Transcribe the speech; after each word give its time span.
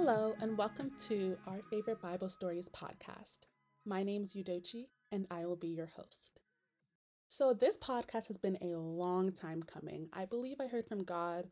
Hello, 0.00 0.36
and 0.40 0.56
welcome 0.56 0.92
to 1.08 1.36
our 1.48 1.58
favorite 1.70 2.00
Bible 2.00 2.28
Stories 2.28 2.68
podcast. 2.68 3.48
My 3.84 4.04
name 4.04 4.22
is 4.22 4.32
Udochi, 4.32 4.86
and 5.10 5.26
I 5.28 5.44
will 5.44 5.56
be 5.56 5.66
your 5.66 5.88
host. 5.88 6.38
So, 7.26 7.52
this 7.52 7.76
podcast 7.76 8.28
has 8.28 8.38
been 8.38 8.56
a 8.62 8.78
long 8.78 9.32
time 9.32 9.60
coming. 9.64 10.08
I 10.12 10.24
believe 10.24 10.58
I 10.60 10.68
heard 10.68 10.86
from 10.86 11.02
God 11.02 11.48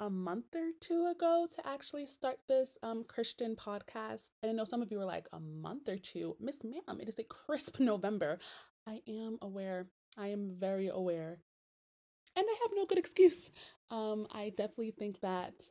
a 0.00 0.10
month 0.10 0.46
or 0.56 0.70
two 0.80 1.12
ago 1.14 1.46
to 1.48 1.64
actually 1.64 2.06
start 2.06 2.40
this 2.48 2.76
um, 2.82 3.04
Christian 3.04 3.54
podcast. 3.54 4.30
And 4.42 4.50
I 4.50 4.52
know 4.52 4.64
some 4.64 4.82
of 4.82 4.90
you 4.90 4.98
were 4.98 5.04
like, 5.04 5.28
a 5.32 5.38
month 5.38 5.88
or 5.88 5.96
two? 5.96 6.36
Miss 6.40 6.56
Ma'am, 6.64 6.98
it 7.00 7.08
is 7.08 7.20
a 7.20 7.22
crisp 7.22 7.76
November. 7.78 8.40
I 8.88 9.00
am 9.06 9.38
aware. 9.42 9.86
I 10.18 10.26
am 10.26 10.56
very 10.58 10.88
aware. 10.88 11.38
And 12.34 12.46
I 12.48 12.56
have 12.62 12.72
no 12.74 12.84
good 12.86 12.98
excuse. 12.98 13.52
Um, 13.92 14.26
I 14.32 14.48
definitely 14.48 14.90
think 14.90 15.20
that 15.20 15.70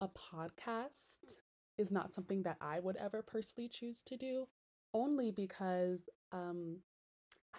a 0.00 0.08
podcast 0.08 1.18
is 1.78 1.90
not 1.90 2.14
something 2.14 2.42
that 2.42 2.56
I 2.60 2.80
would 2.80 2.96
ever 2.96 3.22
personally 3.22 3.68
choose 3.68 4.02
to 4.02 4.16
do, 4.16 4.46
only 4.94 5.30
because 5.30 6.08
um, 6.32 6.78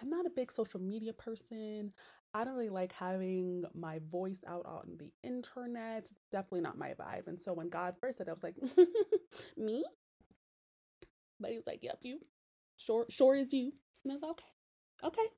I'm 0.00 0.10
not 0.10 0.26
a 0.26 0.30
big 0.30 0.52
social 0.52 0.80
media 0.80 1.12
person. 1.12 1.92
I 2.34 2.44
don't 2.44 2.54
really 2.54 2.70
like 2.70 2.92
having 2.92 3.64
my 3.74 4.00
voice 4.10 4.40
out 4.46 4.66
on 4.66 4.96
the 4.98 5.12
internet. 5.22 6.04
It's 6.10 6.26
definitely 6.30 6.62
not 6.62 6.78
my 6.78 6.94
vibe. 6.94 7.26
And 7.26 7.40
so 7.40 7.52
when 7.52 7.68
God 7.68 7.96
first 8.00 8.18
said, 8.18 8.28
I 8.28 8.32
was 8.32 8.42
like, 8.42 8.56
me? 9.56 9.84
But 11.40 11.50
he 11.50 11.56
was 11.56 11.66
like, 11.66 11.82
yep, 11.82 11.98
you. 12.02 12.20
Sure, 12.76 13.06
sure 13.10 13.34
is 13.34 13.52
you. 13.52 13.72
And 14.04 14.12
I 14.12 14.14
was 14.14 14.22
like, 14.22 14.30
okay, 14.30 14.44
okay 15.04 15.28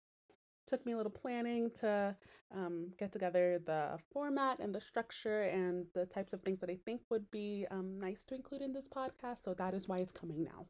took 0.67 0.85
me 0.87 0.93
a 0.93 0.97
little 0.97 1.13
planning 1.13 1.71
to 1.81 2.17
um, 2.55 2.89
get 2.99 3.13
together 3.13 3.61
the 3.65 3.99
format 4.13 4.59
and 4.61 4.75
the 4.75 4.81
structure 4.81 5.43
and 5.43 5.87
the 5.95 6.07
types 6.07 6.33
of 6.33 6.43
things 6.43 6.61
that 6.61 6.71
I 6.71 6.79
think 6.85 7.03
would 7.11 7.31
be 7.31 7.67
um, 7.71 7.99
nice 7.99 8.25
to 8.25 8.35
include 8.35 8.63
in 8.63 8.73
this 8.73 8.89
podcast. 8.89 9.43
So 9.43 9.55
that 9.55 9.75
is 9.75 9.89
why 9.89 9.99
it's 9.99 10.13
coming 10.13 10.45
now. 10.45 10.67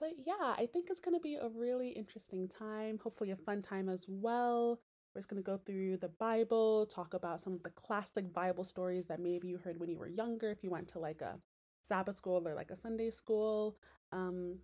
But 0.00 0.14
yeah, 0.26 0.54
I 0.58 0.66
think 0.72 0.88
it's 0.90 1.00
going 1.00 1.14
to 1.14 1.20
be 1.20 1.36
a 1.36 1.48
really 1.48 1.90
interesting 1.90 2.48
time, 2.48 2.98
hopefully, 2.98 3.30
a 3.30 3.36
fun 3.36 3.62
time 3.62 3.88
as 3.88 4.04
well. 4.08 4.80
We're 5.14 5.20
just 5.20 5.28
going 5.28 5.42
to 5.42 5.46
go 5.46 5.58
through 5.58 5.98
the 5.98 6.08
Bible, 6.08 6.86
talk 6.86 7.14
about 7.14 7.40
some 7.40 7.52
of 7.52 7.62
the 7.62 7.70
classic 7.70 8.32
Bible 8.32 8.64
stories 8.64 9.06
that 9.06 9.20
maybe 9.20 9.46
you 9.46 9.58
heard 9.58 9.78
when 9.78 9.90
you 9.90 9.98
were 9.98 10.08
younger, 10.08 10.50
if 10.50 10.64
you 10.64 10.70
went 10.70 10.88
to 10.88 10.98
like 10.98 11.20
a 11.20 11.38
Sabbath 11.82 12.16
school 12.16 12.46
or 12.46 12.54
like 12.54 12.70
a 12.70 12.76
Sunday 12.76 13.10
school. 13.10 13.76
Um, 14.10 14.58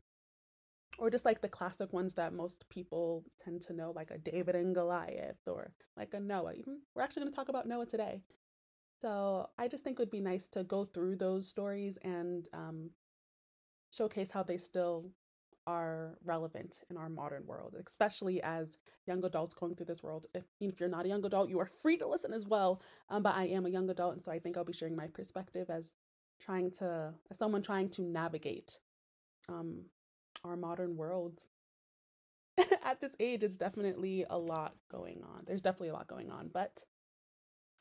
or 0.99 1.11
just 1.11 1.25
like 1.25 1.41
the 1.41 1.49
classic 1.49 1.93
ones 1.93 2.15
that 2.15 2.33
most 2.33 2.69
people 2.69 3.25
tend 3.39 3.63
to 3.63 3.73
know, 3.73 3.93
like 3.95 4.11
a 4.11 4.19
David 4.19 4.57
and 4.57 4.75
Goliath 4.75 5.39
or 5.47 5.73
like 5.97 6.13
a 6.13 6.21
Noah. 6.21 6.55
Even 6.55 6.81
we're 6.95 7.03
actually 7.03 7.23
going 7.23 7.33
to 7.33 7.37
talk 7.37 7.49
about 7.49 7.67
Noah 7.67 7.87
today. 7.87 8.21
So 9.01 9.49
I 9.59 9.69
just 9.69 9.85
think 9.85 9.99
it 9.99 10.03
would 10.03 10.11
be 10.11 10.21
nice 10.21 10.49
to 10.49 10.65
go 10.65 10.85
through 10.85 11.17
those 11.17 11.47
stories 11.47 11.99
and 12.03 12.49
um, 12.53 12.91
showcase 13.93 14.31
how 14.31 14.43
they 14.43 14.59
still 14.59 15.11
are 15.69 16.19
relevant 16.25 16.81
in 16.91 16.97
our 16.97 17.09
modern 17.09 17.47
world, 17.47 17.77
especially 17.87 18.43
as 18.43 18.79
young 19.07 19.23
adults 19.25 19.55
going 19.55 19.77
through 19.77 19.87
this 19.87 20.03
world. 20.03 20.27
If, 20.35 20.45
if 20.61 20.81
you're 20.81 20.89
not 20.89 21.05
a 21.05 21.09
young 21.09 21.25
adult, 21.25 21.49
you 21.49 21.61
are 21.61 21.67
free 21.67 21.97
to 21.99 22.09
listen 22.09 22.33
as 22.33 22.47
well. 22.47 22.83
Um, 23.09 23.23
but 23.23 23.37
I 23.37 23.45
am 23.45 23.67
a 23.67 23.71
young 23.71 23.89
adult, 23.91 24.15
and 24.15 24.23
so 24.23 24.33
I 24.33 24.41
think 24.41 24.57
I'll 24.57 24.65
be 24.65 24.73
sharing 24.73 24.97
my 24.97 25.07
perspective 25.07 25.71
as 25.71 25.93
trying 26.41 26.71
to, 26.73 27.13
as 27.31 27.39
someone 27.39 27.63
trying 27.63 27.91
to 27.91 28.03
navigate 28.03 28.79
um, 29.49 29.83
our 30.45 30.57
modern 30.57 30.97
world 30.97 31.45
at 32.85 33.01
this 33.01 33.15
age 33.21 33.43
it's 33.43 33.57
definitely 33.59 34.25
a 34.31 34.39
lot 34.39 34.75
going 34.91 35.23
on. 35.23 35.45
There's 35.47 35.63
definitely 35.63 35.91
a 35.91 35.95
lot 35.95 36.09
going 36.09 36.31
on 36.31 36.49
but 36.53 36.85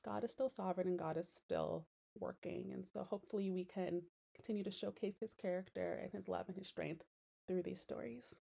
god 0.05 0.23
is 0.23 0.31
still 0.31 0.49
sovereign 0.49 0.87
and 0.87 0.99
god 0.99 1.17
is 1.17 1.27
still 1.29 1.85
working 2.19 2.71
and 2.73 2.85
so 2.85 3.03
hopefully 3.03 3.51
we 3.51 3.65
can 3.65 4.01
continue 4.35 4.63
to 4.63 4.71
showcase 4.71 5.15
his 5.19 5.33
character 5.33 5.99
and 6.01 6.11
his 6.11 6.27
love 6.27 6.45
and 6.47 6.57
his 6.57 6.67
strength 6.67 7.03
through 7.47 7.63
these 7.63 7.81
stories. 7.81 8.35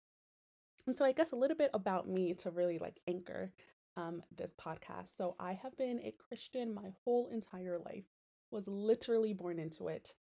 And 0.87 0.97
so 0.97 1.05
i 1.05 1.13
guess 1.13 1.33
a 1.33 1.37
little 1.37 1.57
bit 1.57 1.71
about 1.75 2.09
me 2.09 2.35
to 2.35 2.51
really 2.51 2.79
like 2.79 3.01
anchor 3.07 3.53
um, 3.97 4.23
this 4.37 4.53
podcast. 4.61 5.17
So 5.17 5.37
i 5.39 5.53
have 5.53 5.77
been 5.77 6.01
a 6.01 6.15
christian 6.29 6.75
my 6.75 6.93
whole 7.05 7.29
entire 7.29 7.79
life 7.79 8.07
was 8.51 8.69
literally 8.69 9.33
born 9.33 9.59
into 9.59 9.89
it. 9.89 10.15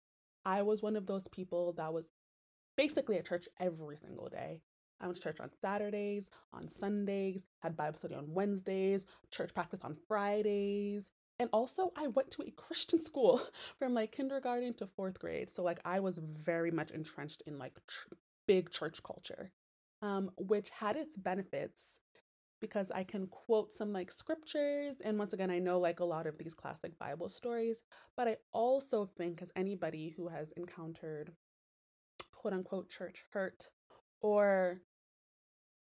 I 0.44 0.62
was 0.62 0.82
one 0.82 0.96
of 0.96 1.06
those 1.06 1.28
people 1.28 1.72
that 1.74 1.92
was 1.92 2.10
basically 2.82 3.16
at 3.16 3.24
church 3.24 3.46
every 3.60 3.96
single 3.96 4.28
day. 4.28 4.60
I 5.00 5.06
went 5.06 5.16
to 5.16 5.22
church 5.22 5.38
on 5.38 5.50
Saturdays, 5.60 6.24
on 6.52 6.68
Sundays, 6.68 7.42
had 7.60 7.76
Bible 7.76 7.96
study 7.96 8.16
on 8.16 8.34
Wednesdays, 8.34 9.06
church 9.30 9.54
practice 9.54 9.82
on 9.84 9.96
Fridays. 10.08 11.12
And 11.38 11.48
also, 11.52 11.92
I 11.96 12.08
went 12.08 12.32
to 12.32 12.42
a 12.42 12.50
Christian 12.50 13.00
school 13.08 13.40
from 13.78 13.94
like 13.94 14.10
kindergarten 14.10 14.74
to 14.74 14.88
fourth 14.88 15.20
grade. 15.20 15.48
So, 15.48 15.62
like, 15.62 15.78
I 15.84 16.00
was 16.00 16.18
very 16.18 16.72
much 16.72 16.90
entrenched 16.90 17.44
in 17.46 17.56
like 17.56 17.78
big 18.48 18.70
church 18.70 19.00
culture, 19.04 19.52
um, 20.02 20.32
which 20.36 20.70
had 20.70 20.96
its 20.96 21.16
benefits 21.16 22.00
because 22.60 22.90
I 22.90 23.04
can 23.04 23.28
quote 23.28 23.72
some 23.72 23.92
like 23.92 24.10
scriptures. 24.10 24.96
And 25.04 25.18
once 25.20 25.32
again, 25.34 25.52
I 25.52 25.60
know 25.60 25.78
like 25.78 26.00
a 26.00 26.04
lot 26.04 26.26
of 26.26 26.36
these 26.36 26.54
classic 26.54 26.98
Bible 26.98 27.28
stories. 27.28 27.84
But 28.16 28.26
I 28.26 28.36
also 28.52 29.08
think, 29.16 29.40
as 29.40 29.52
anybody 29.54 30.14
who 30.16 30.26
has 30.26 30.50
encountered 30.56 31.32
quote 32.42 32.54
unquote 32.54 32.90
church 32.90 33.24
hurt 33.32 33.68
or 34.20 34.80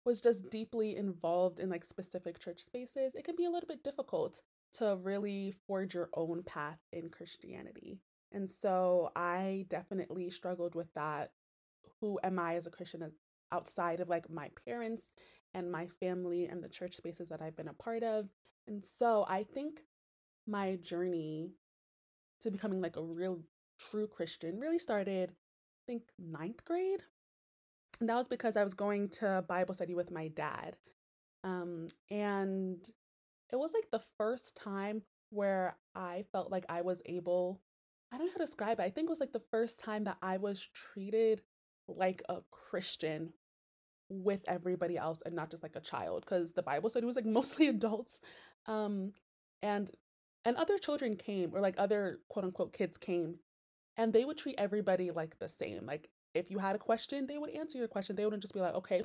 was 0.04 0.20
just 0.20 0.50
deeply 0.50 0.97
involved 0.97 1.60
in 1.60 1.70
like 1.70 1.84
specific 1.84 2.41
church 2.41 2.60
spaces, 2.60 3.14
it 3.14 3.25
can 3.25 3.36
be 3.36 3.44
a 3.44 3.50
little 3.50 3.69
bit 3.69 3.84
difficult 3.84 4.42
to 4.75 4.98
really 5.03 5.54
forge 5.66 5.94
your 5.94 6.08
own 6.14 6.42
path 6.42 6.80
in 6.92 7.08
Christianity. 7.08 8.00
And 8.32 8.50
so 8.50 9.12
I 9.14 9.66
definitely 9.69 10.30
struggled 10.30 10.75
with 10.75 10.92
that. 10.94 11.30
Who 12.00 12.19
am 12.25 12.41
I 12.41 12.56
as 12.56 12.66
a 12.66 12.70
Christian 12.70 13.09
outside 13.53 14.00
of 14.00 14.09
like 14.09 14.28
my 14.28 14.50
parents 14.66 15.03
and 15.54 15.70
my 15.70 15.86
family 16.00 16.47
and 16.47 16.64
the 16.64 16.69
church 16.69 16.97
spaces 16.97 17.28
that 17.28 17.41
I've 17.41 17.56
been 17.56 17.69
a 17.69 17.74
part 17.74 18.03
of? 18.03 18.26
And 18.66 18.82
so 18.98 19.24
I 19.28 19.44
think 19.44 19.82
my 20.48 20.76
journey 20.82 21.53
to 22.41 22.50
becoming 22.50 22.80
like 22.80 22.97
a 22.97 23.03
real 23.03 23.41
true 23.78 24.09
Christian 24.09 24.59
really 24.59 24.80
started 24.80 25.32
think 25.92 26.04
ninth 26.19 26.64
grade. 26.64 27.03
And 28.00 28.08
that 28.08 28.16
was 28.16 28.28
because 28.28 28.56
I 28.56 28.64
was 28.64 28.75
going 28.75 29.08
to 29.10 29.44
Bible 29.47 29.75
study 29.75 29.94
with 29.94 30.10
my 30.10 30.28
dad. 30.28 30.76
Um, 31.44 31.88
and 32.10 32.78
it 33.53 33.56
was 33.56 33.72
like 33.75 33.91
the 33.92 34.04
first 34.16 34.56
time 34.56 35.03
where 35.30 35.76
I 35.94 36.25
felt 36.32 36.50
like 36.50 36.64
I 36.69 36.80
was 36.80 37.03
able, 37.06 37.60
I 38.10 38.16
don't 38.16 38.26
know 38.26 38.32
how 38.32 38.38
to 38.38 38.44
describe 38.47 38.80
it. 38.80 38.84
I 38.84 38.91
think 38.91 39.06
it 39.06 39.10
was 39.10 39.20
like 39.20 39.32
the 39.32 39.42
first 39.50 39.78
time 39.78 40.04
that 40.04 40.16
I 40.22 40.38
was 40.38 40.66
treated 40.72 41.42
like 41.86 42.22
a 42.28 42.38
Christian 42.50 43.32
with 44.09 44.41
everybody 44.48 44.97
else 44.97 45.20
and 45.26 45.34
not 45.34 45.50
just 45.50 45.62
like 45.62 45.76
a 45.76 45.80
child 45.80 46.22
because 46.22 46.53
the 46.53 46.62
Bible 46.62 46.88
study 46.88 47.06
was 47.06 47.16
like 47.16 47.26
mostly 47.41 47.69
adults. 47.69 48.20
Um, 48.66 49.12
and 49.62 49.91
and 50.44 50.56
other 50.56 50.78
children 50.78 51.16
came 51.16 51.54
or 51.54 51.60
like 51.60 51.74
other 51.76 52.20
quote 52.28 52.47
unquote 52.47 52.72
kids 52.72 52.97
came 52.97 53.36
and 53.97 54.12
they 54.12 54.25
would 54.25 54.38
treat 54.38 54.56
everybody 54.58 55.10
like 55.10 55.38
the 55.38 55.48
same. 55.48 55.86
Like 55.86 56.08
if 56.34 56.50
you 56.50 56.58
had 56.58 56.76
a 56.76 56.78
question, 56.78 57.26
they 57.26 57.38
would 57.38 57.50
answer 57.50 57.78
your 57.78 57.88
question. 57.88 58.16
They 58.16 58.25
wouldn't 58.25 58.42
just 58.42 58.54
be 58.54 58.60
like, 58.60 58.75
okay, 58.75 59.03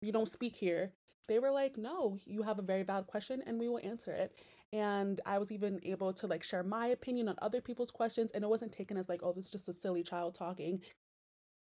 you 0.00 0.12
don't 0.12 0.28
speak 0.28 0.54
here. 0.54 0.92
They 1.26 1.38
were 1.38 1.50
like, 1.50 1.76
no, 1.76 2.18
you 2.24 2.42
have 2.42 2.58
a 2.58 2.62
very 2.62 2.82
valid 2.82 3.06
question 3.06 3.42
and 3.46 3.58
we 3.58 3.68
will 3.68 3.80
answer 3.82 4.12
it. 4.12 4.32
And 4.72 5.20
I 5.26 5.38
was 5.38 5.50
even 5.50 5.80
able 5.82 6.12
to 6.14 6.26
like 6.26 6.42
share 6.42 6.62
my 6.62 6.88
opinion 6.88 7.28
on 7.28 7.36
other 7.42 7.60
people's 7.60 7.90
questions. 7.90 8.30
And 8.32 8.44
it 8.44 8.50
wasn't 8.50 8.72
taken 8.72 8.96
as 8.96 9.08
like, 9.08 9.20
oh, 9.22 9.32
this 9.32 9.46
is 9.46 9.52
just 9.52 9.68
a 9.68 9.72
silly 9.72 10.02
child 10.02 10.34
talking. 10.34 10.80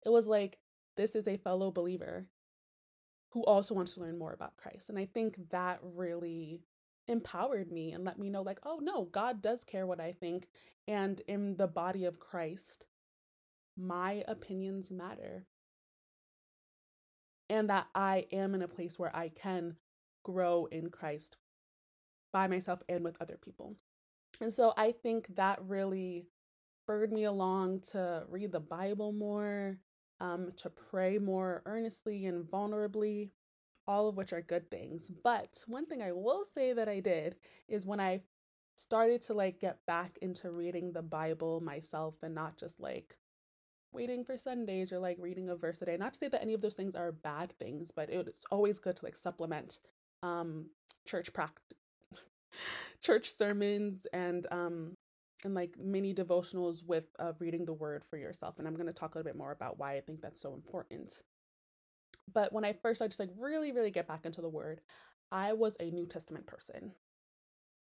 It 0.05 0.09
was 0.09 0.27
like, 0.27 0.57
this 0.97 1.15
is 1.15 1.27
a 1.27 1.37
fellow 1.37 1.71
believer 1.71 2.25
who 3.31 3.43
also 3.45 3.73
wants 3.73 3.93
to 3.93 4.01
learn 4.01 4.17
more 4.17 4.33
about 4.33 4.57
Christ. 4.57 4.89
And 4.89 4.99
I 4.99 5.05
think 5.05 5.37
that 5.49 5.79
really 5.81 6.61
empowered 7.07 7.71
me 7.71 7.91
and 7.91 8.05
let 8.05 8.17
me 8.17 8.29
know 8.29 8.41
like 8.41 8.59
oh 8.63 8.79
no 8.81 9.05
god 9.05 9.41
does 9.41 9.63
care 9.63 9.85
what 9.85 9.99
i 9.99 10.11
think 10.11 10.47
and 10.87 11.21
in 11.27 11.55
the 11.57 11.67
body 11.67 12.05
of 12.05 12.19
christ 12.19 12.85
my 13.77 14.23
opinions 14.27 14.91
matter. 14.91 15.45
And 17.49 17.69
that 17.69 17.87
i 17.93 18.25
am 18.31 18.55
in 18.55 18.61
a 18.61 18.67
place 18.67 18.97
where 18.97 19.15
i 19.15 19.29
can 19.29 19.75
grow 20.23 20.65
in 20.71 20.89
christ 20.89 21.37
by 22.31 22.47
myself 22.47 22.81
and 22.89 23.03
with 23.03 23.21
other 23.21 23.37
people. 23.41 23.75
And 24.41 24.53
so 24.53 24.73
i 24.77 24.91
think 24.91 25.35
that 25.35 25.59
really 25.63 26.27
spurred 26.83 27.11
me 27.11 27.25
along 27.25 27.81
to 27.91 28.23
read 28.29 28.51
the 28.51 28.59
bible 28.59 29.11
more 29.11 29.77
um, 30.19 30.51
to 30.57 30.69
pray 30.69 31.17
more 31.17 31.61
earnestly 31.65 32.25
and 32.25 32.45
vulnerably 32.45 33.29
all 33.87 34.07
of 34.07 34.17
which 34.17 34.33
are 34.33 34.41
good 34.41 34.69
things. 34.71 35.11
But 35.23 35.63
one 35.67 35.85
thing 35.85 36.01
I 36.01 36.11
will 36.11 36.43
say 36.45 36.73
that 36.73 36.89
I 36.89 36.99
did 36.99 37.35
is 37.67 37.85
when 37.85 37.99
I 37.99 38.21
started 38.75 39.21
to 39.23 39.33
like 39.33 39.59
get 39.59 39.85
back 39.85 40.17
into 40.21 40.51
reading 40.51 40.91
the 40.91 41.01
Bible 41.01 41.61
myself 41.61 42.15
and 42.23 42.33
not 42.33 42.57
just 42.57 42.79
like 42.79 43.17
waiting 43.91 44.23
for 44.25 44.37
Sundays 44.37 44.91
or 44.91 44.99
like 44.99 45.17
reading 45.19 45.49
a 45.49 45.55
verse 45.55 45.81
a 45.81 45.85
day. 45.85 45.97
Not 45.97 46.13
to 46.13 46.19
say 46.19 46.27
that 46.29 46.41
any 46.41 46.53
of 46.53 46.61
those 46.61 46.75
things 46.75 46.95
are 46.95 47.11
bad 47.11 47.53
things, 47.59 47.91
but 47.95 48.09
it's 48.09 48.45
always 48.51 48.79
good 48.79 48.95
to 48.97 49.05
like 49.05 49.15
supplement 49.15 49.79
um 50.23 50.67
church 51.05 51.33
practice 51.33 51.77
church 53.01 53.33
sermons 53.35 54.07
and 54.13 54.47
um 54.51 54.93
and 55.45 55.53
like 55.53 55.75
mini 55.77 56.13
devotionals 56.13 56.85
with 56.85 57.05
uh, 57.19 57.33
reading 57.39 57.65
the 57.65 57.73
word 57.73 58.03
for 58.09 58.15
yourself. 58.17 58.59
And 58.59 58.67
I'm 58.67 58.75
going 58.75 58.87
to 58.87 58.93
talk 58.93 59.15
a 59.15 59.17
little 59.17 59.29
bit 59.29 59.37
more 59.37 59.51
about 59.51 59.77
why 59.77 59.95
I 59.97 60.01
think 60.01 60.21
that's 60.21 60.39
so 60.41 60.53
important. 60.53 61.21
But 62.31 62.53
when 62.53 62.65
I 62.65 62.73
first 62.73 62.97
started 62.97 63.15
to 63.17 63.23
like 63.23 63.31
really, 63.37 63.71
really 63.71 63.91
get 63.91 64.07
back 64.07 64.25
into 64.25 64.41
the 64.41 64.49
word, 64.49 64.81
I 65.31 65.53
was 65.53 65.73
a 65.79 65.91
New 65.91 66.05
Testament 66.05 66.45
person. 66.45 66.91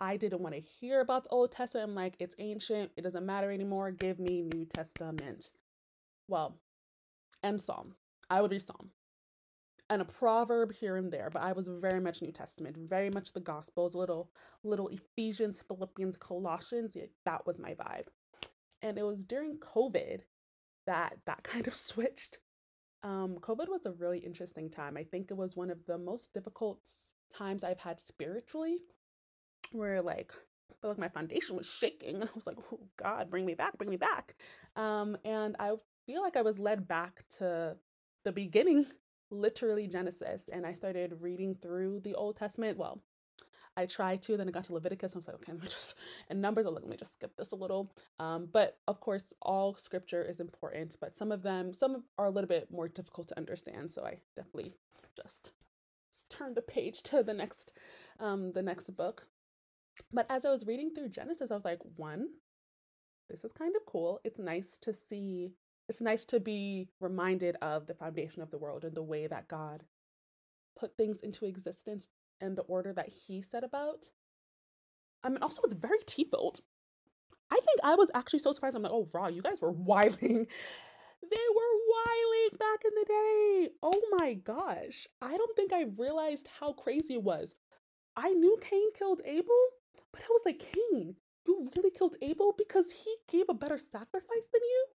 I 0.00 0.16
didn't 0.16 0.40
want 0.40 0.54
to 0.54 0.60
hear 0.60 1.00
about 1.00 1.24
the 1.24 1.30
Old 1.30 1.52
Testament. 1.52 1.90
I'm 1.90 1.94
like, 1.94 2.16
it's 2.18 2.34
ancient. 2.38 2.90
It 2.96 3.02
doesn't 3.02 3.26
matter 3.26 3.52
anymore. 3.52 3.90
Give 3.92 4.18
me 4.18 4.42
New 4.42 4.64
Testament. 4.64 5.50
Well, 6.28 6.58
and 7.42 7.60
Psalm. 7.60 7.94
I 8.30 8.40
would 8.40 8.50
read 8.50 8.62
Psalm 8.62 8.90
and 9.92 10.00
a 10.00 10.06
proverb 10.06 10.72
here 10.72 10.96
and 10.96 11.12
there, 11.12 11.28
but 11.30 11.42
I 11.42 11.52
was 11.52 11.68
very 11.68 12.00
much 12.00 12.22
New 12.22 12.32
Testament, 12.32 12.76
very 12.78 13.10
much 13.10 13.32
the 13.32 13.40
Gospels, 13.40 13.94
little 13.94 14.30
little 14.64 14.88
Ephesians, 14.88 15.62
Philippians, 15.68 16.16
Colossians. 16.16 16.96
That 17.26 17.46
was 17.46 17.58
my 17.58 17.74
vibe. 17.74 18.06
And 18.80 18.96
it 18.96 19.02
was 19.02 19.22
during 19.22 19.58
COVID 19.58 20.20
that 20.86 21.18
that 21.26 21.42
kind 21.44 21.66
of 21.66 21.74
switched. 21.74 22.38
Um, 23.02 23.36
COVID 23.40 23.68
was 23.68 23.86
a 23.86 23.92
really 23.92 24.18
interesting 24.18 24.70
time. 24.70 24.96
I 24.96 25.04
think 25.04 25.30
it 25.30 25.36
was 25.36 25.56
one 25.56 25.70
of 25.70 25.84
the 25.86 25.98
most 25.98 26.32
difficult 26.32 26.88
times 27.34 27.64
I've 27.64 27.80
had 27.80 28.00
spiritually, 28.00 28.78
where 29.72 30.02
like 30.02 30.32
I 30.70 30.74
felt 30.80 30.92
like 30.92 30.98
my 30.98 31.08
foundation 31.08 31.56
was 31.56 31.66
shaking, 31.66 32.16
and 32.16 32.24
I 32.24 32.28
was 32.34 32.46
like, 32.46 32.58
"Oh 32.72 32.80
God, 32.96 33.30
bring 33.30 33.44
me 33.46 33.54
back, 33.54 33.76
bring 33.78 33.90
me 33.90 33.96
back." 33.96 34.36
Um, 34.76 35.16
and 35.24 35.56
I 35.58 35.72
feel 36.06 36.22
like 36.22 36.36
I 36.36 36.42
was 36.42 36.58
led 36.58 36.86
back 36.88 37.24
to 37.38 37.76
the 38.24 38.32
beginning 38.32 38.86
literally 39.30 39.88
Genesis, 39.88 40.48
and 40.52 40.66
I 40.66 40.74
started 40.74 41.20
reading 41.20 41.54
through 41.56 42.00
the 42.00 42.14
Old 42.14 42.36
Testament. 42.36 42.78
Well, 42.78 43.02
I 43.76 43.86
tried 43.86 44.22
to, 44.22 44.36
then 44.36 44.48
I 44.48 44.50
got 44.50 44.64
to 44.64 44.74
Leviticus. 44.74 45.14
I 45.14 45.18
was 45.18 45.26
like, 45.26 45.36
okay, 45.36 45.52
let 45.52 45.62
me 45.62 45.68
just, 45.68 45.96
and 46.28 46.40
Numbers, 46.40 46.66
like, 46.66 46.74
let 46.74 46.88
me 46.88 46.96
just 46.96 47.14
skip 47.14 47.36
this 47.36 47.52
a 47.52 47.56
little. 47.56 47.92
Um, 48.18 48.48
but 48.52 48.78
of 48.88 49.00
course, 49.00 49.32
all 49.42 49.74
scripture 49.76 50.24
is 50.24 50.40
important, 50.40 50.96
but 51.00 51.14
some 51.14 51.32
of 51.32 51.42
them, 51.42 51.72
some 51.72 52.04
are 52.18 52.26
a 52.26 52.30
little 52.30 52.48
bit 52.48 52.70
more 52.70 52.88
difficult 52.88 53.28
to 53.28 53.38
understand. 53.38 53.90
So 53.90 54.04
I 54.04 54.18
definitely 54.36 54.74
just 55.16 55.52
turned 56.28 56.56
the 56.56 56.62
page 56.62 57.02
to 57.04 57.22
the 57.22 57.34
next, 57.34 57.72
um, 58.20 58.52
the 58.52 58.62
next 58.62 58.94
book. 58.96 59.26
But 60.12 60.26
as 60.30 60.44
I 60.44 60.50
was 60.50 60.66
reading 60.66 60.90
through 60.94 61.10
Genesis, 61.10 61.50
I 61.50 61.54
was 61.54 61.64
like, 61.64 61.80
one, 61.96 62.28
this 63.28 63.44
is 63.44 63.52
kind 63.52 63.74
of 63.76 63.86
cool. 63.86 64.20
It's 64.24 64.38
nice 64.38 64.78
to 64.82 64.92
see 64.92 65.52
it's 65.88 66.00
nice 66.00 66.24
to 66.26 66.40
be 66.40 66.88
reminded 67.00 67.56
of 67.60 67.86
the 67.86 67.94
foundation 67.94 68.40
of 68.40 68.50
the 68.50 68.58
world 68.58 68.84
and 68.84 68.94
the 68.94 69.02
way 69.02 69.26
that 69.26 69.48
God 69.48 69.82
put 70.78 70.96
things 70.96 71.20
into 71.20 71.44
existence 71.44 72.08
and 72.42 72.56
the 72.56 72.62
order 72.62 72.92
that 72.92 73.08
He 73.08 73.40
set 73.40 73.64
about. 73.64 74.10
I 75.24 75.28
mean, 75.28 75.38
also, 75.40 75.62
it's 75.62 75.74
very 75.74 76.00
T 76.04 76.24
filled. 76.24 76.60
I 77.50 77.56
think 77.56 77.80
I 77.84 77.94
was 77.94 78.10
actually 78.14 78.40
so 78.40 78.52
surprised. 78.52 78.76
I'm 78.76 78.82
like, 78.82 78.92
oh, 78.92 79.08
raw, 79.12 79.28
you 79.28 79.42
guys 79.42 79.60
were 79.60 79.70
wiling. 79.90 80.46
They 81.30 81.46
were 81.54 81.74
wiling 81.94 82.58
back 82.58 82.80
in 82.84 82.90
the 82.94 83.04
day. 83.06 83.68
Oh 83.82 84.02
my 84.18 84.34
gosh. 84.34 85.06
I 85.20 85.36
don't 85.36 85.56
think 85.56 85.72
I 85.72 85.84
realized 85.96 86.48
how 86.58 86.72
crazy 86.72 87.14
it 87.14 87.22
was. 87.22 87.54
I 88.16 88.30
knew 88.30 88.58
Cain 88.60 88.92
killed 88.98 89.22
Abel, 89.24 89.64
but 90.12 90.22
I 90.22 90.26
was 90.30 90.42
like, 90.44 90.58
Cain, 90.58 91.14
you 91.46 91.68
really 91.76 91.90
killed 91.90 92.16
Abel 92.20 92.54
because 92.58 92.90
he 92.90 93.14
gave 93.30 93.46
a 93.48 93.54
better 93.54 93.78
sacrifice 93.78 94.46
than 94.52 94.62
you? 94.62 94.86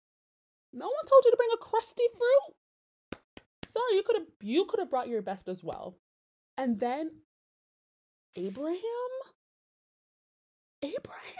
No 0.72 0.87
one 0.87 1.04
told 1.08 1.25
you 1.25 1.31
to 1.31 1.37
bring 1.37 1.50
a 1.54 1.58
crusty 1.58 2.04
fruit. 2.12 3.20
Sorry, 3.69 3.94
you 3.94 4.02
could 4.02 4.16
have 4.16 4.26
you 4.40 4.64
could 4.64 4.81
have 4.81 4.90
brought 4.90 5.08
your 5.08 5.22
best 5.22 5.48
as 5.48 5.62
well. 5.62 5.96
And 6.58 6.81
then 6.81 7.10
Abraham? 8.37 8.81
Abraham? 10.83 11.35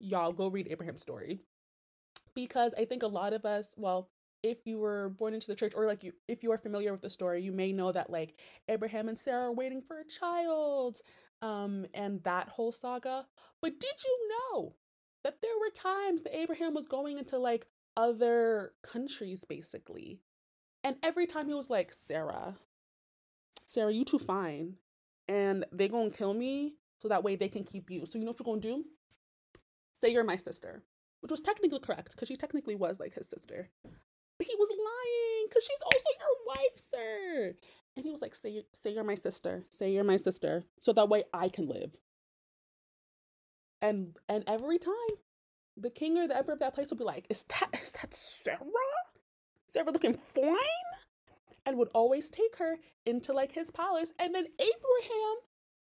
Y'all 0.00 0.32
go 0.32 0.48
read 0.48 0.68
Abraham's 0.70 1.02
story. 1.02 1.40
Because 2.34 2.72
I 2.78 2.84
think 2.84 3.02
a 3.02 3.08
lot 3.08 3.32
of 3.32 3.44
us, 3.44 3.74
well, 3.76 4.10
if 4.42 4.58
you 4.66 4.78
were 4.78 5.08
born 5.10 5.34
into 5.34 5.46
the 5.48 5.54
church 5.54 5.72
or 5.74 5.86
like 5.86 6.04
you 6.04 6.12
if 6.28 6.42
you 6.42 6.52
are 6.52 6.58
familiar 6.58 6.92
with 6.92 7.00
the 7.00 7.10
story, 7.10 7.42
you 7.42 7.52
may 7.52 7.72
know 7.72 7.90
that 7.90 8.10
like 8.10 8.40
Abraham 8.68 9.08
and 9.08 9.18
Sarah 9.18 9.46
are 9.46 9.52
waiting 9.52 9.80
for 9.80 9.98
a 9.98 10.04
child 10.04 11.00
um 11.42 11.86
and 11.94 12.22
that 12.22 12.48
whole 12.48 12.70
saga. 12.70 13.26
But 13.62 13.80
did 13.80 13.94
you 14.04 14.28
know 14.28 14.74
that 15.24 15.42
there 15.42 15.58
were 15.58 15.70
times 15.70 16.22
that 16.22 16.38
Abraham 16.38 16.74
was 16.74 16.86
going 16.86 17.18
into 17.18 17.38
like 17.38 17.66
other 17.96 18.72
countries 18.84 19.44
basically. 19.44 20.20
And 20.84 20.96
every 21.02 21.26
time 21.26 21.48
he 21.48 21.54
was 21.54 21.68
like, 21.68 21.92
Sarah, 21.92 22.54
Sarah, 23.64 23.92
you 23.92 24.04
too 24.04 24.20
fine. 24.20 24.74
And 25.28 25.64
they 25.72 25.88
gonna 25.88 26.10
kill 26.10 26.34
me 26.34 26.74
so 26.98 27.08
that 27.08 27.24
way 27.24 27.36
they 27.36 27.48
can 27.48 27.64
keep 27.64 27.90
you. 27.90 28.06
So 28.06 28.18
you 28.18 28.24
know 28.24 28.30
what 28.30 28.38
you're 28.40 28.54
gonna 28.54 28.60
do? 28.60 28.84
Say 30.00 30.10
you're 30.10 30.24
my 30.24 30.36
sister. 30.36 30.82
Which 31.20 31.30
was 31.30 31.40
technically 31.40 31.80
correct, 31.80 32.12
because 32.12 32.28
she 32.28 32.36
technically 32.36 32.76
was 32.76 33.00
like 33.00 33.14
his 33.14 33.28
sister. 33.28 33.68
But 33.82 34.46
he 34.46 34.54
was 34.56 34.68
lying, 34.68 35.46
because 35.48 35.64
she's 35.64 35.82
also 35.82 36.10
your 36.20 36.46
wife, 36.46 36.76
sir. 36.76 37.54
And 37.96 38.04
he 38.04 38.10
was 38.10 38.20
like, 38.20 38.34
say, 38.34 38.62
say 38.74 38.90
you're 38.92 39.02
my 39.02 39.14
sister. 39.14 39.64
Say 39.70 39.92
you're 39.92 40.04
my 40.04 40.18
sister. 40.18 40.64
So 40.82 40.92
that 40.92 41.08
way 41.08 41.24
I 41.32 41.48
can 41.48 41.66
live. 41.66 41.96
And 43.82 44.16
and 44.28 44.44
every 44.46 44.78
time 44.78 44.94
the 45.76 45.90
king 45.90 46.18
or 46.18 46.28
the 46.28 46.36
emperor 46.36 46.54
of 46.54 46.60
that 46.60 46.74
place 46.74 46.90
will 46.90 46.96
be 46.96 47.04
like, 47.04 47.26
"Is 47.28 47.42
that 47.44 47.68
is 47.74 47.92
that 47.92 48.14
Sarah? 48.14 48.58
Is 48.60 49.72
Sarah 49.72 49.90
looking 49.90 50.14
fine?" 50.14 50.56
And 51.66 51.76
would 51.76 51.88
always 51.94 52.30
take 52.30 52.56
her 52.58 52.76
into 53.04 53.32
like 53.32 53.52
his 53.52 53.70
palace, 53.70 54.12
and 54.18 54.34
then 54.34 54.46
Abraham, 54.58 55.36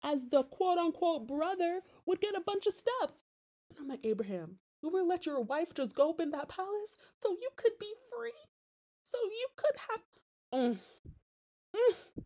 as 0.05 0.29
the 0.29 0.45
quote 0.45 0.79
unquote 0.79 1.27
brother, 1.27 1.81
would 2.07 2.21
get 2.21 2.37
a 2.37 2.41
bunch 2.41 2.67
of 2.67 2.75
stuff. 2.75 3.11
And 3.71 3.79
I'm 3.81 3.89
like, 3.89 4.05
Abraham, 4.05 4.59
you 4.83 4.91
would 4.91 5.07
let 5.07 5.27
your 5.27 5.41
wife 5.41 5.75
just 5.75 5.95
go 5.95 6.11
up 6.11 6.21
in 6.21 6.31
that 6.33 6.49
palace 6.49 6.97
so 7.23 7.31
you 7.33 7.49
could 7.57 7.73
be 7.81 7.93
free, 8.17 8.33
so 9.05 9.19
you 9.25 9.49
could 9.57 9.77
have. 9.89 10.01
Mm, 10.53 10.79
mm. 11.75 12.23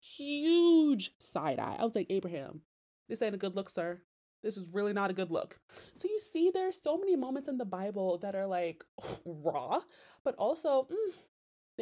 Huge 0.00 1.12
side 1.20 1.58
eye. 1.60 1.76
I 1.78 1.84
was 1.84 1.94
like, 1.94 2.06
Abraham, 2.10 2.62
this 3.08 3.22
ain't 3.22 3.34
a 3.34 3.38
good 3.38 3.54
look, 3.54 3.68
sir 3.68 4.02
this 4.42 4.56
is 4.56 4.68
really 4.72 4.92
not 4.92 5.10
a 5.10 5.14
good 5.14 5.30
look. 5.30 5.58
So 5.94 6.08
you 6.08 6.18
see, 6.18 6.50
there's 6.52 6.80
so 6.80 6.98
many 6.98 7.16
moments 7.16 7.48
in 7.48 7.58
the 7.58 7.64
Bible 7.64 8.18
that 8.18 8.34
are 8.34 8.46
like 8.46 8.84
raw, 9.24 9.80
but 10.24 10.34
also 10.36 10.88
mm, 10.90 11.12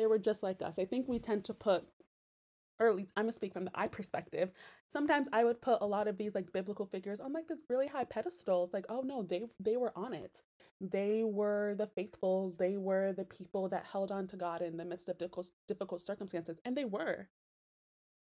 they 0.00 0.08
were 0.08 0.18
just 0.18 0.42
like 0.42 0.62
us. 0.62 0.80
I 0.80 0.86
think 0.86 1.08
we 1.08 1.20
tend 1.20 1.44
to 1.46 1.54
put, 1.54 1.84
or 2.80 2.88
at 2.88 2.96
least 2.96 3.12
I'm 3.16 3.24
gonna 3.26 3.34
speak 3.34 3.54
from 3.54 3.66
the 3.66 3.72
I 3.74 3.88
perspective. 3.88 4.52
Sometimes 4.88 5.28
I 5.32 5.44
would 5.44 5.62
put 5.62 5.78
a 5.82 5.86
lot 5.86 6.08
of 6.08 6.18
these 6.18 6.34
like 6.34 6.52
biblical 6.52 6.86
figures 6.86 7.20
on 7.20 7.34
like 7.34 7.48
this 7.48 7.64
really 7.70 7.88
high 7.88 8.04
pedestal. 8.04 8.64
It's 8.64 8.74
like, 8.74 8.86
oh 8.90 9.02
no, 9.02 9.24
they 9.24 9.44
they 9.60 9.78
were 9.78 9.92
on 9.96 10.14
it. 10.14 10.42
They 10.80 11.24
were 11.24 11.76
the 11.76 11.88
faithful. 11.88 12.54
They 12.58 12.78
were 12.78 13.14
the 13.14 13.26
people 13.26 13.68
that 13.70 13.86
held 13.86 14.12
on 14.12 14.28
to 14.28 14.36
God 14.38 14.62
in 14.62 14.78
the 14.78 14.86
midst 14.86 15.10
of 15.10 15.18
difficult 15.18 15.50
difficult 15.68 16.02
circumstances, 16.02 16.60
and 16.66 16.76
they 16.76 16.86
were 16.86 17.28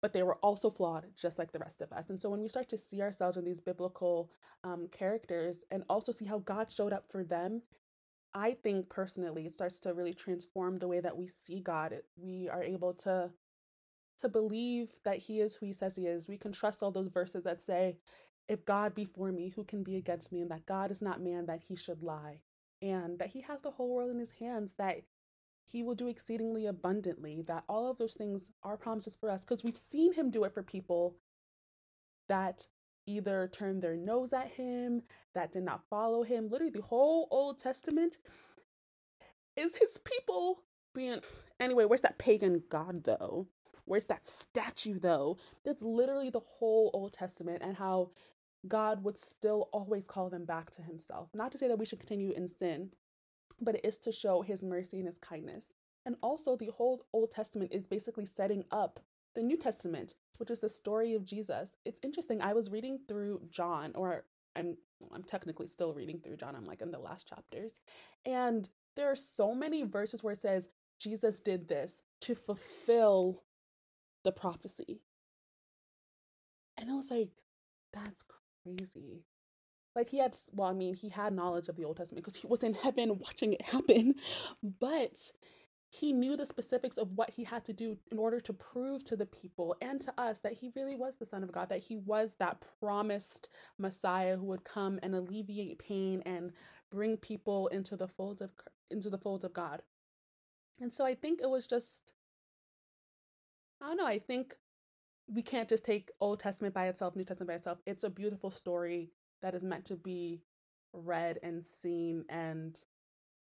but 0.02 0.14
they 0.14 0.24
were 0.24 0.38
also 0.44 0.72
flawed 0.72 1.08
just 1.16 1.40
like 1.40 1.52
the 1.54 1.60
rest 1.60 1.82
of 1.82 1.94
us. 1.94 2.10
And 2.12 2.22
so 2.22 2.30
when 2.32 2.42
we 2.42 2.50
start 2.50 2.70
to 2.70 2.80
see 2.80 3.02
ourselves 3.02 3.38
in 3.38 3.46
these 3.46 3.62
biblical 3.62 4.32
um, 4.64 4.88
characters 4.92 5.66
and 5.72 5.84
also 5.90 6.14
see 6.14 6.26
how 6.26 6.40
God 6.40 6.72
showed 6.72 6.94
up 6.94 7.06
for 7.12 7.24
them, 7.26 7.64
I 8.34 8.56
think 8.64 8.90
personally 8.90 9.46
it 9.46 9.54
starts 9.54 9.80
to 9.80 9.94
really 9.94 10.14
transform 10.14 10.78
the 10.78 10.88
way 10.88 11.00
that 11.00 11.18
we 11.18 11.28
see 11.28 11.60
God. 11.60 11.94
We 12.16 12.50
are 12.50 12.64
able 12.64 12.94
to 12.96 13.30
to 14.20 14.30
believe 14.30 14.92
that 15.04 15.18
he 15.18 15.40
is 15.40 15.56
who 15.56 15.66
he 15.66 15.74
says 15.74 15.96
he 15.96 16.06
is. 16.06 16.28
We 16.28 16.38
can 16.38 16.52
trust 16.52 16.84
all 16.84 16.92
those 16.92 17.08
verses 17.08 17.44
that 17.44 17.62
say, 17.62 17.98
if 18.48 18.66
God 18.66 18.94
be 18.94 19.06
for 19.06 19.32
me, 19.32 19.50
who 19.50 19.64
can 19.64 19.84
be 19.84 19.96
against 19.96 20.32
me? 20.32 20.42
And 20.42 20.52
that 20.52 20.66
God 20.66 20.92
is 20.92 21.02
not 21.02 21.22
man 21.22 21.46
that 21.48 21.64
he 21.68 21.76
should 21.76 22.04
lie. 22.04 22.40
And 22.82 23.18
that 23.20 23.30
he 23.30 23.42
has 23.42 23.62
the 23.62 23.72
whole 23.72 23.94
world 23.94 24.12
in 24.12 24.20
his 24.20 24.32
hands, 24.32 24.76
that 24.78 25.02
he 25.64 25.84
will 25.84 25.96
do 25.96 26.08
exceedingly 26.08 26.68
abundantly, 26.68 27.42
that 27.44 27.64
all 27.70 27.90
of 27.90 27.98
those 27.98 28.16
things 28.16 28.52
are 28.64 28.78
promises 28.78 29.16
for 29.16 29.30
us 29.30 29.42
because 29.42 29.64
we've 29.64 29.78
seen 29.78 30.14
him 30.14 30.30
do 30.30 30.44
it 30.44 30.54
for 30.54 30.64
people 30.64 31.16
that 32.28 32.68
either 33.06 33.50
turned 33.52 33.82
their 33.82 33.96
nose 33.96 34.34
at 34.34 34.48
him, 34.48 35.02
that 35.34 35.52
did 35.52 35.64
not 35.64 35.84
follow 35.90 36.24
him. 36.24 36.50
Literally, 36.50 36.72
the 36.72 36.82
whole 36.82 37.28
Old 37.32 37.60
Testament 37.60 38.18
is 39.56 39.76
his 39.76 39.98
people 40.00 40.64
being. 40.94 41.20
Anyway, 41.60 41.86
where's 41.86 42.02
that 42.02 42.18
pagan 42.18 42.64
God 42.72 43.04
though? 43.04 43.46
Where's 43.86 44.08
that 44.08 44.26
statue 44.26 44.98
though? 44.98 45.38
That's 45.64 45.84
literally 45.84 46.32
the 46.32 46.40
whole 46.40 46.90
Old 46.92 47.14
Testament 47.14 47.62
and 47.62 47.78
how 47.78 48.10
God 48.68 49.04
would 49.04 49.20
still 49.20 49.70
always 49.72 50.08
call 50.08 50.32
them 50.32 50.46
back 50.46 50.72
to 50.72 50.82
himself. 50.82 51.30
Not 51.36 51.52
to 51.52 51.60
say 51.60 51.68
that 51.68 51.78
we 51.78 51.86
should 51.86 52.00
continue 52.00 52.32
in 52.32 52.48
sin, 52.48 52.90
but 53.60 53.76
it 53.76 53.86
is 53.86 53.98
to 53.98 54.12
show 54.12 54.42
his 54.42 54.64
mercy 54.64 54.98
and 54.98 55.08
his 55.08 55.20
kindness. 55.20 55.68
And 56.06 56.16
also, 56.24 56.56
the 56.56 56.72
whole 56.72 57.06
Old 57.14 57.30
Testament 57.30 57.72
is 57.74 57.86
basically 57.86 58.26
setting 58.26 58.64
up 58.72 59.00
the 59.36 59.44
New 59.44 59.58
Testament, 59.58 60.16
which 60.40 60.52
is 60.52 60.60
the 60.60 60.70
story 60.70 61.16
of 61.16 61.26
Jesus. 61.26 61.78
It's 61.86 62.00
interesting. 62.04 62.42
I 62.42 62.54
was 62.54 62.72
reading 62.72 63.00
through 63.08 63.42
John, 63.50 63.94
or 63.96 64.26
I'm 64.56 64.78
I'm 65.12 65.24
technically 65.24 65.68
still 65.68 65.94
reading 65.94 66.20
through 66.22 66.38
John. 66.38 66.56
I'm 66.56 66.66
like 66.66 66.82
in 66.82 66.92
the 66.92 67.00
last 67.00 67.28
chapters, 67.28 67.82
and 68.26 68.70
there 68.98 69.12
are 69.12 69.16
so 69.16 69.56
many 69.56 69.84
verses 69.84 70.24
where 70.24 70.34
it 70.34 70.42
says 70.42 70.70
Jesus 71.00 71.42
did 71.42 71.68
this 71.68 72.04
to 72.22 72.36
fulfill 72.36 73.44
the 74.26 74.32
prophecy. 74.34 75.02
And 76.78 76.92
I 76.92 76.96
was 76.96 77.12
like, 77.12 77.32
that's 77.94 78.24
crazy. 78.66 79.24
like 79.96 80.10
he 80.10 80.18
had 80.20 80.36
well 80.54 80.68
i 80.70 80.74
mean 80.74 80.94
he 80.96 81.10
had 81.10 81.34
knowledge 81.34 81.70
of 81.70 81.76
the 81.76 81.86
old 81.86 81.98
testament 81.98 82.24
because 82.26 82.40
he 82.42 82.48
was 82.48 82.64
in 82.64 82.74
heaven 82.74 83.18
watching 83.20 83.54
it 83.54 83.62
happen 83.64 84.16
but 84.80 85.32
he 85.94 86.14
knew 86.14 86.38
the 86.38 86.46
specifics 86.46 86.98
of 86.98 87.12
what 87.18 87.30
he 87.30 87.44
had 87.44 87.66
to 87.66 87.74
do 87.74 87.98
in 88.12 88.18
order 88.18 88.40
to 88.40 88.54
prove 88.54 89.04
to 89.04 89.18
the 89.18 89.26
people 89.26 89.76
and 89.82 90.00
to 90.00 90.14
us 90.18 90.40
that 90.40 90.54
he 90.54 90.72
really 90.74 90.96
was 90.96 91.18
the 91.18 91.26
son 91.26 91.44
of 91.44 91.52
god 91.52 91.68
that 91.68 91.80
he 91.82 91.98
was 91.98 92.36
that 92.36 92.64
promised 92.80 93.50
messiah 93.78 94.38
who 94.38 94.46
would 94.46 94.64
come 94.64 95.00
and 95.04 95.14
alleviate 95.14 95.78
pain 95.80 96.24
and 96.26 96.54
bring 96.90 97.18
people 97.18 97.68
into 97.68 97.96
the 97.98 98.08
folds 98.08 98.42
of 98.42 98.52
into 98.90 99.10
the 99.10 99.18
folds 99.18 99.44
of 99.44 99.54
god. 99.54 99.82
And 100.80 100.94
so 100.94 101.06
i 101.06 101.14
think 101.14 101.42
it 101.42 101.50
was 101.50 101.68
just 101.68 102.14
i 103.82 103.88
don't 103.88 103.98
know 103.98 104.06
i 104.06 104.20
think 104.20 104.56
we 105.34 105.42
can't 105.42 105.70
just 105.70 105.86
take 105.86 106.12
old 106.20 106.40
testament 106.40 106.74
by 106.74 106.88
itself 106.88 107.16
new 107.16 107.24
testament 107.24 107.50
by 107.50 107.56
itself. 107.56 107.80
It's 107.86 108.04
a 108.04 108.10
beautiful 108.10 108.52
story 108.52 109.12
that 109.42 109.56
is 109.56 109.64
meant 109.64 109.86
to 109.86 109.96
be 109.96 110.42
read 110.94 111.40
and 111.42 111.64
seen 111.64 112.26
and 112.30 112.78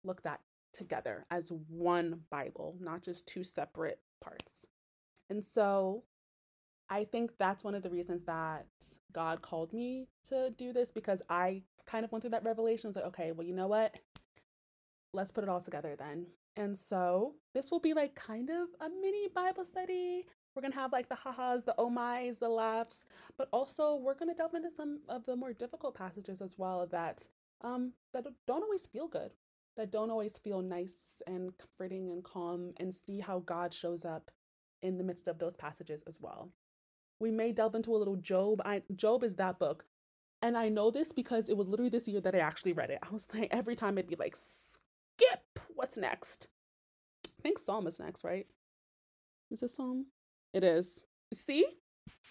looked 0.04 0.26
at 0.26 0.40
together 0.78 1.26
as 1.32 1.52
one 1.68 2.22
Bible, 2.30 2.76
not 2.80 3.02
just 3.02 3.28
two 3.28 3.44
separate 3.44 4.00
parts. 4.22 4.66
And 5.30 5.44
so 5.44 6.04
I 6.90 7.04
think 7.04 7.32
that's 7.38 7.64
one 7.64 7.76
of 7.76 7.84
the 7.84 7.90
reasons 7.90 8.24
that 8.26 8.66
God 9.12 9.42
called 9.42 9.74
me 9.74 10.08
to 10.30 10.52
do 10.52 10.72
this 10.72 10.92
because 10.92 11.22
I 11.30 11.64
kind 11.86 12.06
of 12.06 12.12
went 12.12 12.24
through 12.24 12.32
that 12.32 12.46
revelation. 12.46 12.88
I 12.88 12.90
was 12.90 12.96
like, 12.96 13.06
okay, 13.06 13.32
well, 13.32 13.46
you 13.46 13.54
know 13.54 13.68
what? 13.68 14.00
Let's 15.14 15.32
put 15.32 15.44
it 15.44 15.50
all 15.50 15.62
together 15.62 15.96
then. 15.98 16.28
And 16.56 16.78
so 16.78 17.36
this 17.54 17.72
will 17.72 17.80
be 17.80 17.94
like 17.94 18.16
kind 18.16 18.50
of 18.50 18.68
a 18.82 18.90
mini 18.90 19.28
Bible 19.34 19.66
study. 19.66 20.26
We're 20.56 20.62
gonna 20.62 20.76
have 20.76 20.92
like 20.92 21.08
the 21.08 21.16
ha-has, 21.16 21.64
the 21.64 21.76
oh 21.78 21.90
my's, 21.90 22.40
the 22.40 22.50
laughs, 22.50 23.06
but 23.38 23.48
also 23.52 23.96
we're 23.96 24.16
gonna 24.16 24.34
delve 24.34 24.56
into 24.56 24.70
some 24.70 25.00
of 25.08 25.26
the 25.26 25.36
more 25.36 25.54
difficult 25.54 25.96
passages 25.96 26.42
as 26.42 26.56
well 26.58 26.88
that 26.88 27.28
um 27.62 27.92
that 28.14 28.26
don't 28.46 28.64
always 28.64 28.86
feel 28.88 29.08
good 29.08 29.32
that 29.78 29.92
don't 29.92 30.12
always 30.12 30.34
feel 30.44 30.62
nice 30.62 31.22
and 31.26 31.52
comforting 31.58 32.10
and 32.12 32.24
calm 32.24 32.74
and 32.78 32.94
see 32.94 33.20
how 33.20 33.40
God 33.40 33.74
shows 33.74 34.06
up 34.06 34.32
in 34.82 34.98
the 34.98 35.04
midst 35.04 35.28
of 35.28 35.40
those 35.40 35.56
passages 35.56 36.04
as 36.08 36.20
well. 36.20 36.52
We 37.20 37.32
may 37.32 37.52
delve 37.52 37.76
into 37.76 37.96
a 37.96 37.98
little 37.98 38.18
Job. 38.18 38.62
I 38.66 38.82
Job 38.96 39.24
is 39.24 39.36
that 39.36 39.60
book. 39.60 39.86
And 40.44 40.56
I 40.56 40.70
know 40.70 40.92
this 40.92 41.12
because 41.12 41.50
it 41.50 41.58
was 41.58 41.68
literally 41.68 41.90
this 41.90 42.08
year 42.08 42.22
that 42.22 42.36
I 42.36 42.40
actually 42.40 42.74
read 42.74 42.92
it. 42.92 43.00
I 43.08 43.12
was 43.12 43.28
like 43.34 43.50
every 43.52 43.76
time 43.76 43.98
it'd 43.98 44.10
be 44.10 44.16
like 44.16 44.36
skip, 44.36 45.60
what's 45.70 45.98
next? 45.98 46.50
I 47.26 47.42
think 47.42 47.60
Psalm 47.60 47.88
is 47.88 48.00
next, 48.00 48.24
right? 48.24 48.48
Is 49.52 49.62
this 49.62 49.76
Psalm? 49.76 50.08
It 50.54 50.64
is. 50.64 51.04
See? 51.34 51.66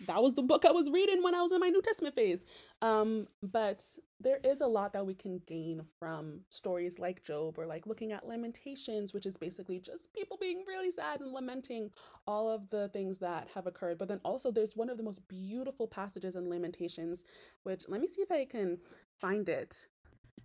that 0.07 0.23
was 0.23 0.35
the 0.35 0.43
book 0.43 0.65
I 0.65 0.73
was 0.73 0.91
reading 0.91 1.23
when 1.23 1.35
I 1.35 1.43
was 1.43 1.53
in 1.53 1.61
my 1.61 1.69
New 1.69 1.83
Testament 1.83 2.15
phase. 2.15 2.45
Um, 2.83 3.26
but 3.43 3.85
there 4.20 4.40
is 4.42 4.61
a 4.61 4.66
lot 4.66 4.92
that 4.92 5.06
we 5.06 5.14
can 5.14 5.40
gain 5.46 5.82
from 5.99 6.40
stories 6.49 6.99
like 6.99 7.23
Job 7.23 7.58
or 7.58 7.66
like 7.66 7.87
looking 7.87 8.12
at 8.12 8.26
Lamentations, 8.26 9.12
which 9.12 9.26
is 9.26 9.37
basically 9.37 9.78
just 9.78 10.12
people 10.14 10.38
being 10.40 10.64
really 10.66 10.90
sad 10.90 11.20
and 11.20 11.32
lamenting 11.32 11.90
all 12.26 12.50
of 12.50 12.68
the 12.70 12.88
things 12.88 13.18
that 13.18 13.49
have 13.54 13.66
occurred. 13.66 13.99
But 13.99 14.08
then 14.08 14.20
also, 14.25 14.50
there's 14.50 14.75
one 14.75 14.88
of 14.88 14.96
the 14.96 15.02
most 15.02 15.26
beautiful 15.28 15.87
passages 15.87 16.35
in 16.37 16.49
Lamentations, 16.49 17.25
which 17.64 17.85
let 17.88 18.00
me 18.00 18.06
see 18.06 18.23
if 18.23 18.32
I 18.32 18.46
can 18.46 18.78
find 19.20 19.49
it. 19.49 19.87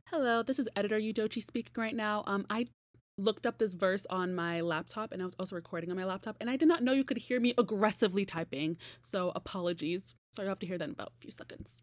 Hello, 0.10 0.44
this 0.44 0.60
is 0.60 0.68
editor 0.76 1.00
Udochi 1.00 1.42
speaking 1.42 1.74
right 1.78 1.96
now. 1.96 2.24
Um, 2.28 2.46
I 2.50 2.68
looked 3.18 3.46
up 3.46 3.58
this 3.58 3.74
verse 3.74 4.06
on 4.10 4.34
my 4.34 4.62
laptop 4.62 5.12
and 5.12 5.22
I 5.22 5.26
was 5.26 5.36
also 5.40 5.56
recording 5.56 5.92
on 5.92 5.98
my 5.98 6.06
laptop 6.06 6.38
and 6.42 6.50
I 6.50 6.56
did 6.56 6.68
not 6.68 6.84
know 6.84 6.92
you 6.92 7.04
could 7.04 7.18
hear 7.18 7.40
me 7.40 7.54
aggressively 7.58 8.26
typing. 8.26 8.78
So 9.02 9.32
apologies. 9.36 10.16
Sorry, 10.34 10.48
I'll 10.48 10.52
have 10.52 10.60
to 10.60 10.66
hear 10.66 10.78
that 10.78 10.86
in 10.86 10.92
about 10.92 11.14
a 11.16 11.22
few 11.22 11.32
seconds. 11.32 11.82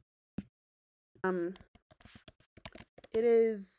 Um 1.25 1.55
it 3.15 3.25
is 3.25 3.75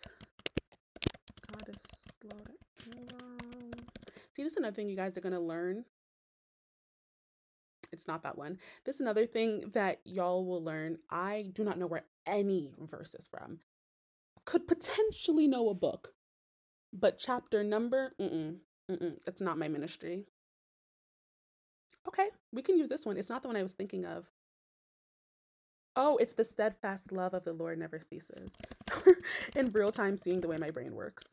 See, 4.40 4.44
this 4.44 4.54
is 4.54 4.58
another 4.58 4.74
thing 4.74 4.88
you 4.88 4.96
guys 4.96 5.18
are 5.18 5.22
gonna 5.22 5.40
learn. 5.40 5.84
It's 7.92 8.08
not 8.08 8.24
that 8.24 8.38
one. 8.38 8.58
This 8.86 8.96
is 8.96 9.02
another 9.02 9.26
thing 9.26 9.72
that 9.74 10.00
y'all 10.06 10.46
will 10.46 10.64
learn. 10.64 10.98
I 11.10 11.52
do 11.54 11.66
not 11.66 11.78
know 11.78 11.88
where 11.88 12.06
any 12.26 12.72
verse 12.80 13.16
is 13.16 13.28
from. 13.28 13.60
Could 14.46 14.66
potentially 14.66 15.48
know 15.48 15.70
a 15.70 15.74
book, 15.74 16.14
but 16.94 17.18
chapter 17.18 17.64
number, 17.66 18.14
mm-mm, 18.18 18.58
mm-mm, 18.90 19.18
it's 19.28 19.42
not 19.42 19.58
my 19.58 19.68
ministry. 19.68 20.26
Okay, 22.08 22.30
we 22.54 22.62
can 22.62 22.78
use 22.78 22.88
this 22.88 23.06
one. 23.06 23.18
It's 23.18 23.30
not 23.30 23.42
the 23.42 23.50
one 23.50 23.58
I 23.58 23.64
was 23.64 23.74
thinking 23.74 24.06
of. 24.06 24.26
Oh, 25.98 26.16
it's 26.18 26.34
the 26.34 26.46
steadfast 26.46 27.12
love 27.12 27.34
of 27.34 27.44
the 27.44 27.52
Lord 27.52 27.78
never 27.78 28.00
ceases. 28.00 28.52
In 29.56 29.72
real 29.74 29.92
time, 29.92 30.18
seeing 30.18 30.42
the 30.42 30.48
way 30.48 30.58
my 30.60 30.70
brain 30.70 30.96
works. 30.96 31.26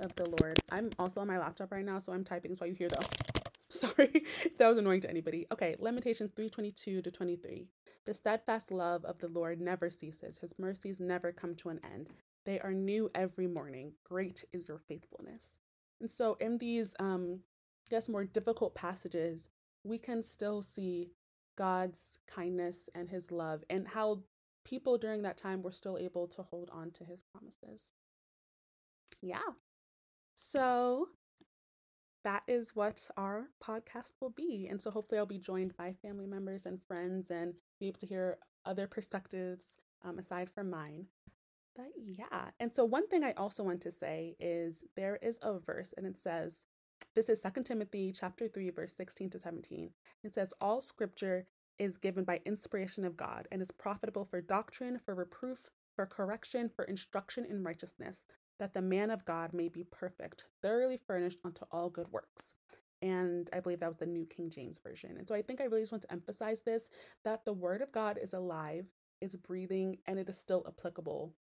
Of 0.00 0.14
the 0.14 0.28
Lord. 0.40 0.58
I'm 0.70 0.90
also 0.98 1.20
on 1.20 1.26
my 1.26 1.38
laptop 1.38 1.72
right 1.72 1.84
now, 1.84 1.98
so 1.98 2.12
I'm 2.12 2.24
typing, 2.24 2.54
so 2.54 2.64
you 2.64 2.74
hear 2.74 2.88
the. 2.88 3.04
Sorry 3.68 4.10
if 4.14 4.56
that 4.58 4.68
was 4.68 4.78
annoying 4.78 5.00
to 5.00 5.10
anybody. 5.10 5.46
Okay, 5.52 5.74
Lamentations 5.78 6.30
322 6.36 7.02
to 7.02 7.10
23. 7.10 7.66
The 8.06 8.14
steadfast 8.14 8.70
love 8.70 9.04
of 9.04 9.18
the 9.18 9.28
Lord 9.28 9.60
never 9.60 9.90
ceases, 9.90 10.38
his 10.38 10.54
mercies 10.58 11.00
never 11.00 11.32
come 11.32 11.54
to 11.56 11.70
an 11.70 11.80
end. 11.92 12.10
They 12.44 12.60
are 12.60 12.72
new 12.72 13.10
every 13.14 13.46
morning. 13.46 13.92
Great 14.04 14.44
is 14.52 14.68
your 14.68 14.78
faithfulness. 14.78 15.56
And 16.00 16.10
so, 16.10 16.36
in 16.40 16.58
these, 16.58 16.94
um, 17.00 17.40
guess, 17.90 18.08
more 18.08 18.24
difficult 18.24 18.74
passages, 18.74 19.48
we 19.82 19.98
can 19.98 20.22
still 20.22 20.62
see 20.62 21.10
God's 21.56 22.18
kindness 22.26 22.88
and 22.94 23.08
his 23.08 23.30
love 23.30 23.64
and 23.70 23.86
how 23.88 24.22
people 24.64 24.98
during 24.98 25.22
that 25.22 25.36
time 25.36 25.62
were 25.62 25.72
still 25.72 25.98
able 25.98 26.26
to 26.28 26.42
hold 26.42 26.70
on 26.72 26.90
to 26.92 27.04
his 27.04 27.22
promises. 27.32 27.84
Yeah. 29.20 29.38
So, 30.34 31.08
that 32.24 32.42
is 32.48 32.74
what 32.74 33.08
our 33.16 33.48
podcast 33.62 34.12
will 34.20 34.30
be. 34.30 34.68
And 34.70 34.80
so, 34.80 34.90
hopefully, 34.90 35.18
I'll 35.18 35.26
be 35.26 35.38
joined 35.38 35.76
by 35.76 35.94
family 36.02 36.26
members 36.26 36.66
and 36.66 36.80
friends 36.88 37.30
and 37.30 37.54
be 37.78 37.88
able 37.88 38.00
to 38.00 38.06
hear 38.06 38.38
other 38.64 38.86
perspectives 38.86 39.76
um, 40.04 40.18
aside 40.18 40.50
from 40.50 40.70
mine. 40.70 41.06
But 41.76 41.86
yeah. 41.96 42.50
And 42.60 42.72
so 42.72 42.84
one 42.84 43.08
thing 43.08 43.24
I 43.24 43.32
also 43.32 43.64
want 43.64 43.80
to 43.82 43.90
say 43.90 44.36
is 44.38 44.84
there 44.96 45.18
is 45.22 45.38
a 45.42 45.58
verse 45.58 45.92
and 45.96 46.06
it 46.06 46.16
says, 46.16 46.62
this 47.14 47.28
is 47.28 47.40
Second 47.40 47.64
Timothy 47.64 48.12
chapter 48.12 48.48
3 48.48 48.70
verse 48.70 48.94
16 48.96 49.30
to 49.30 49.38
17. 49.40 49.90
It 50.22 50.34
says 50.34 50.52
all 50.60 50.80
scripture 50.80 51.46
is 51.78 51.98
given 51.98 52.24
by 52.24 52.40
inspiration 52.44 53.04
of 53.04 53.16
God 53.16 53.48
and 53.50 53.60
is 53.60 53.70
profitable 53.70 54.24
for 54.24 54.40
doctrine, 54.40 54.98
for 54.98 55.14
reproof, 55.14 55.62
for 55.96 56.06
correction, 56.06 56.68
for 56.68 56.84
instruction 56.84 57.44
in 57.44 57.62
righteousness, 57.62 58.24
that 58.58 58.72
the 58.72 58.82
man 58.82 59.10
of 59.10 59.24
God 59.24 59.52
may 59.52 59.68
be 59.68 59.84
perfect, 59.84 60.46
thoroughly 60.62 60.98
furnished 61.06 61.38
unto 61.44 61.64
all 61.70 61.90
good 61.90 62.08
works. 62.12 62.54
And 63.02 63.50
I 63.52 63.60
believe 63.60 63.80
that 63.80 63.88
was 63.88 63.98
the 63.98 64.06
New 64.06 64.24
King 64.26 64.50
James 64.50 64.78
Version. 64.78 65.16
And 65.18 65.28
so 65.28 65.34
I 65.34 65.42
think 65.42 65.60
I 65.60 65.64
really 65.64 65.82
just 65.82 65.92
want 65.92 66.02
to 66.02 66.12
emphasize 66.12 66.62
this 66.62 66.90
that 67.24 67.44
the 67.44 67.52
Word 67.52 67.82
of 67.82 67.92
God 67.92 68.18
is 68.22 68.32
alive, 68.32 68.86
it's 69.20 69.36
breathing, 69.36 69.98
and 70.06 70.18
it 70.18 70.28
is 70.28 70.38
still 70.38 70.64
applicable 70.66 71.34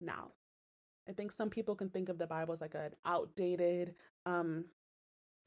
now. 0.00 0.32
I 1.08 1.12
think 1.12 1.32
some 1.32 1.50
people 1.50 1.74
can 1.74 1.90
think 1.90 2.08
of 2.08 2.18
the 2.18 2.26
Bible 2.26 2.54
as 2.54 2.60
like 2.60 2.74
an 2.74 2.92
outdated, 3.04 3.94
um, 4.24 4.66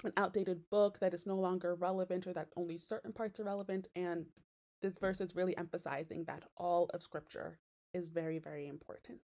an 0.04 0.14
outdated 0.18 0.62
book 0.70 1.00
that 1.00 1.14
is 1.14 1.26
no 1.26 1.36
longer 1.36 1.76
relevant 1.76 2.28
or 2.28 2.34
that 2.34 2.50
only 2.56 2.78
certain 2.78 3.12
parts 3.12 3.40
are 3.40 3.46
relevant. 3.46 3.88
And 3.96 4.26
this 4.82 4.98
verse 5.00 5.22
is 5.22 5.36
really 5.36 5.58
emphasizing 5.58 6.24
that 6.26 6.44
all 6.56 6.90
of 6.94 7.02
scripture 7.02 7.60
is 7.94 8.10
very, 8.10 8.38
very 8.38 8.68
important. 8.68 9.22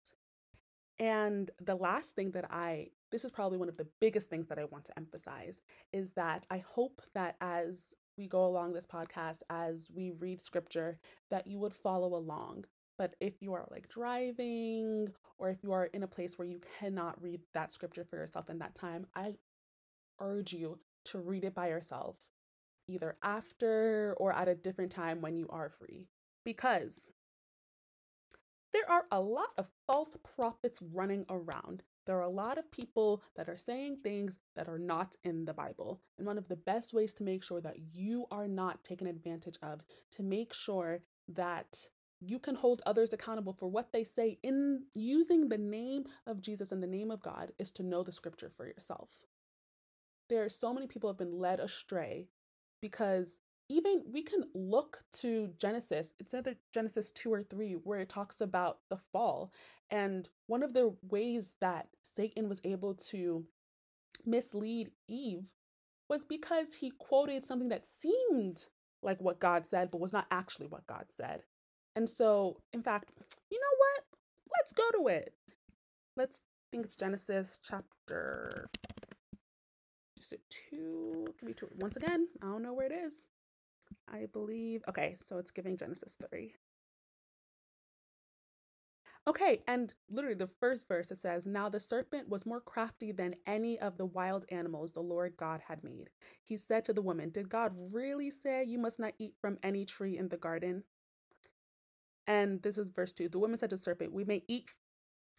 And 0.99 1.49
the 1.61 1.75
last 1.75 2.15
thing 2.15 2.31
that 2.31 2.45
I, 2.51 2.89
this 3.11 3.25
is 3.25 3.31
probably 3.31 3.57
one 3.57 3.69
of 3.69 3.77
the 3.77 3.87
biggest 3.99 4.29
things 4.29 4.47
that 4.47 4.59
I 4.59 4.65
want 4.65 4.85
to 4.85 4.97
emphasize, 4.97 5.61
is 5.91 6.11
that 6.11 6.45
I 6.49 6.59
hope 6.59 7.01
that 7.13 7.35
as 7.41 7.93
we 8.17 8.27
go 8.27 8.45
along 8.45 8.73
this 8.73 8.85
podcast, 8.85 9.41
as 9.49 9.89
we 9.93 10.11
read 10.11 10.41
scripture, 10.41 10.97
that 11.31 11.47
you 11.47 11.59
would 11.59 11.73
follow 11.73 12.15
along. 12.15 12.65
But 12.97 13.15
if 13.19 13.41
you 13.41 13.53
are 13.53 13.67
like 13.71 13.89
driving 13.89 15.07
or 15.39 15.49
if 15.49 15.63
you 15.63 15.71
are 15.71 15.85
in 15.85 16.03
a 16.03 16.07
place 16.07 16.37
where 16.37 16.47
you 16.47 16.59
cannot 16.79 17.21
read 17.21 17.41
that 17.55 17.73
scripture 17.73 18.05
for 18.05 18.17
yourself 18.17 18.49
in 18.51 18.59
that 18.59 18.75
time, 18.75 19.07
I 19.15 19.33
urge 20.19 20.53
you 20.53 20.79
to 21.05 21.19
read 21.19 21.43
it 21.43 21.53
by 21.53 21.67
yourself, 21.67 22.17
either 22.87 23.17
after 23.23 24.15
or 24.17 24.33
at 24.33 24.47
a 24.47 24.55
different 24.55 24.91
time 24.91 25.21
when 25.21 25.35
you 25.35 25.47
are 25.49 25.69
free. 25.69 26.07
Because 26.45 27.09
there 28.73 28.89
are 28.89 29.05
a 29.11 29.21
lot 29.21 29.49
of 29.57 29.67
false 29.85 30.15
prophets 30.35 30.81
running 30.81 31.25
around. 31.29 31.83
There 32.05 32.17
are 32.17 32.23
a 32.23 32.29
lot 32.29 32.57
of 32.57 32.71
people 32.71 33.21
that 33.35 33.47
are 33.47 33.55
saying 33.55 33.97
things 34.03 34.39
that 34.55 34.67
are 34.67 34.79
not 34.79 35.15
in 35.23 35.45
the 35.45 35.53
Bible. 35.53 36.01
And 36.17 36.27
one 36.27 36.37
of 36.37 36.47
the 36.47 36.55
best 36.55 36.93
ways 36.93 37.13
to 37.15 37.23
make 37.23 37.43
sure 37.43 37.61
that 37.61 37.77
you 37.93 38.25
are 38.31 38.47
not 38.47 38.83
taken 38.83 39.07
advantage 39.07 39.57
of, 39.61 39.81
to 40.11 40.23
make 40.23 40.53
sure 40.53 40.99
that 41.29 41.77
you 42.19 42.39
can 42.39 42.55
hold 42.55 42.81
others 42.85 43.13
accountable 43.13 43.53
for 43.53 43.67
what 43.67 43.91
they 43.91 44.03
say 44.03 44.39
in 44.43 44.83
using 44.95 45.47
the 45.49 45.57
name 45.57 46.05
of 46.25 46.41
Jesus 46.41 46.71
and 46.71 46.81
the 46.81 46.87
name 46.87 47.11
of 47.11 47.21
God 47.21 47.51
is 47.59 47.71
to 47.71 47.83
know 47.83 48.03
the 48.03 48.11
scripture 48.11 48.51
for 48.55 48.65
yourself. 48.65 49.11
There 50.29 50.43
are 50.43 50.49
so 50.49 50.73
many 50.73 50.87
people 50.87 51.09
have 51.09 51.17
been 51.17 51.37
led 51.37 51.59
astray 51.59 52.27
because 52.81 53.37
even 53.69 54.03
we 54.11 54.21
can 54.21 54.43
look 54.53 55.03
to 55.13 55.49
Genesis, 55.57 56.09
it's 56.19 56.33
either 56.33 56.55
Genesis 56.73 57.11
2 57.11 57.33
or 57.33 57.41
3, 57.41 57.73
where 57.83 57.99
it 57.99 58.09
talks 58.09 58.41
about 58.41 58.79
the 58.89 58.97
fall. 59.11 59.51
And 59.89 60.27
one 60.47 60.63
of 60.63 60.73
the 60.73 60.95
ways 61.09 61.53
that 61.61 61.87
Satan 62.01 62.49
was 62.49 62.61
able 62.63 62.95
to 62.95 63.45
mislead 64.25 64.91
Eve 65.07 65.51
was 66.09 66.25
because 66.25 66.73
he 66.73 66.91
quoted 66.99 67.45
something 67.45 67.69
that 67.69 67.85
seemed 67.85 68.65
like 69.01 69.21
what 69.21 69.39
God 69.39 69.65
said, 69.65 69.91
but 69.91 70.01
was 70.01 70.13
not 70.13 70.27
actually 70.31 70.67
what 70.67 70.87
God 70.87 71.05
said. 71.09 71.43
And 71.95 72.07
so, 72.07 72.57
in 72.73 72.81
fact, 72.81 73.11
you 73.49 73.59
know 73.59 73.77
what? 73.77 74.03
Let's 74.57 74.73
go 74.73 74.83
to 74.99 75.07
it. 75.07 75.33
Let's 76.15 76.41
think 76.71 76.85
it's 76.85 76.95
Genesis 76.95 77.59
chapter 77.67 78.69
it 80.33 80.41
two? 80.49 81.27
Give 81.39 81.47
me 81.47 81.53
two. 81.53 81.69
Once 81.79 81.97
again, 81.97 82.27
I 82.41 82.47
don't 82.47 82.63
know 82.63 82.73
where 82.73 82.87
it 82.87 82.91
is. 82.91 83.27
I 84.11 84.27
believe. 84.31 84.83
Okay, 84.87 85.17
so 85.25 85.37
it's 85.37 85.51
giving 85.51 85.77
Genesis 85.77 86.17
3. 86.29 86.53
Okay, 89.25 89.61
and 89.69 89.93
literally 90.09 90.35
the 90.35 90.49
first 90.59 90.87
verse 90.87 91.09
it 91.09 91.17
says, 91.17 91.45
Now 91.45 91.69
the 91.69 91.79
serpent 91.79 92.27
was 92.27 92.45
more 92.45 92.59
crafty 92.59 93.13
than 93.13 93.35
any 93.47 93.79
of 93.79 93.97
the 93.97 94.05
wild 94.05 94.45
animals 94.49 94.91
the 94.91 94.99
Lord 95.01 95.37
God 95.37 95.61
had 95.65 95.81
made. 95.83 96.09
He 96.43 96.57
said 96.57 96.83
to 96.85 96.93
the 96.93 97.01
woman, 97.01 97.29
Did 97.29 97.47
God 97.47 97.71
really 97.93 98.29
say 98.29 98.65
you 98.65 98.79
must 98.79 98.99
not 98.99 99.13
eat 99.19 99.35
from 99.39 99.57
any 99.63 99.85
tree 99.85 100.17
in 100.17 100.27
the 100.27 100.37
garden? 100.37 100.83
And 102.27 102.61
this 102.61 102.77
is 102.77 102.89
verse 102.89 103.13
2. 103.13 103.29
The 103.29 103.39
woman 103.39 103.57
said 103.57 103.69
to 103.69 103.77
the 103.77 103.81
serpent, 103.81 104.11
We 104.11 104.25
may 104.25 104.43
eat 104.49 104.73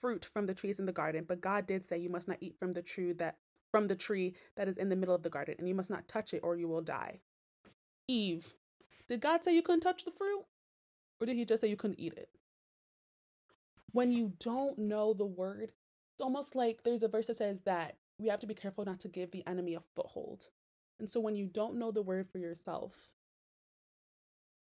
fruit 0.01 0.25
from 0.33 0.47
the 0.47 0.55
trees 0.55 0.81
in 0.81 0.87
the 0.87 0.93
garden, 0.93 1.25
but 1.29 1.43
God 1.43 1.67
did 1.67 1.85
say 1.85 1.99
you 1.99 2.11
must 2.11 2.29
not 2.29 2.39
eat 2.41 2.57
from 2.59 2.73
the 2.73 2.83
tree 2.83 3.13
that 3.15 3.37
from 3.75 3.89
the 3.89 3.97
tree 3.97 4.37
that 4.55 4.69
is 4.69 4.77
in 4.79 4.89
the 4.89 4.95
middle 4.95 5.17
of 5.17 5.25
the 5.25 5.29
garden, 5.29 5.57
and 5.59 5.67
you 5.67 5.75
must 5.75 5.91
not 5.91 6.07
touch 6.07 6.33
it 6.33 6.43
or 6.45 6.55
you 6.55 6.69
will 6.69 6.81
die. 6.81 7.19
Eve, 8.07 8.55
did 9.09 9.21
God 9.21 9.43
say 9.43 9.53
you 9.53 9.63
couldn't 9.63 9.81
touch 9.81 10.05
the 10.05 10.13
fruit? 10.13 10.45
Or 11.21 11.27
did 11.27 11.35
he 11.35 11.45
just 11.45 11.61
say 11.61 11.67
you 11.67 11.77
couldn't 11.77 11.99
eat 11.99 12.15
it? 12.17 12.29
When 13.91 14.13
you 14.13 14.33
don't 14.39 14.79
know 14.79 15.13
the 15.13 15.27
word, 15.27 15.73
it's 16.13 16.23
almost 16.23 16.55
like 16.55 16.85
there's 16.85 17.03
a 17.03 17.09
verse 17.09 17.27
that 17.27 17.39
says 17.39 17.63
that 17.63 17.97
we 18.17 18.29
have 18.29 18.39
to 18.39 18.47
be 18.47 18.55
careful 18.55 18.85
not 18.85 19.01
to 19.01 19.09
give 19.09 19.33
the 19.33 19.45
enemy 19.45 19.75
a 19.75 19.83
foothold. 19.97 20.51
And 21.01 21.11
so 21.11 21.19
when 21.19 21.35
you 21.35 21.49
don't 21.49 21.77
know 21.77 21.91
the 21.91 22.01
word 22.01 22.29
for 22.31 22.39
yourself, 22.39 23.11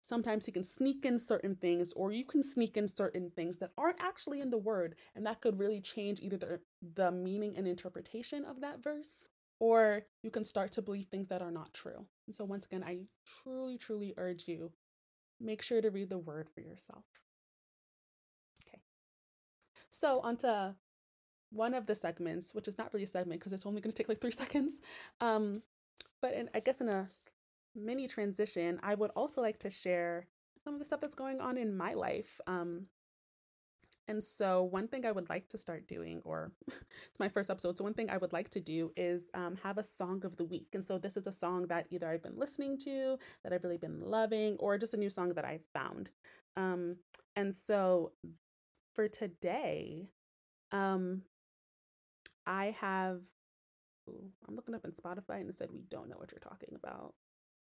sometimes 0.03 0.45
he 0.45 0.53
can 0.53 0.65
sneak 0.65 1.05
in 1.07 1.19
certain 1.19 1.55
things 1.57 1.93
or 1.95 2.13
you 2.13 2.25
can 2.25 2.43
sneak 2.43 2.77
in 2.77 2.87
certain 2.87 3.31
things 3.31 3.57
that 3.57 3.71
aren't 3.79 4.01
actually 4.03 4.41
in 4.41 4.51
the 4.51 4.59
word 4.59 4.97
and 5.15 5.25
that 5.25 5.41
could 5.41 5.59
really 5.59 5.81
change 5.81 6.21
either 6.21 6.37
the, 6.37 6.61
the 6.95 7.11
meaning 7.11 7.57
and 7.57 7.67
interpretation 7.67 8.45
of 8.45 8.61
that 8.61 8.83
verse 8.83 9.29
or 9.61 10.03
you 10.23 10.31
can 10.31 10.45
start 10.45 10.73
to 10.73 10.83
believe 10.83 11.07
things 11.07 11.29
that 11.29 11.41
are 11.41 11.53
not 11.53 11.73
true. 11.73 12.05
And 12.27 12.35
so 12.35 12.45
once 12.45 12.67
again 12.67 12.85
i 12.85 12.99
truly 13.43 13.79
truly 13.79 14.13
urge 14.19 14.47
you 14.47 14.71
make 15.41 15.63
sure 15.63 15.81
to 15.81 15.91
read 15.91 16.11
the 16.11 16.19
word 16.19 16.49
for 16.55 16.61
yourself. 16.61 17.05
Okay. 18.67 18.81
So 19.89 20.21
onto 20.21 20.75
one 21.51 21.75
of 21.75 21.87
the 21.87 21.95
segments 21.95 22.55
which 22.55 22.67
is 22.67 22.79
not 22.79 22.93
really 22.93 23.05
a 23.05 23.07
segment 23.07 23.41
because 23.41 23.53
it's 23.53 23.67
only 23.67 23.81
going 23.81 23.93
to 23.93 23.97
take 23.97 24.09
like 24.09 24.21
three 24.21 24.31
seconds 24.43 24.81
um 25.21 25.63
but 26.23 26.33
in, 26.33 26.49
i 26.55 26.61
guess 26.61 26.81
in 26.81 26.89
a 26.89 27.07
mini 27.75 28.09
transition, 28.09 28.79
I 28.83 28.95
would 28.95 29.11
also 29.17 29.41
like 29.41 29.59
to 29.61 29.71
share 29.71 30.27
some 30.63 30.75
of 30.75 30.79
the 30.79 30.85
stuff 30.85 31.01
that's 31.01 31.15
going 31.15 31.41
on 31.41 31.57
in 31.57 31.77
my 31.77 31.95
life. 31.95 32.41
Um, 32.47 32.87
and 34.09 34.23
so, 34.23 34.65
one 34.65 34.89
thing 34.89 35.07
I 35.07 35.13
would 35.13 35.29
like 35.29 35.49
to 35.49 35.59
start 35.59 35.87
doing, 35.87 36.21
or 36.25 36.51
it's 36.69 37.21
my 37.21 37.29
first 37.29 37.51
episode, 37.51 37.79
so 37.79 37.85
one 37.85 37.95
thing 37.95 38.11
I 38.11 38.17
would 38.17 38.33
like 38.33 38.49
to 38.51 38.61
do 38.61 38.91
is 38.97 39.31
um, 39.35 39.57
have 39.63 39.79
a 39.79 39.85
song 39.85 40.25
of 40.25 40.37
the 40.37 40.45
week. 40.45 40.69
And 40.75 40.85
so, 40.85 40.99
this 40.99 41.17
is 41.17 41.27
a 41.27 41.33
song 41.33 41.67
that 41.69 41.87
either 41.91 42.09
I've 42.09 42.23
been 42.23 42.37
listening 42.37 42.77
to, 42.79 43.17
that 43.45 43.53
I've 43.53 43.63
really 43.63 43.79
been 43.79 44.01
loving, 44.01 44.57
or 44.59 44.77
just 44.77 44.95
a 44.95 44.97
new 44.97 45.11
song 45.11 45.35
that 45.35 45.45
I've 45.45 45.65
found. 45.73 46.11
Um, 46.57 46.97
and 47.37 47.55
so, 47.55 48.13
for 48.95 49.09
today, 49.09 50.09
um, 50.73 51.23
I 52.47 52.77
have, 52.81 53.21
ooh, 54.09 54.31
I'm 54.49 54.57
looking 54.57 54.75
up 54.75 54.85
in 54.85 54.91
Spotify 54.91 55.41
and 55.41 55.49
it 55.49 55.57
said, 55.57 55.71
We 55.73 55.83
don't 55.89 56.09
know 56.09 56.17
what 56.19 56.33
you're 56.33 56.41
talking 56.41 56.75
about. 56.75 57.15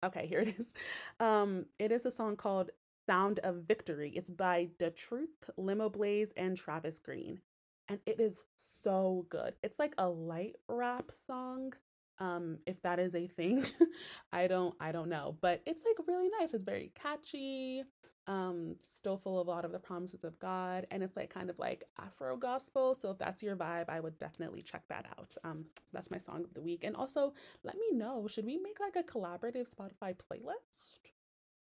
Okay, 0.05 0.27
here 0.27 0.41
it 0.41 0.55
is. 0.59 0.73
Um, 1.19 1.67
it 1.79 1.93
is 1.93 2.07
a 2.07 2.11
song 2.11 2.37
called 2.37 2.71
Sound 3.07 3.41
of 3.41 3.65
Victory. 3.69 4.13
It's 4.15 4.31
by 4.31 4.69
The 4.79 4.91
Truth, 4.91 5.51
Limoblaze, 5.59 6.33
and 6.37 6.57
Travis 6.57 6.99
Greene. 6.99 7.41
And 7.89 7.99
it 8.07 8.21
is 8.21 8.39
so 8.83 9.27
good. 9.29 9.55
It's 9.63 9.79
like 9.79 9.95
a 9.99 10.09
light 10.09 10.57
rap 10.69 11.11
song. 11.27 11.73
Um, 12.21 12.59
if 12.67 12.81
that 12.83 12.99
is 12.99 13.15
a 13.15 13.27
thing. 13.27 13.65
I 14.33 14.47
don't 14.47 14.75
I 14.81 14.93
don't 14.93 15.09
know. 15.09 15.37
But 15.41 15.63
it's 15.67 15.85
like 15.85 16.07
really 16.07 16.31
nice. 16.39 16.55
It's 16.55 16.65
very 16.65 16.93
catchy 16.95 17.85
um 18.27 18.77
still 18.83 19.17
full 19.17 19.41
of 19.41 19.49
a 19.49 19.51
lot 19.51 19.65
of 19.65 19.73
the 19.73 19.79
promises 19.79 20.25
of 20.25 20.39
god 20.39 20.87
and 20.91 21.03
it's 21.03 21.17
like 21.17 21.31
kind 21.31 21.49
of 21.51 21.59
like 21.59 21.85
afro 21.99 22.37
gospel. 22.37 22.95
So 22.95 23.11
if 23.11 23.19
that's 23.19 23.43
your 23.43 23.57
vibe 23.57 23.89
i 23.89 23.99
would 24.01 24.19
definitely 24.19 24.63
check 24.63 24.83
that 24.89 25.07
out. 25.19 25.35
Um 25.45 25.65
so 25.87 25.91
that's 25.95 26.11
my 26.11 26.19
song 26.19 26.45
of 26.45 26.55
the 26.55 26.61
week. 26.61 26.85
And 26.85 26.95
also 26.95 27.33
let 27.65 27.77
me 27.77 27.91
know 27.93 28.27
should 28.29 28.45
we 28.47 28.59
make 28.59 28.79
like 28.81 28.97
a 28.97 29.11
collaborative 29.11 29.69
spotify 29.75 30.15
playlist 30.15 30.99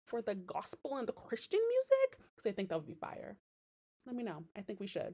for 0.05 0.21
the 0.21 0.35
gospel 0.35 0.97
and 0.97 1.07
the 1.07 1.13
christian 1.13 1.61
music? 1.69 2.19
Because 2.35 2.49
i 2.49 2.53
think 2.53 2.69
that 2.69 2.75
would 2.77 2.87
be 2.87 2.95
fire. 2.95 3.37
Let 4.05 4.15
me 4.15 4.23
know. 4.23 4.43
I 4.55 4.61
think 4.61 4.79
we 4.79 4.87
should. 4.87 5.13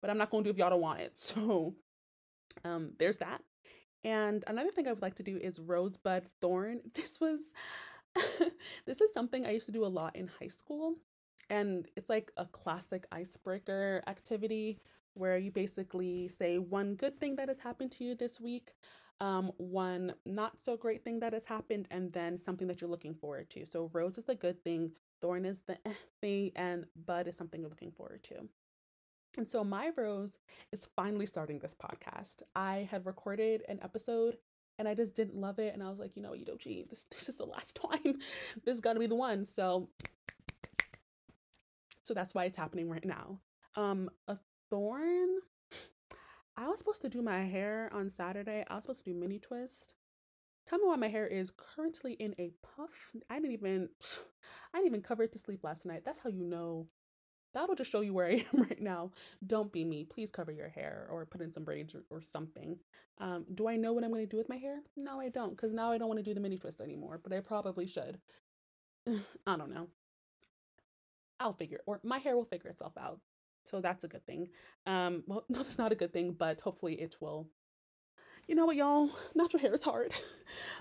But 0.00 0.10
i'm 0.10 0.18
not 0.18 0.30
going 0.30 0.44
to 0.44 0.48
do 0.48 0.54
if 0.54 0.58
y'all 0.58 0.70
don't 0.70 0.80
want 0.80 1.00
it. 1.00 1.12
So 1.16 1.74
um 2.64 2.92
there's 2.98 3.18
that 3.18 3.42
and 4.04 4.44
another 4.46 4.70
thing 4.70 4.86
i 4.86 4.92
would 4.92 5.02
like 5.02 5.14
to 5.14 5.22
do 5.22 5.36
is 5.38 5.60
rosebud 5.60 6.24
thorn 6.40 6.80
this 6.94 7.20
was 7.20 7.52
this 8.86 9.00
is 9.00 9.12
something 9.12 9.46
I 9.46 9.50
used 9.50 9.66
to 9.66 9.72
do 9.72 9.84
a 9.84 9.88
lot 9.88 10.16
in 10.16 10.28
high 10.28 10.48
school. 10.48 10.94
And 11.48 11.88
it's 11.96 12.08
like 12.08 12.30
a 12.36 12.46
classic 12.46 13.06
icebreaker 13.12 14.02
activity 14.06 14.78
where 15.14 15.36
you 15.36 15.50
basically 15.50 16.28
say 16.28 16.58
one 16.58 16.94
good 16.94 17.18
thing 17.18 17.34
that 17.36 17.48
has 17.48 17.58
happened 17.58 17.90
to 17.92 18.04
you 18.04 18.14
this 18.14 18.40
week, 18.40 18.72
um, 19.20 19.50
one 19.56 20.14
not 20.24 20.60
so 20.62 20.76
great 20.76 21.02
thing 21.02 21.18
that 21.20 21.32
has 21.32 21.44
happened, 21.44 21.88
and 21.90 22.12
then 22.12 22.40
something 22.42 22.68
that 22.68 22.80
you're 22.80 22.90
looking 22.90 23.14
forward 23.14 23.50
to. 23.50 23.66
So, 23.66 23.90
rose 23.92 24.16
is 24.16 24.24
the 24.24 24.36
good 24.36 24.62
thing, 24.62 24.92
thorn 25.20 25.44
is 25.44 25.60
the 25.62 25.76
thing, 26.20 26.52
and 26.54 26.86
bud 27.04 27.26
is 27.26 27.36
something 27.36 27.60
you're 27.60 27.70
looking 27.70 27.90
forward 27.92 28.22
to. 28.24 28.48
And 29.36 29.48
so, 29.48 29.62
my 29.62 29.90
rose 29.96 30.38
is 30.72 30.88
finally 30.96 31.26
starting 31.26 31.58
this 31.58 31.74
podcast. 31.74 32.42
I 32.54 32.88
had 32.90 33.06
recorded 33.06 33.62
an 33.68 33.78
episode 33.82 34.36
and 34.78 34.88
I 34.88 34.94
just 34.94 35.14
didn't 35.14 35.36
love 35.36 35.58
it. 35.58 35.74
And 35.74 35.82
I 35.82 35.90
was 35.90 35.98
like, 35.98 36.16
you 36.16 36.22
know, 36.22 36.32
you 36.32 36.44
don't 36.44 36.62
this 36.88 37.04
this 37.10 37.28
is 37.28 37.36
the 37.36 37.44
last 37.44 37.78
time. 37.80 38.14
this 38.64 38.74
is 38.74 38.80
gonna 38.80 38.98
be 38.98 39.06
the 39.06 39.14
one. 39.14 39.44
So 39.44 39.88
so 42.02 42.14
that's 42.14 42.34
why 42.34 42.44
it's 42.44 42.56
happening 42.56 42.88
right 42.88 43.04
now. 43.04 43.38
Um, 43.76 44.10
a 44.26 44.36
thorn. 44.68 45.28
I 46.56 46.66
was 46.66 46.78
supposed 46.78 47.02
to 47.02 47.08
do 47.08 47.22
my 47.22 47.44
hair 47.44 47.88
on 47.92 48.10
Saturday. 48.10 48.64
I 48.68 48.74
was 48.74 48.84
supposed 48.84 49.04
to 49.04 49.12
do 49.12 49.18
mini 49.18 49.38
twist. 49.38 49.94
Tell 50.66 50.78
me 50.78 50.86
why 50.86 50.96
my 50.96 51.08
hair 51.08 51.26
is 51.26 51.52
currently 51.56 52.14
in 52.14 52.34
a 52.38 52.50
puff. 52.62 53.12
I 53.28 53.36
didn't 53.36 53.52
even 53.52 53.88
I 54.74 54.78
didn't 54.78 54.88
even 54.88 55.02
cover 55.02 55.22
it 55.24 55.32
to 55.32 55.38
sleep 55.38 55.62
last 55.62 55.86
night. 55.86 56.02
That's 56.04 56.18
how 56.18 56.30
you 56.30 56.42
know 56.42 56.88
that'll 57.52 57.74
just 57.74 57.90
show 57.90 58.00
you 58.00 58.14
where 58.14 58.26
I 58.26 58.44
am 58.54 58.62
right 58.62 58.80
now. 58.80 59.10
Don't 59.46 59.72
be 59.72 59.84
me. 59.84 60.04
Please 60.04 60.30
cover 60.30 60.52
your 60.52 60.68
hair 60.68 61.08
or 61.10 61.26
put 61.26 61.40
in 61.40 61.52
some 61.52 61.64
braids 61.64 61.94
or, 61.94 62.04
or 62.10 62.20
something. 62.20 62.78
Um, 63.18 63.44
do 63.54 63.68
I 63.68 63.76
know 63.76 63.92
what 63.92 64.04
I'm 64.04 64.10
going 64.10 64.22
to 64.22 64.30
do 64.30 64.36
with 64.36 64.48
my 64.48 64.56
hair? 64.56 64.80
No, 64.96 65.20
I 65.20 65.28
don't, 65.28 65.50
because 65.50 65.72
now 65.72 65.90
I 65.90 65.98
don't 65.98 66.08
want 66.08 66.18
to 66.18 66.24
do 66.24 66.34
the 66.34 66.40
mini 66.40 66.58
twist 66.58 66.80
anymore, 66.80 67.20
but 67.22 67.32
I 67.32 67.40
probably 67.40 67.86
should. 67.86 68.18
I 69.46 69.56
don't 69.56 69.72
know. 69.72 69.88
I'll 71.38 71.54
figure, 71.54 71.80
or 71.86 72.00
my 72.02 72.18
hair 72.18 72.36
will 72.36 72.44
figure 72.44 72.70
itself 72.70 72.92
out. 72.98 73.20
So 73.64 73.80
that's 73.80 74.04
a 74.04 74.08
good 74.08 74.24
thing. 74.26 74.48
Um, 74.86 75.22
well, 75.26 75.44
no, 75.48 75.62
that's 75.62 75.78
not 75.78 75.92
a 75.92 75.96
good 75.96 76.12
thing, 76.12 76.32
but 76.32 76.60
hopefully 76.60 76.94
it 76.94 77.16
will. 77.20 77.48
You 78.46 78.54
know 78.54 78.66
what, 78.66 78.76
y'all? 78.76 79.10
Natural 79.34 79.60
hair 79.60 79.74
is 79.74 79.84
hard, 79.84 80.12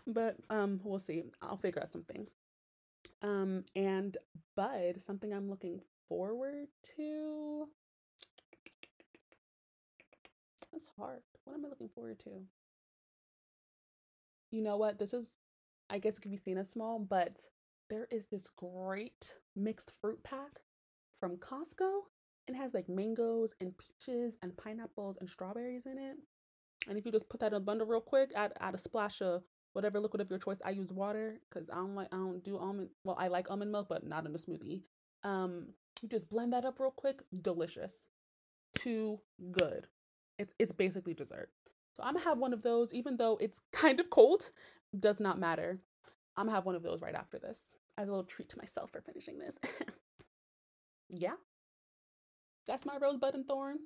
but 0.07 0.37
um, 0.49 0.79
we'll 0.83 0.99
see. 0.99 1.23
I'll 1.41 1.57
figure 1.57 1.81
out 1.81 1.93
something. 1.93 2.27
Um, 3.21 3.63
and 3.75 4.17
bud, 4.55 4.99
something 5.01 5.33
I'm 5.33 5.49
looking 5.49 5.81
forward 6.09 6.67
to? 6.97 7.67
That's 10.71 10.89
hard. 10.97 11.21
What 11.45 11.53
am 11.55 11.65
I 11.65 11.69
looking 11.69 11.89
forward 11.89 12.19
to? 12.21 12.31
You 14.51 14.61
know 14.61 14.77
what? 14.77 14.99
This 14.99 15.13
is, 15.13 15.27
I 15.89 15.99
guess 15.99 16.17
it 16.17 16.21
can 16.21 16.31
be 16.31 16.37
seen 16.37 16.57
as 16.57 16.69
small, 16.69 16.99
but 16.99 17.39
there 17.89 18.07
is 18.11 18.27
this 18.27 18.47
great 18.55 19.33
mixed 19.55 19.93
fruit 20.01 20.21
pack 20.23 20.59
from 21.19 21.37
Costco. 21.37 22.01
It 22.47 22.55
has 22.55 22.73
like 22.73 22.89
mangoes 22.89 23.53
and 23.61 23.73
peaches 23.77 24.35
and 24.41 24.57
pineapples 24.57 25.17
and 25.19 25.29
strawberries 25.29 25.85
in 25.85 25.97
it. 25.97 26.17
And 26.87 26.97
if 26.97 27.05
you 27.05 27.11
just 27.11 27.29
put 27.29 27.39
that 27.41 27.51
in 27.51 27.57
a 27.57 27.59
bundle 27.59 27.87
real 27.87 28.01
quick, 28.01 28.31
add 28.35 28.53
add 28.59 28.73
a 28.73 28.77
splash 28.77 29.21
of 29.21 29.43
whatever 29.73 29.99
liquid 29.99 30.21
of 30.21 30.29
your 30.29 30.39
choice. 30.39 30.57
I 30.65 30.71
use 30.71 30.91
water 30.91 31.39
because 31.49 31.69
I 31.69 31.75
don't 31.75 31.95
like 31.95 32.07
I 32.11 32.17
don't 32.17 32.43
do 32.43 32.57
almond. 32.57 32.89
Well, 33.03 33.17
I 33.19 33.27
like 33.27 33.51
almond 33.51 33.71
milk, 33.71 33.87
but 33.89 34.05
not 34.05 34.25
in 34.25 34.33
a 34.33 34.37
smoothie. 34.37 34.81
Um, 35.23 35.67
you 36.01 36.09
just 36.09 36.29
blend 36.29 36.53
that 36.53 36.65
up 36.65 36.79
real 36.79 36.91
quick. 36.91 37.21
Delicious. 37.41 38.07
Too 38.75 39.19
good. 39.51 39.87
It's 40.37 40.53
it's 40.59 40.71
basically 40.71 41.13
dessert. 41.13 41.49
So 41.95 42.03
I'm 42.03 42.13
gonna 42.13 42.25
have 42.25 42.37
one 42.37 42.53
of 42.53 42.63
those, 42.63 42.93
even 42.93 43.17
though 43.17 43.37
it's 43.41 43.61
kind 43.71 43.99
of 43.99 44.09
cold. 44.09 44.51
Does 44.97 45.19
not 45.19 45.39
matter. 45.39 45.79
I'm 46.37 46.45
gonna 46.45 46.55
have 46.55 46.65
one 46.65 46.75
of 46.75 46.83
those 46.83 47.01
right 47.01 47.15
after 47.15 47.37
this 47.39 47.59
as 47.97 48.07
a 48.07 48.11
little 48.11 48.23
treat 48.23 48.49
to 48.49 48.57
myself 48.57 48.91
for 48.91 49.01
finishing 49.01 49.37
this. 49.37 49.55
yeah, 51.09 51.35
that's 52.65 52.85
my 52.85 52.97
rosebud 53.01 53.35
and 53.35 53.45
thorn. 53.45 53.77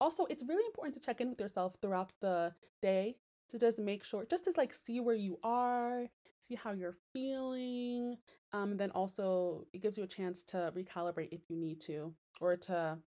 Also, 0.00 0.26
it's 0.26 0.44
really 0.46 0.64
important 0.66 0.94
to 0.94 1.00
check 1.00 1.20
in 1.20 1.28
with 1.28 1.40
yourself 1.40 1.74
throughout 1.82 2.12
the 2.20 2.54
day 2.80 3.16
to 3.48 3.58
just 3.58 3.78
make 3.78 4.04
sure, 4.04 4.26
just 4.28 4.44
to 4.44 4.52
like 4.56 4.72
see 4.72 5.00
where 5.00 5.14
you 5.14 5.38
are, 5.42 6.06
see 6.38 6.54
how 6.54 6.72
you're 6.72 6.96
feeling. 7.12 8.16
Um, 8.52 8.76
then 8.76 8.90
also 8.92 9.66
it 9.72 9.82
gives 9.82 9.96
you 9.96 10.04
a 10.04 10.08
chance 10.08 10.42
to 10.44 10.72
recalibrate 10.76 11.28
if 11.32 11.40
you 11.48 11.56
need 11.56 11.80
to, 11.82 12.12
or 12.40 12.56
to, 12.56 12.98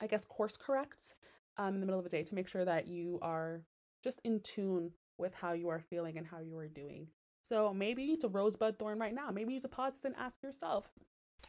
I 0.00 0.06
guess, 0.06 0.24
course 0.24 0.56
correct 0.56 1.14
um, 1.56 1.74
in 1.74 1.80
the 1.80 1.86
middle 1.86 2.00
of 2.00 2.04
the 2.04 2.10
day 2.10 2.22
to 2.22 2.34
make 2.34 2.48
sure 2.48 2.64
that 2.64 2.86
you 2.86 3.18
are 3.22 3.62
just 4.02 4.20
in 4.24 4.40
tune 4.40 4.90
with 5.18 5.34
how 5.34 5.52
you 5.52 5.68
are 5.68 5.80
feeling 5.80 6.18
and 6.18 6.26
how 6.26 6.40
you 6.40 6.56
are 6.58 6.68
doing. 6.68 7.06
So 7.42 7.72
maybe 7.72 8.02
you 8.02 8.08
need 8.08 8.20
to 8.22 8.28
rosebud 8.28 8.78
thorn 8.78 8.98
right 8.98 9.14
now. 9.14 9.30
Maybe 9.30 9.52
you 9.52 9.56
need 9.56 9.62
to 9.62 9.68
pause 9.68 10.04
and 10.04 10.14
ask 10.18 10.42
yourself, 10.42 10.88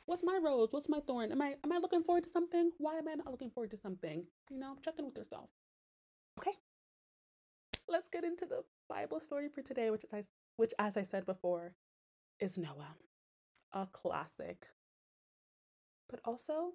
what's 0.05 0.23
my 0.23 0.39
rose? 0.43 0.69
What's 0.71 0.89
my 0.89 0.99
thorn? 0.99 1.31
Am 1.31 1.41
I 1.41 1.55
am 1.63 1.71
I 1.71 1.77
looking 1.77 2.03
forward 2.03 2.25
to 2.25 2.29
something? 2.29 2.71
Why 2.77 2.97
am 2.97 3.07
I 3.07 3.15
not 3.15 3.31
looking 3.31 3.49
forward 3.49 3.71
to 3.71 3.77
something? 3.77 4.25
You 4.49 4.59
know, 4.59 4.75
check 4.83 4.95
in 4.99 5.05
with 5.05 5.17
yourself. 5.17 5.49
Okay. 6.39 6.51
Let's 7.87 8.09
get 8.09 8.23
into 8.23 8.45
the 8.45 8.63
Bible 8.89 9.19
story 9.19 9.47
for 9.47 9.61
today, 9.61 9.91
which 9.91 10.05
I 10.13 10.23
which 10.57 10.73
as 10.79 10.97
I 10.97 11.03
said 11.03 11.25
before, 11.25 11.75
is 12.39 12.57
Noah. 12.57 12.95
A 13.73 13.87
classic. 13.91 14.67
But 16.09 16.21
also, 16.23 16.71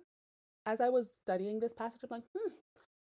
as 0.67 0.81
I 0.81 0.89
was 0.89 1.11
studying 1.11 1.59
this 1.59 1.73
passage, 1.73 2.01
I'm 2.03 2.09
like, 2.11 2.25
hmm, 2.37 2.53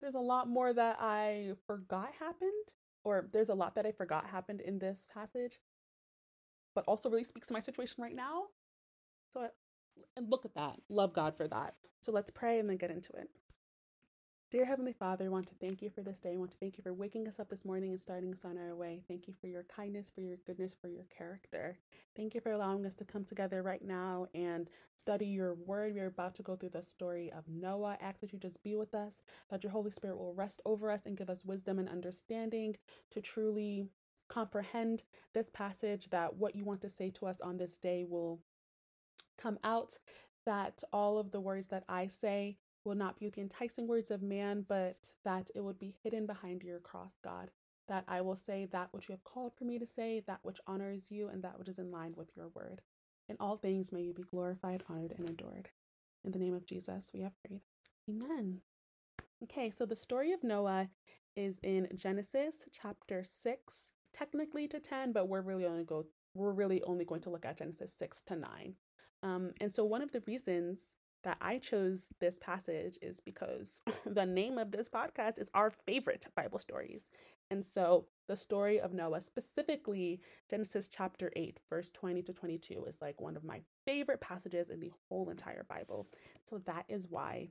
there's 0.02 0.16
a 0.16 0.20
lot 0.20 0.48
more 0.48 0.74
that 0.74 0.98
I 1.00 1.54
forgot 1.68 2.12
happened, 2.20 2.52
or 3.04 3.28
there's 3.34 3.50
a 3.50 3.54
lot 3.56 3.76
that 3.76 3.86
I 3.86 3.92
forgot 3.92 4.28
happened 4.28 4.62
in 4.62 4.80
this 4.80 5.10
passage, 5.14 5.60
but 6.74 6.86
also 6.88 7.10
really 7.10 7.24
speaks 7.24 7.48
to 7.48 7.54
my 7.54 7.60
situation 7.60 8.02
right 8.02 8.16
now. 8.16 8.44
So, 9.34 9.48
and 10.16 10.30
look 10.30 10.46
at 10.46 10.56
that. 10.56 10.78
Love 10.90 11.14
God 11.14 11.36
for 11.36 11.48
that. 11.48 11.76
So 12.02 12.12
let's 12.12 12.32
pray 12.32 12.60
and 12.60 12.70
then 12.70 12.78
get 12.78 12.92
into 12.92 13.14
it. 13.14 13.30
Dear 14.52 14.66
Heavenly 14.66 14.92
Father, 14.92 15.24
I 15.24 15.30
want 15.30 15.48
to 15.48 15.56
thank 15.62 15.82
you 15.82 15.90
for 15.90 16.02
this 16.02 16.20
day. 16.20 16.34
I 16.34 16.38
want 16.38 16.52
to 16.52 16.58
thank 16.58 16.78
you 16.78 16.84
for 16.84 16.94
waking 16.94 17.26
us 17.26 17.40
up 17.40 17.48
this 17.48 17.64
morning 17.64 17.92
and 17.92 18.02
starting 18.02 18.34
us 18.34 18.44
on 18.44 18.58
our 18.58 18.76
way. 18.76 19.02
Thank 19.08 19.30
you 19.30 19.34
for 19.40 19.48
your 19.48 19.64
kindness, 19.64 20.12
for 20.14 20.20
your 20.20 20.36
goodness, 20.46 20.76
for 20.82 20.90
your 20.90 21.06
character. 21.06 21.78
Thank 22.18 22.36
you 22.36 22.42
for 22.42 22.52
allowing 22.52 22.86
us 22.86 22.94
to 22.96 23.06
come 23.06 23.24
together 23.24 23.64
right 23.64 23.82
now 23.82 24.28
and 24.36 24.70
study 24.98 25.28
your 25.28 25.54
word. 25.54 25.94
We 25.94 26.02
are 26.02 26.08
about 26.08 26.36
to 26.36 26.44
go 26.44 26.58
through 26.58 26.72
the 26.72 26.84
story 26.84 27.32
of 27.32 27.46
Noah. 27.48 27.98
Ask 28.02 28.20
that 28.20 28.34
you 28.34 28.40
just 28.40 28.62
be 28.62 28.76
with 28.76 28.94
us, 28.94 29.24
that 29.50 29.64
your 29.64 29.72
Holy 29.72 29.90
Spirit 29.90 30.18
will 30.18 30.34
rest 30.34 30.60
over 30.66 30.92
us 30.92 31.06
and 31.06 31.16
give 31.16 31.30
us 31.30 31.46
wisdom 31.46 31.80
and 31.80 31.88
understanding 31.88 32.76
to 33.12 33.22
truly 33.22 33.86
comprehend 34.28 35.04
this 35.34 35.50
passage, 35.50 36.10
that 36.10 36.36
what 36.36 36.58
you 36.58 36.66
want 36.66 36.82
to 36.82 36.90
say 36.90 37.10
to 37.12 37.26
us 37.26 37.40
on 37.40 37.56
this 37.56 37.78
day 37.78 38.04
will 38.04 38.42
come 39.38 39.58
out, 39.64 39.98
that 40.46 40.84
all 40.92 41.18
of 41.20 41.32
the 41.32 41.40
words 41.40 41.70
that 41.70 41.86
I 41.88 42.08
say 42.08 42.58
will 42.84 42.96
not 42.96 43.20
be 43.20 43.30
the 43.30 43.42
enticing 43.42 43.88
words 43.88 44.12
of 44.12 44.22
man, 44.22 44.66
but 44.68 45.14
that 45.24 45.50
it 45.56 45.62
would 45.62 45.80
be 45.80 45.96
hidden 46.04 46.26
behind 46.26 46.64
your 46.64 46.80
cross, 46.80 47.14
God. 47.24 47.52
That 47.88 48.04
I 48.08 48.22
will 48.22 48.36
say 48.36 48.68
that 48.72 48.90
which 48.92 49.10
you 49.10 49.14
have 49.14 49.24
called 49.24 49.54
for 49.56 49.66
me 49.66 49.78
to 49.80 49.86
say, 49.86 50.22
that 50.28 50.40
which 50.44 50.62
honors 50.68 51.12
you, 51.12 51.28
and 51.28 51.44
that 51.44 51.58
which 51.60 51.68
is 51.68 51.80
in 51.80 51.92
line 51.92 52.14
with 52.16 52.30
your 52.36 52.50
word. 52.50 52.82
In 53.30 53.38
all 53.40 53.58
things, 53.58 53.92
may 53.92 54.02
you 54.02 54.14
be 54.14 54.24
glorified, 54.24 54.84
honored, 54.90 55.14
and 55.18 55.30
adored. 55.30 55.70
In 56.24 56.32
the 56.32 56.40
name 56.40 56.54
of 56.54 56.66
Jesus, 56.66 57.12
we 57.14 57.22
have 57.22 57.34
prayed. 57.44 57.62
Amen. 58.10 58.62
Okay, 59.44 59.70
so 59.70 59.86
the 59.86 59.96
story 59.96 60.32
of 60.32 60.44
Noah 60.44 60.90
is 61.36 61.60
in 61.64 61.88
Genesis 61.96 62.66
chapter 62.72 63.24
6, 63.24 63.94
technically 64.14 64.68
to 64.68 64.80
10, 64.80 65.12
but 65.12 65.28
we're 65.28 65.42
really 65.42 65.66
only 65.66 65.84
go 65.84 66.06
we're 66.34 66.52
really 66.52 66.82
only 66.84 67.04
going 67.04 67.22
to 67.22 67.30
look 67.30 67.46
at 67.46 67.58
Genesis 67.58 67.94
6 67.94 68.22
to 68.22 68.36
9. 68.38 68.76
Um, 69.24 69.52
and 69.60 69.74
so 69.74 69.84
one 69.84 70.02
of 70.02 70.14
the 70.14 70.24
reasons 70.26 70.96
that 71.24 71.38
I 71.42 71.60
chose 71.60 72.08
this 72.20 72.40
passage 72.40 72.98
is 73.02 73.20
because 73.20 73.82
the 74.06 74.26
name 74.26 74.58
of 74.58 74.72
this 74.72 74.90
podcast 74.90 75.40
is 75.40 75.50
our 75.54 75.70
favorite 75.70 76.26
Bible 76.36 76.60
stories. 76.60 77.06
And 77.50 77.66
so 77.66 78.06
the 78.28 78.36
story 78.36 78.80
of 78.80 78.94
Noah, 78.94 79.22
specifically 79.22 80.22
Genesis 80.50 80.88
chapter 80.88 81.32
8, 81.36 81.60
verse 81.70 81.92
20 81.92 82.22
to 82.24 82.34
22, 82.34 82.86
is 82.86 82.98
like 83.02 83.20
one 83.20 83.36
of 83.36 83.44
my 83.44 83.62
favorite 83.86 84.22
passages 84.22 84.70
in 84.70 84.80
the 84.80 84.92
whole 85.10 85.30
entire 85.30 85.66
Bible. 85.70 86.08
So 86.50 86.60
that 86.60 86.86
is 86.88 87.08
why 87.10 87.50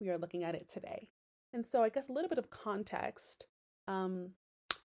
we 0.00 0.10
are 0.10 0.18
looking 0.18 0.44
at 0.44 0.54
it 0.54 0.68
today. 0.68 1.08
And 1.52 1.66
so 1.66 1.82
I 1.82 1.88
guess 1.88 2.08
a 2.08 2.12
little 2.12 2.28
bit 2.28 2.38
of 2.38 2.50
context. 2.50 3.46
Um, 3.86 4.30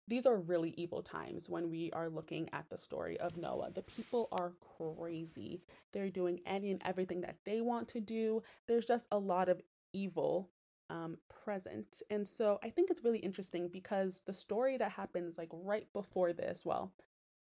these 0.08 0.26
are 0.26 0.38
really 0.38 0.74
evil 0.78 1.02
times 1.02 1.50
when 1.50 1.70
we 1.70 1.92
are 1.94 2.10
looking 2.10 2.50
at 2.52 2.66
the 2.70 2.78
story 2.78 3.20
of 3.20 3.38
Noah. 3.38 3.72
The 3.72 3.84
people 3.84 4.28
are 4.32 4.54
crazy. 4.78 5.62
They're 5.92 6.10
doing 6.10 6.39
any 6.46 6.72
and 6.72 6.82
everything 6.86 7.22
that 7.22 7.38
they 7.46 7.62
want 7.62 7.88
to 7.89 8.02
do. 8.02 8.44
There's 8.68 8.86
just 8.86 9.08
a 9.12 9.18
lot 9.18 9.50
of 9.50 9.62
evil 9.94 10.50
um, 10.89 11.18
present. 11.44 12.02
And 12.10 12.28
so 12.28 12.60
I 12.63 12.70
think 12.70 12.89
it's 12.89 13.04
really 13.04 13.20
interesting 13.20 13.70
because 13.72 14.22
the 14.26 14.34
story 14.34 14.78
that 14.78 14.92
happens 14.92 15.38
like 15.38 15.50
right 15.52 15.88
before 15.94 16.34
this, 16.34 16.66
well, 16.66 16.92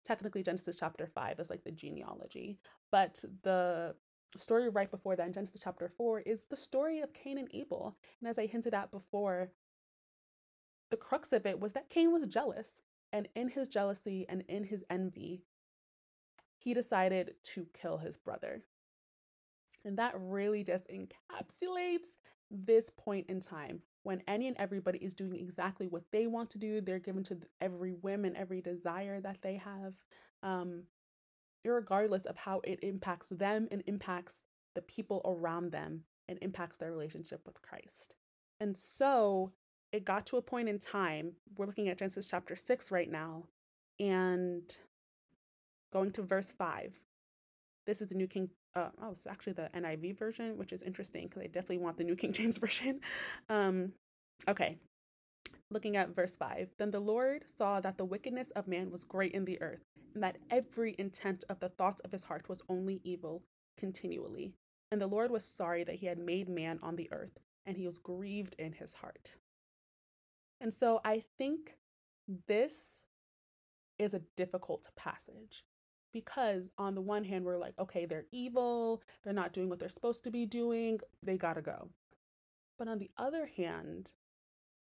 technically 0.05 0.43
Genesis 0.43 0.77
chapter 0.79 1.07
5 1.07 1.39
is 1.39 1.49
like 1.49 1.63
the 1.63 1.71
genealogy, 1.71 2.57
but 2.91 3.23
the 3.43 3.95
story 4.37 4.69
right 4.69 4.89
before 4.89 5.15
that 5.15 5.27
in 5.27 5.33
Genesis 5.33 5.61
chapter 5.63 5.91
4 5.95 6.21
is 6.21 6.45
the 6.49 6.55
story 6.55 7.01
of 7.01 7.13
Cain 7.13 7.37
and 7.37 7.49
Abel. 7.53 7.95
And 8.19 8.29
as 8.29 8.39
I 8.39 8.45
hinted 8.45 8.73
at 8.73 8.91
before, 8.91 9.51
the 10.93 10.97
crux 10.97 11.33
of 11.33 11.47
it 11.47 11.59
was 11.59 11.73
that 11.73 11.89
Cain 11.89 12.13
was 12.13 12.27
jealous. 12.27 12.83
And 13.11 13.27
in 13.35 13.47
his 13.47 13.67
jealousy 13.67 14.27
and 14.29 14.43
in 14.47 14.63
his 14.63 14.83
envy, 14.91 15.41
he 16.59 16.75
decided 16.75 17.33
to 17.45 17.65
kill 17.73 17.97
his 17.97 18.15
brother. 18.15 18.61
And 19.83 19.97
that 19.97 20.13
really 20.15 20.63
just 20.63 20.85
encapsulates 20.89 22.19
this 22.51 22.91
point 22.91 23.25
in 23.27 23.39
time 23.39 23.81
when 24.03 24.21
any 24.27 24.47
and 24.47 24.55
everybody 24.57 24.99
is 24.99 25.15
doing 25.15 25.35
exactly 25.35 25.87
what 25.87 26.03
they 26.11 26.27
want 26.27 26.51
to 26.51 26.59
do. 26.59 26.79
They're 26.79 26.99
given 26.99 27.23
to 27.23 27.39
every 27.59 27.93
whim 27.93 28.23
and 28.23 28.37
every 28.37 28.61
desire 28.61 29.19
that 29.19 29.41
they 29.41 29.55
have, 29.55 29.95
um, 30.43 30.83
regardless 31.65 32.27
of 32.27 32.37
how 32.37 32.61
it 32.63 32.83
impacts 32.83 33.29
them 33.31 33.67
and 33.71 33.81
impacts 33.87 34.43
the 34.75 34.83
people 34.83 35.23
around 35.25 35.71
them 35.71 36.03
and 36.27 36.37
impacts 36.43 36.77
their 36.77 36.91
relationship 36.91 37.41
with 37.47 37.59
Christ. 37.63 38.13
And 38.59 38.77
so 38.77 39.53
it 39.93 40.05
got 40.05 40.25
to 40.25 40.37
a 40.37 40.41
point 40.41 40.67
in 40.67 40.79
time, 40.79 41.33
we're 41.55 41.67
looking 41.67 41.87
at 41.87 41.99
Genesis 41.99 42.25
chapter 42.25 42.55
6 42.55 42.91
right 42.91 43.09
now, 43.09 43.43
and 43.99 44.75
going 45.93 46.11
to 46.11 46.23
verse 46.23 46.51
5. 46.57 46.99
This 47.85 48.01
is 48.01 48.07
the 48.09 48.15
New 48.15 48.27
King, 48.27 48.49
uh, 48.75 48.89
oh, 49.03 49.11
it's 49.11 49.27
actually 49.27 49.53
the 49.53 49.69
NIV 49.75 50.17
version, 50.17 50.57
which 50.57 50.73
is 50.73 50.81
interesting 50.81 51.27
because 51.27 51.43
I 51.43 51.45
definitely 51.45 51.77
want 51.77 51.97
the 51.97 52.03
New 52.03 52.15
King 52.15 52.33
James 52.33 52.57
Version. 52.57 53.01
Um, 53.49 53.93
okay, 54.49 54.77
looking 55.69 55.95
at 55.95 56.15
verse 56.15 56.35
5. 56.35 56.69
Then 56.79 56.89
the 56.89 56.99
Lord 56.99 57.45
saw 57.55 57.79
that 57.79 57.99
the 57.99 58.05
wickedness 58.05 58.49
of 58.51 58.67
man 58.67 58.89
was 58.89 59.03
great 59.03 59.33
in 59.33 59.45
the 59.45 59.61
earth, 59.61 59.83
and 60.15 60.23
that 60.23 60.39
every 60.49 60.95
intent 60.97 61.43
of 61.49 61.59
the 61.59 61.69
thoughts 61.69 62.01
of 62.01 62.11
his 62.11 62.23
heart 62.23 62.49
was 62.49 62.63
only 62.67 62.99
evil 63.03 63.43
continually. 63.77 64.55
And 64.91 64.99
the 64.99 65.07
Lord 65.07 65.29
was 65.29 65.45
sorry 65.45 65.83
that 65.83 65.95
he 65.95 66.07
had 66.07 66.17
made 66.17 66.49
man 66.49 66.79
on 66.81 66.95
the 66.95 67.11
earth, 67.11 67.37
and 67.67 67.77
he 67.77 67.85
was 67.85 67.99
grieved 67.99 68.55
in 68.57 68.73
his 68.73 68.93
heart. 68.93 69.35
And 70.63 70.73
so 70.73 71.01
I 71.03 71.21
think 71.37 71.75
this 72.47 73.03
is 73.99 74.13
a 74.13 74.21
difficult 74.37 74.87
passage 74.95 75.65
because 76.13 76.69
on 76.77 76.95
the 76.95 77.01
one 77.01 77.25
hand 77.25 77.43
we're 77.43 77.57
like 77.57 77.73
okay 77.77 78.05
they're 78.05 78.25
evil 78.31 79.01
they're 79.23 79.33
not 79.33 79.51
doing 79.51 79.67
what 79.67 79.77
they're 79.77 79.89
supposed 79.89 80.23
to 80.23 80.31
be 80.31 80.45
doing 80.45 80.99
they 81.21 81.37
got 81.37 81.55
to 81.55 81.61
go. 81.61 81.89
But 82.79 82.87
on 82.87 82.97
the 82.97 83.11
other 83.17 83.45
hand 83.45 84.11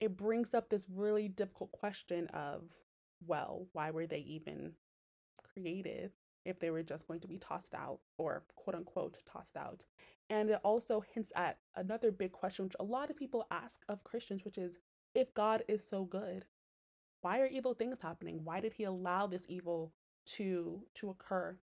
it 0.00 0.16
brings 0.16 0.54
up 0.54 0.70
this 0.70 0.88
really 0.88 1.28
difficult 1.28 1.70
question 1.70 2.28
of 2.28 2.72
well 3.26 3.66
why 3.72 3.90
were 3.90 4.06
they 4.06 4.20
even 4.20 4.72
created 5.52 6.12
if 6.46 6.58
they 6.58 6.70
were 6.70 6.82
just 6.82 7.06
going 7.06 7.20
to 7.20 7.28
be 7.28 7.38
tossed 7.38 7.74
out 7.74 7.98
or 8.16 8.42
quote 8.56 8.74
unquote 8.74 9.18
tossed 9.30 9.58
out? 9.58 9.84
And 10.30 10.48
it 10.48 10.60
also 10.64 11.04
hints 11.12 11.30
at 11.36 11.58
another 11.76 12.10
big 12.10 12.32
question 12.32 12.64
which 12.64 12.76
a 12.80 12.84
lot 12.84 13.10
of 13.10 13.16
people 13.16 13.46
ask 13.50 13.82
of 13.90 14.02
christians 14.02 14.46
which 14.46 14.56
is 14.56 14.78
if 15.14 15.32
God 15.34 15.64
is 15.68 15.84
so 15.88 16.04
good, 16.04 16.44
why 17.20 17.40
are 17.40 17.46
evil 17.46 17.74
things 17.74 17.98
happening? 18.00 18.40
Why 18.44 18.60
did 18.60 18.72
he 18.72 18.84
allow 18.84 19.26
this 19.26 19.44
evil 19.48 19.92
to 20.36 20.82
to 20.94 21.10
occur? 21.10 21.56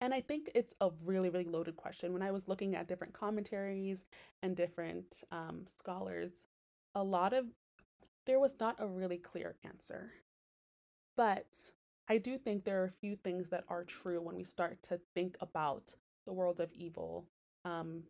And 0.00 0.12
I 0.12 0.20
think 0.20 0.50
it's 0.54 0.74
a 0.80 0.90
really, 1.04 1.30
really 1.30 1.44
loaded 1.44 1.76
question. 1.76 2.12
When 2.12 2.22
I 2.22 2.30
was 2.30 2.48
looking 2.48 2.74
at 2.74 2.88
different 2.88 3.12
commentaries 3.12 4.06
and 4.42 4.56
different 4.56 5.22
um, 5.30 5.64
scholars, 5.78 6.32
a 6.94 7.02
lot 7.02 7.32
of 7.32 7.46
there 8.26 8.40
was 8.40 8.54
not 8.58 8.76
a 8.80 8.86
really 8.86 9.18
clear 9.18 9.56
answer. 9.64 10.12
But 11.16 11.46
I 12.08 12.18
do 12.18 12.38
think 12.38 12.64
there 12.64 12.82
are 12.82 12.86
a 12.86 13.00
few 13.00 13.16
things 13.16 13.48
that 13.50 13.64
are 13.68 13.84
true 13.84 14.20
when 14.20 14.36
we 14.36 14.44
start 14.44 14.82
to 14.84 15.00
think 15.14 15.36
about 15.40 15.94
the 16.26 16.32
world 16.32 16.60
of 16.60 16.72
evil 16.74 17.26
um, 17.64 18.02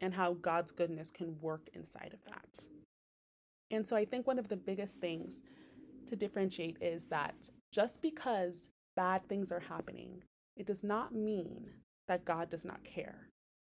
and 0.00 0.14
how 0.14 0.34
God's 0.34 0.70
goodness 0.70 1.10
can 1.10 1.38
work 1.40 1.68
inside 1.74 2.12
of 2.14 2.22
that. 2.24 2.66
And 3.70 3.86
so 3.86 3.96
I 3.96 4.04
think 4.04 4.26
one 4.26 4.38
of 4.38 4.48
the 4.48 4.56
biggest 4.56 5.00
things 5.00 5.40
to 6.06 6.16
differentiate 6.16 6.76
is 6.80 7.06
that 7.06 7.50
just 7.72 8.00
because 8.00 8.70
bad 8.94 9.28
things 9.28 9.50
are 9.50 9.60
happening, 9.60 10.22
it 10.56 10.66
does 10.66 10.84
not 10.84 11.14
mean 11.14 11.68
that 12.08 12.24
God 12.24 12.48
does 12.48 12.64
not 12.64 12.84
care 12.84 13.28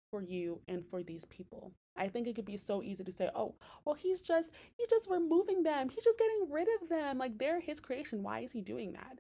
for 0.10 0.22
you 0.22 0.60
and 0.68 0.86
for 0.86 1.04
these 1.04 1.26
people. 1.26 1.72
I 1.96 2.08
think 2.08 2.28
it 2.28 2.36
could 2.36 2.46
be 2.46 2.58
so 2.58 2.82
easy 2.82 3.04
to 3.04 3.12
say, 3.12 3.30
"Oh, 3.36 3.56
well 3.86 3.96
he's 3.96 4.22
just 4.22 4.50
he's 4.76 4.88
just 4.88 5.10
removing 5.10 5.64
them. 5.64 5.90
He's 5.90 6.04
just 6.04 6.20
getting 6.20 6.52
rid 6.52 6.68
of 6.82 6.90
them. 6.90 7.18
Like 7.18 7.38
they're 7.38 7.60
his 7.60 7.80
creation. 7.80 8.24
Why 8.24 8.40
is 8.40 8.52
he 8.52 8.62
doing 8.62 8.94
that?" 8.94 9.20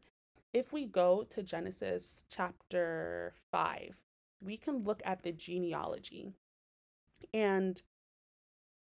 If 0.53 0.71
we 0.71 0.85
go 0.85 1.23
to 1.29 1.41
Genesis 1.41 2.25
chapter 2.29 3.33
5, 3.51 3.95
we 4.41 4.57
can 4.57 4.83
look 4.83 5.01
at 5.05 5.23
the 5.23 5.31
genealogy. 5.31 6.33
And 7.33 7.81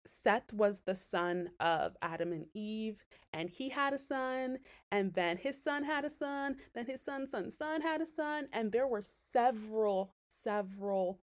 Seth 0.07 0.53
was 0.53 0.81
the 0.81 0.95
son 0.95 1.51
of 1.61 1.97
Adam 2.03 2.33
and 2.33 2.47
Eve, 2.55 3.05
and 3.33 3.51
he 3.51 3.69
had 3.69 3.93
a 3.93 3.99
son, 3.99 4.59
and 4.91 5.13
then 5.15 5.37
his 5.37 5.63
son 5.63 5.85
had 5.85 6.05
a 6.05 6.11
son, 6.11 6.57
then 6.75 6.87
his 6.87 7.03
son's 7.03 7.31
son's 7.31 7.57
son 7.57 7.81
had 7.83 8.01
a 8.01 8.07
son, 8.07 8.49
and 8.53 8.73
there 8.73 8.87
were 8.87 9.03
several, 9.33 10.15
several, 10.43 11.21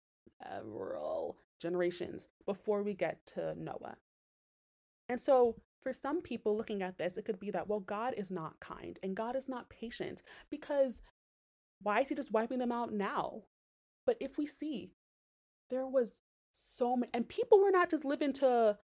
several 0.43 1.37
generations 1.61 2.29
before 2.47 2.83
we 2.83 2.95
get 2.95 3.25
to 3.27 3.55
Noah. 3.57 3.97
And 5.09 5.21
so, 5.21 5.57
for 5.83 5.93
some 5.93 6.23
people 6.23 6.57
looking 6.57 6.83
at 6.83 6.97
this, 6.97 7.17
it 7.17 7.25
could 7.25 7.41
be 7.41 7.51
that, 7.51 7.69
well, 7.69 7.81
God 7.81 8.15
is 8.17 8.31
not 8.31 8.59
kind 8.61 8.99
and 9.03 9.17
God 9.17 9.35
is 9.37 9.49
not 9.49 9.69
patient 9.69 10.23
because 10.49 11.03
why 11.83 12.01
is 12.01 12.09
he 12.09 12.15
just 12.15 12.33
wiping 12.33 12.59
them 12.59 12.73
out 12.73 12.93
now? 12.93 13.43
But 14.07 14.17
if 14.21 14.39
we 14.39 14.47
see, 14.47 14.93
there 15.71 15.87
was 15.87 16.13
so 16.53 16.97
many, 16.97 17.11
and 17.15 17.29
people 17.29 17.61
were 17.61 17.71
not 17.71 17.91
just 17.91 18.05
living 18.05 18.33
to 18.35 18.79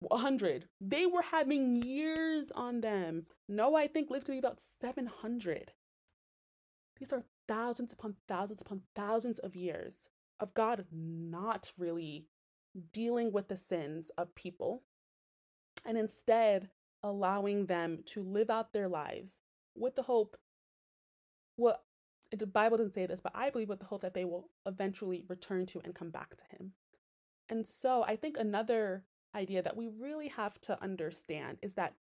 100, 0.00 0.68
they 0.80 1.06
were 1.06 1.22
having 1.22 1.82
years 1.82 2.50
on 2.54 2.80
them. 2.80 3.26
Noah, 3.48 3.80
I 3.80 3.86
think, 3.88 4.10
lived 4.10 4.26
to 4.26 4.32
be 4.32 4.38
about 4.38 4.60
700. 4.60 5.72
These 6.98 7.12
are 7.12 7.24
thousands 7.46 7.92
upon 7.92 8.14
thousands 8.28 8.60
upon 8.60 8.82
thousands 8.94 9.38
of 9.38 9.56
years 9.56 9.94
of 10.40 10.54
God 10.54 10.84
not 10.92 11.72
really 11.78 12.26
dealing 12.92 13.32
with 13.32 13.48
the 13.48 13.56
sins 13.56 14.10
of 14.18 14.34
people 14.34 14.82
and 15.84 15.96
instead 15.96 16.70
allowing 17.02 17.66
them 17.66 18.00
to 18.04 18.22
live 18.22 18.50
out 18.50 18.72
their 18.72 18.88
lives 18.88 19.38
with 19.74 19.96
the 19.96 20.02
hope 20.02 20.36
well 21.56 21.82
the 22.36 22.46
bible 22.46 22.76
doesn't 22.76 22.94
say 22.94 23.06
this 23.06 23.20
but 23.20 23.32
i 23.34 23.50
believe 23.50 23.68
with 23.68 23.78
the 23.80 23.86
hope 23.86 24.02
that 24.02 24.14
they 24.14 24.24
will 24.24 24.50
eventually 24.66 25.24
return 25.28 25.66
to 25.66 25.80
and 25.84 25.94
come 25.94 26.10
back 26.10 26.36
to 26.36 26.44
him. 26.50 26.72
And 27.48 27.66
so 27.66 28.04
i 28.04 28.16
think 28.16 28.36
another 28.36 29.04
idea 29.34 29.62
that 29.62 29.76
we 29.76 29.88
really 29.88 30.28
have 30.28 30.60
to 30.62 30.82
understand 30.82 31.58
is 31.62 31.74
that 31.74 31.94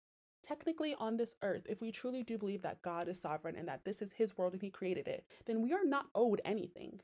technically 0.42 0.94
on 0.98 1.16
this 1.16 1.36
earth 1.42 1.66
if 1.68 1.80
we 1.80 1.90
truly 1.90 2.22
do 2.22 2.38
believe 2.38 2.62
that 2.62 2.82
god 2.82 3.08
is 3.08 3.20
sovereign 3.20 3.56
and 3.56 3.68
that 3.68 3.84
this 3.84 4.02
is 4.02 4.12
his 4.12 4.36
world 4.36 4.52
and 4.52 4.62
he 4.62 4.70
created 4.70 5.08
it 5.08 5.24
then 5.46 5.62
we 5.62 5.72
are 5.72 5.84
not 5.84 6.06
owed 6.14 6.40
anything. 6.44 7.00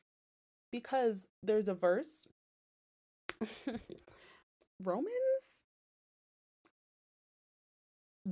Because 0.72 1.28
there's 1.42 1.68
a 1.68 1.74
verse 1.74 2.28
romans? 4.84 5.62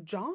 John, 0.04 0.34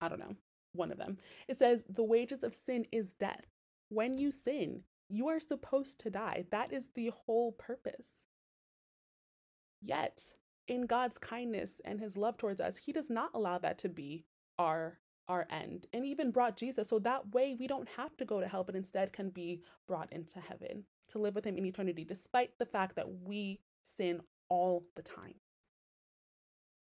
I 0.00 0.08
don't 0.08 0.18
know, 0.18 0.34
one 0.72 0.90
of 0.90 0.98
them. 0.98 1.18
It 1.48 1.58
says, 1.58 1.82
The 1.88 2.04
wages 2.04 2.42
of 2.42 2.54
sin 2.54 2.86
is 2.92 3.14
death. 3.14 3.46
When 3.88 4.18
you 4.18 4.30
sin, 4.30 4.82
you 5.08 5.28
are 5.28 5.40
supposed 5.40 6.00
to 6.00 6.10
die. 6.10 6.44
That 6.50 6.72
is 6.72 6.88
the 6.94 7.12
whole 7.14 7.52
purpose. 7.52 8.06
Yet, 9.80 10.22
in 10.68 10.86
God's 10.86 11.18
kindness 11.18 11.80
and 11.84 12.00
his 12.00 12.16
love 12.16 12.36
towards 12.38 12.60
us, 12.60 12.76
he 12.76 12.92
does 12.92 13.10
not 13.10 13.30
allow 13.34 13.58
that 13.58 13.78
to 13.78 13.88
be 13.88 14.24
our 14.58 14.98
our 15.28 15.46
end 15.50 15.86
and 15.92 16.04
even 16.04 16.32
brought 16.32 16.56
Jesus 16.56 16.88
so 16.88 16.98
that 16.98 17.32
way 17.32 17.56
we 17.58 17.68
don't 17.68 17.88
have 17.96 18.16
to 18.16 18.24
go 18.24 18.40
to 18.40 18.48
hell 18.48 18.64
but 18.64 18.74
instead 18.74 19.12
can 19.12 19.30
be 19.30 19.62
brought 19.86 20.12
into 20.12 20.40
heaven 20.40 20.82
to 21.08 21.18
live 21.18 21.36
with 21.36 21.46
him 21.46 21.56
in 21.56 21.64
eternity 21.64 22.04
despite 22.04 22.50
the 22.58 22.66
fact 22.66 22.96
that 22.96 23.06
we 23.22 23.60
sin 23.82 24.20
all 24.48 24.84
the 24.96 25.02
time. 25.02 25.34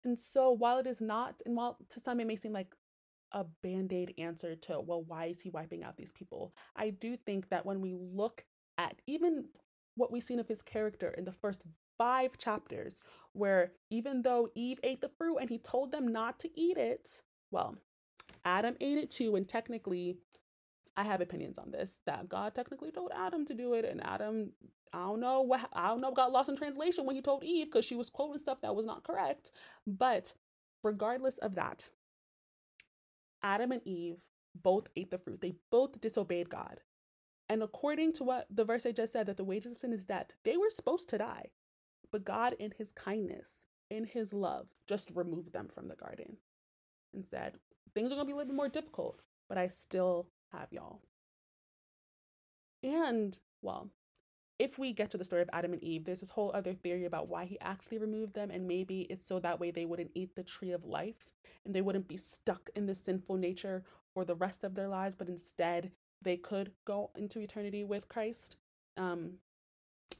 And 0.05 0.19
so 0.19 0.53
while 0.53 0.79
it 0.79 0.87
is 0.87 1.01
not, 1.01 1.43
and 1.47 1.57
while 1.57 1.79
to 1.89 1.99
some 1.99 2.21
it 2.21 2.27
may 2.27 2.37
seem 2.37 2.53
like 2.53 2.75
a 3.33 3.45
band 3.63 3.93
aid 3.93 4.15
answer 4.19 4.55
to, 4.57 4.81
well, 4.81 5.03
why 5.03 5.27
is 5.27 5.41
he 5.41 5.51
wiping 5.51 5.83
out 5.83 5.97
these 5.97 6.13
people? 6.13 6.55
I 6.77 6.91
do 6.91 7.17
think 7.17 7.49
that 7.51 7.67
when 7.67 7.81
we 7.81 7.95
look 7.95 8.45
at 8.79 9.01
even 9.07 9.47
what 9.97 10.13
we've 10.13 10.23
seen 10.23 10.39
of 10.39 10.49
his 10.49 10.63
character 10.63 11.11
in 11.17 11.25
the 11.25 11.33
first 11.33 11.65
five 11.99 12.37
chapters, 12.39 13.01
where 13.33 13.73
even 13.91 14.23
though 14.23 14.49
Eve 14.55 14.79
ate 14.83 15.01
the 15.01 15.09
fruit 15.09 15.39
and 15.39 15.49
he 15.49 15.59
told 15.59 15.91
them 15.91 16.09
not 16.09 16.39
to 16.41 16.51
eat 16.61 16.77
it, 16.77 17.23
well, 17.51 17.77
Adam 18.45 18.77
ate 18.81 18.99
it 18.99 19.11
too, 19.11 19.37
and 19.37 19.49
technically 19.49 20.19
I 20.97 21.05
have 21.05 21.21
opinions 21.21 21.59
on 21.59 21.71
this 21.71 21.99
that 22.07 22.29
God 22.29 22.55
technically 22.55 22.91
told 22.91 23.13
Adam 23.15 23.45
to 23.47 23.55
do 23.55 23.75
it, 23.75 23.85
and 23.85 24.05
Adam, 24.05 24.53
I 24.93 24.99
don't 25.01 25.21
know 25.21 25.43
what 25.43 25.69
I 25.73 25.89
don't 25.89 26.01
know, 26.01 26.13
got 26.13 26.33
lost 26.33 26.49
in 26.49 26.57
translation 26.57 27.05
when 27.07 27.17
he 27.17 27.23
told 27.23 27.45
Eve 27.45 27.67
because 27.67 27.85
she 27.85 27.97
was 27.97 28.11
quoting 28.11 28.39
stuff 28.39 28.61
that 28.63 28.75
was 28.75 28.87
not 28.87 29.05
correct. 29.05 29.53
But 29.87 30.33
regardless 30.83 31.39
of 31.39 31.55
that, 31.57 31.91
Adam 33.47 33.71
and 33.71 33.83
Eve 33.87 34.25
both 34.61 34.89
ate 34.97 35.13
the 35.13 35.19
fruit. 35.19 35.41
They 35.41 35.55
both 35.71 36.01
disobeyed 36.01 36.51
God. 36.51 36.81
And 37.49 37.63
according 37.63 38.13
to 38.15 38.25
what 38.25 38.49
the 38.51 38.65
verse 38.65 38.87
I 38.87 38.91
just 38.91 39.13
said, 39.13 39.27
that 39.27 39.37
the 39.37 39.45
wages 39.45 39.73
of 39.73 39.79
sin 39.79 39.93
is 39.93 40.05
death, 40.05 40.33
they 40.45 40.57
were 40.57 40.69
supposed 40.69 41.09
to 41.11 41.19
die. 41.19 41.47
But 42.11 42.25
God, 42.25 42.55
in 42.59 42.73
his 42.77 42.91
kindness, 42.91 43.67
in 43.89 44.05
his 44.05 44.33
love, 44.33 44.67
just 44.89 45.13
removed 45.15 45.53
them 45.53 45.69
from 45.69 45.87
the 45.87 45.95
garden 45.95 46.39
and 47.15 47.25
said, 47.25 47.55
Things 47.95 48.11
are 48.11 48.17
going 48.17 48.27
to 48.27 48.27
be 48.27 48.33
a 48.33 48.37
little 48.37 48.51
bit 48.51 48.57
more 48.57 48.69
difficult, 48.69 49.23
but 49.49 49.59
I 49.59 49.69
still 49.69 50.27
have 50.53 50.73
y'all. 50.73 51.03
And, 52.83 53.39
well, 53.63 53.91
if 54.59 54.79
we 54.79 54.93
get 54.93 55.11
to 55.11 55.19
the 55.19 55.25
story 55.25 55.43
of 55.43 55.51
Adam 55.53 55.73
and 55.73 55.83
Eve, 55.83 56.05
there's 56.05 56.21
this 56.21 56.31
whole 56.31 56.51
other 56.55 56.73
theory 56.73 57.05
about 57.05 57.29
why 57.29 57.45
he 57.45 57.61
actually 57.61 57.99
removed 57.99 58.35
them, 58.35 58.51
and 58.51 58.67
maybe 58.67 59.03
it's 59.11 59.27
so 59.27 59.39
that 59.41 59.61
way 59.61 59.71
they 59.71 59.85
wouldn't 59.85 60.11
eat 60.15 60.35
the 60.35 60.43
tree 60.43 60.73
of 60.73 60.85
life 60.85 61.29
and 61.65 61.75
they 61.75 61.83
wouldn't 61.83 62.09
be 62.09 62.17
stuck 62.17 62.71
in 62.75 62.87
the 62.87 62.95
sinful 62.95 63.37
nature 63.37 63.83
for 64.15 64.25
the 64.25 64.35
rest 64.35 64.65
of 64.65 64.75
their 64.75 64.89
lives, 64.89 65.15
but 65.15 65.29
instead 65.29 65.91
they 66.23 66.37
could 66.37 66.73
go 66.87 67.11
into 67.17 67.41
eternity 67.41 67.85
with 67.85 68.09
Christ. 68.09 68.57
Um, 68.97 69.33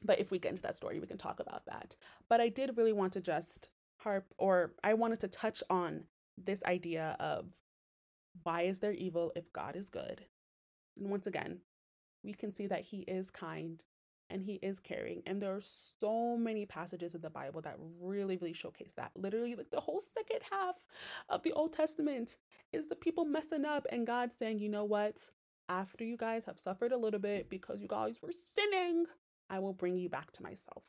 but 0.03 0.19
if 0.19 0.29
we 0.29 0.37
get 0.37 0.51
into 0.51 0.61
that 0.61 0.77
story, 0.77 0.99
we 0.99 1.07
can 1.07 1.17
talk 1.17 1.39
about 1.39 1.65
that. 1.65 1.95
But 2.29 2.39
I 2.39 2.49
did 2.49 2.77
really 2.77 2.93
want 2.93 3.13
to 3.13 3.21
just 3.21 3.69
harp, 3.97 4.25
or 4.37 4.73
I 4.83 4.93
wanted 4.93 5.19
to 5.21 5.27
touch 5.27 5.63
on 5.69 6.03
this 6.37 6.63
idea 6.65 7.15
of 7.19 7.47
why 8.43 8.61
is 8.61 8.79
there 8.79 8.91
evil 8.91 9.31
if 9.35 9.51
God 9.53 9.75
is 9.75 9.89
good? 9.89 10.23
And 10.99 11.09
once 11.09 11.25
again, 11.25 11.57
we 12.23 12.33
can 12.33 12.51
see 12.51 12.67
that 12.67 12.81
He 12.81 12.99
is 12.99 13.31
kind 13.31 13.81
and 14.29 14.43
He 14.43 14.55
is 14.61 14.79
caring. 14.79 15.21
And 15.25 15.41
there 15.41 15.55
are 15.55 15.61
so 15.99 16.37
many 16.37 16.65
passages 16.65 17.15
in 17.15 17.21
the 17.21 17.29
Bible 17.29 17.61
that 17.61 17.77
really, 18.01 18.37
really 18.37 18.53
showcase 18.53 18.93
that. 18.97 19.11
Literally, 19.15 19.55
like 19.55 19.71
the 19.71 19.79
whole 19.79 20.01
second 20.01 20.41
half 20.49 20.75
of 21.29 21.43
the 21.43 21.53
Old 21.53 21.73
Testament 21.73 22.37
is 22.73 22.87
the 22.87 22.95
people 22.95 23.25
messing 23.25 23.65
up 23.65 23.85
and 23.91 24.07
God 24.07 24.31
saying, 24.37 24.59
you 24.59 24.69
know 24.69 24.85
what? 24.85 25.29
After 25.69 26.03
you 26.03 26.17
guys 26.17 26.45
have 26.45 26.59
suffered 26.59 26.91
a 26.91 26.97
little 26.97 27.19
bit 27.19 27.49
because 27.49 27.81
you 27.81 27.87
guys 27.87 28.21
were 28.21 28.31
sinning, 28.55 29.05
I 29.49 29.59
will 29.59 29.73
bring 29.73 29.97
you 29.97 30.09
back 30.09 30.31
to 30.33 30.43
myself. 30.43 30.83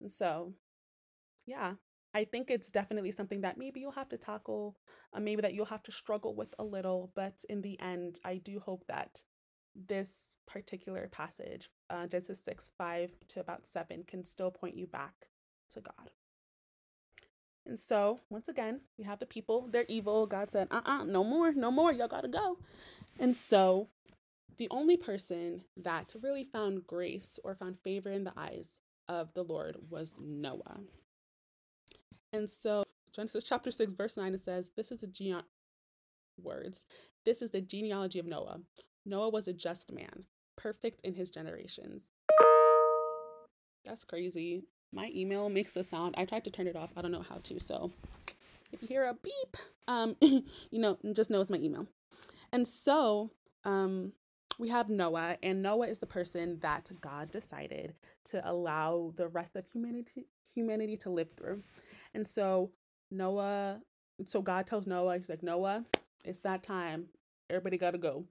And 0.00 0.10
so, 0.10 0.52
yeah, 1.46 1.74
I 2.14 2.24
think 2.24 2.50
it's 2.50 2.70
definitely 2.70 3.10
something 3.10 3.40
that 3.40 3.56
maybe 3.56 3.80
you'll 3.80 3.92
have 3.92 4.08
to 4.10 4.18
tackle, 4.18 4.76
uh, 5.14 5.20
maybe 5.20 5.42
that 5.42 5.54
you'll 5.54 5.64
have 5.66 5.82
to 5.84 5.92
struggle 5.92 6.34
with 6.34 6.54
a 6.58 6.64
little. 6.64 7.10
But 7.14 7.42
in 7.48 7.62
the 7.62 7.80
end, 7.80 8.18
I 8.24 8.36
do 8.36 8.60
hope 8.60 8.84
that 8.88 9.22
this 9.74 10.38
particular 10.46 11.08
passage, 11.08 11.70
uh, 11.90 12.06
Genesis 12.06 12.40
6 12.44 12.72
5 12.76 13.10
to 13.28 13.40
about 13.40 13.62
7, 13.72 14.04
can 14.04 14.24
still 14.24 14.50
point 14.50 14.76
you 14.76 14.86
back 14.86 15.28
to 15.70 15.80
God. 15.80 16.10
And 17.64 17.78
so, 17.78 18.20
once 18.28 18.48
again, 18.48 18.80
we 18.98 19.04
have 19.04 19.20
the 19.20 19.26
people, 19.26 19.68
they're 19.70 19.84
evil. 19.88 20.26
God 20.26 20.50
said, 20.50 20.68
uh 20.70 20.80
uh-uh, 20.84 21.00
uh, 21.02 21.04
no 21.04 21.22
more, 21.22 21.52
no 21.52 21.70
more, 21.70 21.92
y'all 21.92 22.08
gotta 22.08 22.28
go. 22.28 22.58
And 23.20 23.36
so, 23.36 23.88
the 24.58 24.68
only 24.70 24.96
person 24.96 25.62
that 25.76 26.14
really 26.20 26.44
found 26.44 26.86
grace 26.86 27.38
or 27.44 27.54
found 27.54 27.78
favor 27.80 28.10
in 28.10 28.24
the 28.24 28.32
eyes 28.36 28.76
of 29.08 29.32
the 29.34 29.44
Lord 29.44 29.76
was 29.90 30.10
Noah. 30.20 30.80
And 32.32 32.48
so 32.48 32.84
Genesis 33.14 33.44
chapter 33.44 33.70
6, 33.70 33.92
verse 33.92 34.16
9, 34.16 34.34
it 34.34 34.40
says, 34.40 34.70
This 34.76 34.90
is 34.90 35.00
the 35.00 35.06
gene 35.06 35.42
words. 36.42 36.86
This 37.24 37.42
is 37.42 37.50
the 37.50 37.60
genealogy 37.60 38.18
of 38.18 38.26
Noah. 38.26 38.60
Noah 39.04 39.30
was 39.30 39.48
a 39.48 39.52
just 39.52 39.92
man, 39.92 40.24
perfect 40.56 41.00
in 41.02 41.14
his 41.14 41.30
generations. 41.30 42.06
That's 43.84 44.04
crazy. 44.04 44.64
My 44.92 45.10
email 45.14 45.48
makes 45.48 45.76
a 45.76 45.82
sound. 45.82 46.14
I 46.18 46.24
tried 46.24 46.44
to 46.44 46.50
turn 46.50 46.66
it 46.66 46.76
off. 46.76 46.90
I 46.96 47.02
don't 47.02 47.12
know 47.12 47.22
how 47.22 47.38
to. 47.42 47.58
So 47.58 47.90
if 48.72 48.82
you 48.82 48.88
hear 48.88 49.04
a 49.06 49.14
beep, 49.14 49.56
um, 49.88 50.16
you 50.20 50.78
know, 50.78 50.98
just 51.12 51.30
know 51.30 51.40
it's 51.40 51.50
my 51.50 51.58
email. 51.58 51.86
And 52.52 52.66
so 52.66 53.30
um, 53.64 54.12
we 54.58 54.68
have 54.68 54.88
Noah, 54.88 55.36
and 55.42 55.62
Noah 55.62 55.88
is 55.88 55.98
the 55.98 56.06
person 56.06 56.58
that 56.60 56.90
God 57.00 57.30
decided 57.30 57.94
to 58.24 58.48
allow 58.48 59.12
the 59.16 59.28
rest 59.28 59.56
of 59.56 59.66
humanity 59.66 60.26
humanity 60.54 60.96
to 60.98 61.10
live 61.10 61.30
through. 61.36 61.62
And 62.14 62.26
so 62.26 62.70
Noah, 63.10 63.80
so 64.24 64.42
God 64.42 64.66
tells 64.66 64.86
Noah, 64.86 65.16
he's 65.16 65.28
like, 65.28 65.42
Noah, 65.42 65.84
It's 66.24 66.40
that 66.40 66.62
time. 66.62 67.06
Everybody 67.50 67.78
got 67.78 67.92
to 67.92 67.98
go. 67.98 68.24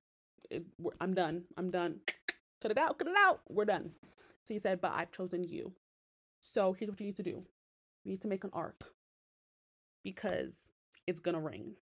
It, 0.49 0.63
I'm 0.99 1.13
done. 1.13 1.43
I'm 1.57 1.71
done. 1.71 1.99
Cut 2.61 2.71
it 2.71 2.77
out. 2.77 2.97
Cut 2.97 3.07
it 3.07 3.15
out. 3.17 3.41
We're 3.49 3.65
done. 3.65 3.91
So 4.45 4.53
he 4.53 4.59
said, 4.59 4.81
But 4.81 4.93
I've 4.93 5.11
chosen 5.11 5.43
you. 5.43 5.73
So 6.39 6.73
here's 6.73 6.89
what 6.89 6.99
you 6.99 7.07
need 7.07 7.17
to 7.17 7.23
do 7.23 7.43
you 8.03 8.11
need 8.11 8.21
to 8.21 8.27
make 8.27 8.43
an 8.43 8.49
ark 8.53 8.83
because 10.03 10.53
it's 11.07 11.19
going 11.19 11.35
to 11.35 11.41
rain. 11.41 11.75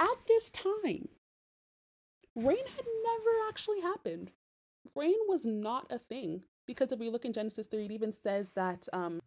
At 0.00 0.16
this 0.26 0.50
time, 0.50 1.08
rain 2.34 2.66
had 2.76 2.86
never 3.04 3.30
actually 3.48 3.80
happened. 3.80 4.30
Rain 4.94 5.16
was 5.28 5.44
not 5.44 5.86
a 5.90 5.98
thing 5.98 6.42
because 6.66 6.92
if 6.92 6.98
we 6.98 7.10
look 7.10 7.24
in 7.24 7.32
Genesis 7.32 7.66
3, 7.66 7.86
it 7.86 7.92
even 7.92 8.12
says 8.12 8.52
that 8.52 8.88
um, 8.92 9.20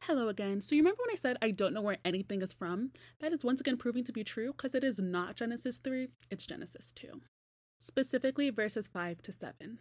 Hello 0.00 0.28
again. 0.28 0.60
So, 0.60 0.74
you 0.74 0.82
remember 0.82 1.02
when 1.02 1.12
I 1.12 1.16
said 1.16 1.36
I 1.42 1.50
don't 1.50 1.74
know 1.74 1.82
where 1.82 1.98
anything 2.04 2.42
is 2.42 2.52
from? 2.52 2.92
That 3.20 3.32
is 3.32 3.44
once 3.44 3.60
again 3.60 3.76
proving 3.76 4.04
to 4.04 4.12
be 4.12 4.24
true 4.24 4.52
because 4.52 4.74
it 4.74 4.84
is 4.84 4.98
not 4.98 5.36
Genesis 5.36 5.78
3, 5.78 6.08
it's 6.30 6.46
Genesis 6.46 6.92
2. 6.92 7.20
Specifically, 7.78 8.50
verses 8.50 8.86
5 8.86 9.22
to 9.22 9.32
7 9.32 9.80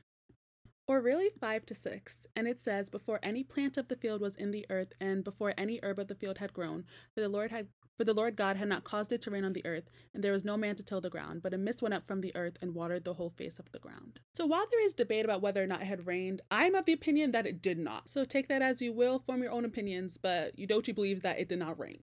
or 0.87 1.01
really 1.01 1.29
five 1.39 1.65
to 1.67 1.75
six. 1.75 2.27
And 2.35 2.47
it 2.47 2.59
says, 2.59 2.89
Before 2.89 3.19
any 3.23 3.43
plant 3.43 3.77
of 3.77 3.87
the 3.87 3.95
field 3.95 4.21
was 4.21 4.35
in 4.35 4.51
the 4.51 4.65
earth, 4.69 4.93
and 4.99 5.23
before 5.23 5.53
any 5.57 5.79
herb 5.83 5.99
of 5.99 6.07
the 6.07 6.15
field 6.15 6.37
had 6.37 6.53
grown, 6.53 6.85
for 7.13 7.21
the 7.21 7.29
Lord 7.29 7.51
had 7.51 7.67
for 7.97 8.03
the 8.03 8.13
Lord 8.13 8.35
God 8.35 8.57
had 8.57 8.67
not 8.67 8.83
caused 8.83 9.13
it 9.13 9.21
to 9.21 9.31
rain 9.31 9.45
on 9.45 9.53
the 9.53 9.65
earth, 9.65 9.89
and 10.13 10.21
there 10.21 10.33
was 10.33 10.43
no 10.43 10.57
man 10.57 10.75
to 10.75 10.83
till 10.83 10.99
the 10.99 11.09
ground, 11.09 11.41
but 11.41 11.53
a 11.53 11.57
mist 11.57 11.81
went 11.81 11.93
up 11.93 12.05
from 12.05 12.19
the 12.19 12.35
earth 12.35 12.57
and 12.61 12.75
watered 12.75 13.05
the 13.05 13.13
whole 13.13 13.29
face 13.29 13.57
of 13.57 13.71
the 13.71 13.79
ground. 13.79 14.19
So 14.35 14.45
while 14.45 14.65
there 14.69 14.85
is 14.85 14.93
debate 14.93 15.23
about 15.23 15.41
whether 15.41 15.63
or 15.63 15.67
not 15.67 15.81
it 15.81 15.85
had 15.85 16.05
rained, 16.05 16.41
I'm 16.51 16.75
of 16.75 16.83
the 16.83 16.91
opinion 16.91 17.31
that 17.31 17.45
it 17.45 17.61
did 17.61 17.77
not. 17.77 18.09
So 18.09 18.25
take 18.25 18.49
that 18.49 18.61
as 18.61 18.81
you 18.81 18.91
will, 18.91 19.19
form 19.19 19.41
your 19.41 19.53
own 19.53 19.63
opinions, 19.63 20.17
but 20.21 20.57
Udochi 20.57 20.93
believes 20.93 21.21
that 21.21 21.39
it 21.39 21.47
did 21.47 21.59
not 21.59 21.79
rain. 21.79 21.99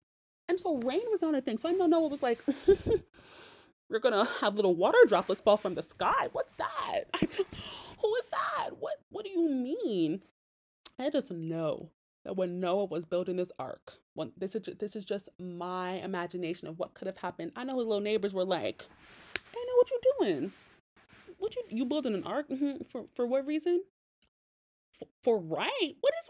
And 0.49 0.59
so 0.59 0.79
rain 0.79 1.03
was 1.11 1.21
not 1.21 1.35
a 1.35 1.43
thing. 1.43 1.59
So 1.59 1.69
I 1.69 1.73
know 1.73 1.87
Noah 1.87 2.09
was 2.09 2.23
like, 2.23 2.43
We're 3.93 3.99
gonna 3.99 4.25
have 4.41 4.55
little 4.55 4.75
water 4.75 4.97
droplets 5.07 5.43
fall 5.43 5.59
from 5.59 5.75
the 5.75 5.83
sky. 5.83 6.29
What's 6.33 6.53
that? 6.53 7.05
Who 8.03 8.15
is 8.17 8.27
that? 8.31 8.71
What 8.79 8.95
what 9.11 9.25
do 9.25 9.31
you 9.31 9.49
mean? 9.49 10.23
I 10.99 11.11
just 11.11 11.31
know 11.31 11.91
that 12.25 12.37
when 12.37 12.61
Noah 12.61 12.87
was 12.87 13.05
building 13.05 13.37
this 13.37 13.53
ark, 13.59 13.95
when 14.15 14.33
this 14.37 14.55
is 14.55 14.69
this 14.79 14.97
is 14.97 15.05
just 15.05 15.29
my 15.39 15.93
imagination 15.95 16.69
of 16.69 16.79
what 16.79 16.95
could 16.95 17.07
have 17.07 17.17
happened. 17.17 17.53
I 17.57 17.65
know 17.65 17.79
his 17.79 17.87
little 17.87 18.01
neighbors 18.01 18.35
were 18.35 18.45
like, 18.45 18.87
"I 19.37 19.65
know 19.67 19.77
what 19.77 19.91
you're 19.91 20.29
doing. 20.29 20.53
What 21.39 21.57
you 21.57 21.63
you 21.71 21.85
building 21.85 22.15
an 22.15 22.25
ark 22.25 22.49
mm-hmm. 22.49 22.83
for 22.85 23.05
for 23.15 23.27
what 23.27 23.47
reason? 23.47 23.83
For, 24.91 25.07
for 25.23 25.39
rain? 25.39 25.97
What 26.01 26.13
is 26.21 26.29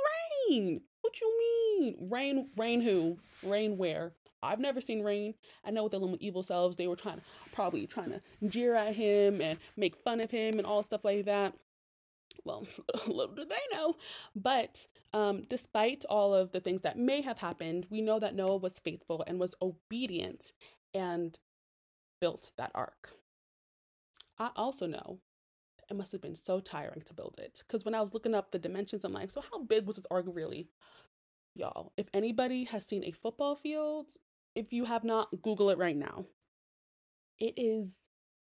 rain? 0.50 0.80
What 1.00 1.20
you 1.20 1.38
mean? 1.38 1.96
Rain? 2.10 2.48
Rain 2.56 2.80
who? 2.80 3.18
Rain 3.42 3.76
where? 3.76 4.12
I've 4.42 4.58
never 4.58 4.80
seen 4.80 5.02
Rain. 5.02 5.34
I 5.64 5.70
know 5.70 5.84
with 5.84 5.92
the 5.92 6.00
little 6.00 6.16
evil 6.20 6.42
selves, 6.42 6.76
they 6.76 6.88
were 6.88 6.96
trying 6.96 7.18
to 7.18 7.22
probably 7.52 7.86
trying 7.86 8.10
to 8.10 8.20
jeer 8.48 8.74
at 8.74 8.94
him 8.94 9.40
and 9.40 9.58
make 9.76 9.94
fun 9.96 10.20
of 10.20 10.30
him 10.30 10.58
and 10.58 10.66
all 10.66 10.82
stuff 10.82 11.04
like 11.04 11.26
that. 11.26 11.54
Well, 12.44 12.66
little 13.06 13.34
do 13.34 13.44
they 13.44 13.76
know. 13.76 13.96
But 14.34 14.86
um, 15.12 15.42
despite 15.48 16.04
all 16.08 16.34
of 16.34 16.52
the 16.52 16.60
things 16.60 16.82
that 16.82 16.98
may 16.98 17.20
have 17.22 17.38
happened, 17.38 17.86
we 17.90 18.00
know 18.00 18.18
that 18.18 18.34
Noah 18.34 18.56
was 18.56 18.78
faithful 18.78 19.24
and 19.26 19.38
was 19.38 19.54
obedient 19.62 20.52
and 20.94 21.38
built 22.20 22.52
that 22.56 22.72
ark. 22.74 23.10
I 24.38 24.50
also 24.56 24.86
know 24.86 25.18
it 25.90 25.96
must 25.96 26.12
have 26.12 26.22
been 26.22 26.36
so 26.36 26.60
tiring 26.60 27.02
to 27.02 27.14
build 27.14 27.36
it 27.38 27.62
because 27.66 27.84
when 27.84 27.94
I 27.94 28.00
was 28.00 28.14
looking 28.14 28.34
up 28.34 28.50
the 28.50 28.58
dimensions, 28.58 29.04
I'm 29.04 29.12
like, 29.12 29.30
so 29.30 29.42
how 29.42 29.62
big 29.62 29.86
was 29.86 29.96
this 29.96 30.06
ark 30.10 30.26
really? 30.28 30.68
Y'all, 31.54 31.92
if 31.96 32.06
anybody 32.14 32.64
has 32.64 32.86
seen 32.86 33.04
a 33.04 33.10
football 33.12 33.54
field, 33.56 34.08
if 34.54 34.72
you 34.72 34.84
have 34.84 35.04
not, 35.04 35.28
Google 35.42 35.70
it 35.70 35.78
right 35.78 35.96
now. 35.96 36.24
It 37.38 37.54
is, 37.56 37.96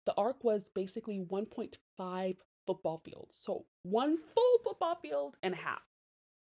the 0.06 0.14
ark 0.16 0.44
was 0.44 0.70
basically 0.74 1.20
1.5 1.20 2.36
football 2.74 3.00
fields. 3.04 3.36
So 3.40 3.64
one 3.82 4.16
full 4.34 4.58
football 4.64 4.96
field 4.96 5.36
and 5.42 5.54
a 5.54 5.56
half. 5.56 5.82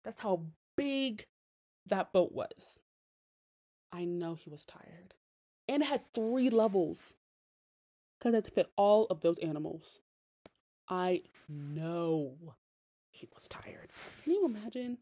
That's 0.04 0.20
how 0.20 0.42
big 0.76 1.26
that 1.86 2.12
boat 2.12 2.32
was. 2.32 2.78
I 3.92 4.04
know 4.04 4.34
he 4.34 4.50
was 4.50 4.64
tired. 4.64 5.14
And 5.68 5.82
it 5.82 5.86
had 5.86 6.02
three 6.14 6.50
levels 6.50 7.14
because 8.18 8.34
it 8.34 8.36
had 8.36 8.44
to 8.44 8.50
fit 8.50 8.70
all 8.76 9.06
of 9.06 9.20
those 9.20 9.38
animals. 9.38 10.00
I 10.88 11.22
know 11.48 12.34
he 13.10 13.28
was 13.34 13.48
tired. 13.48 13.90
Can 14.22 14.32
you 14.32 14.44
imagine? 14.44 14.98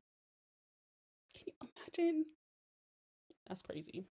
Can 1.34 1.46
you 1.46 1.68
imagine? 1.76 2.24
That's 3.48 3.62
crazy 3.62 4.06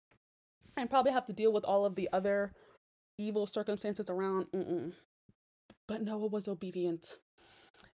and 0.77 0.89
probably 0.89 1.12
have 1.12 1.25
to 1.25 1.33
deal 1.33 1.51
with 1.51 1.65
all 1.65 1.86
of 1.86 1.95
the 1.95 2.07
other 2.13 2.53
evil 3.17 3.45
circumstances 3.45 4.10
around. 4.10 4.45
Mm-mm. 4.53 4.93
But 5.88 6.04
Noah 6.04 6.28
was 6.28 6.47
obedient. 6.47 7.17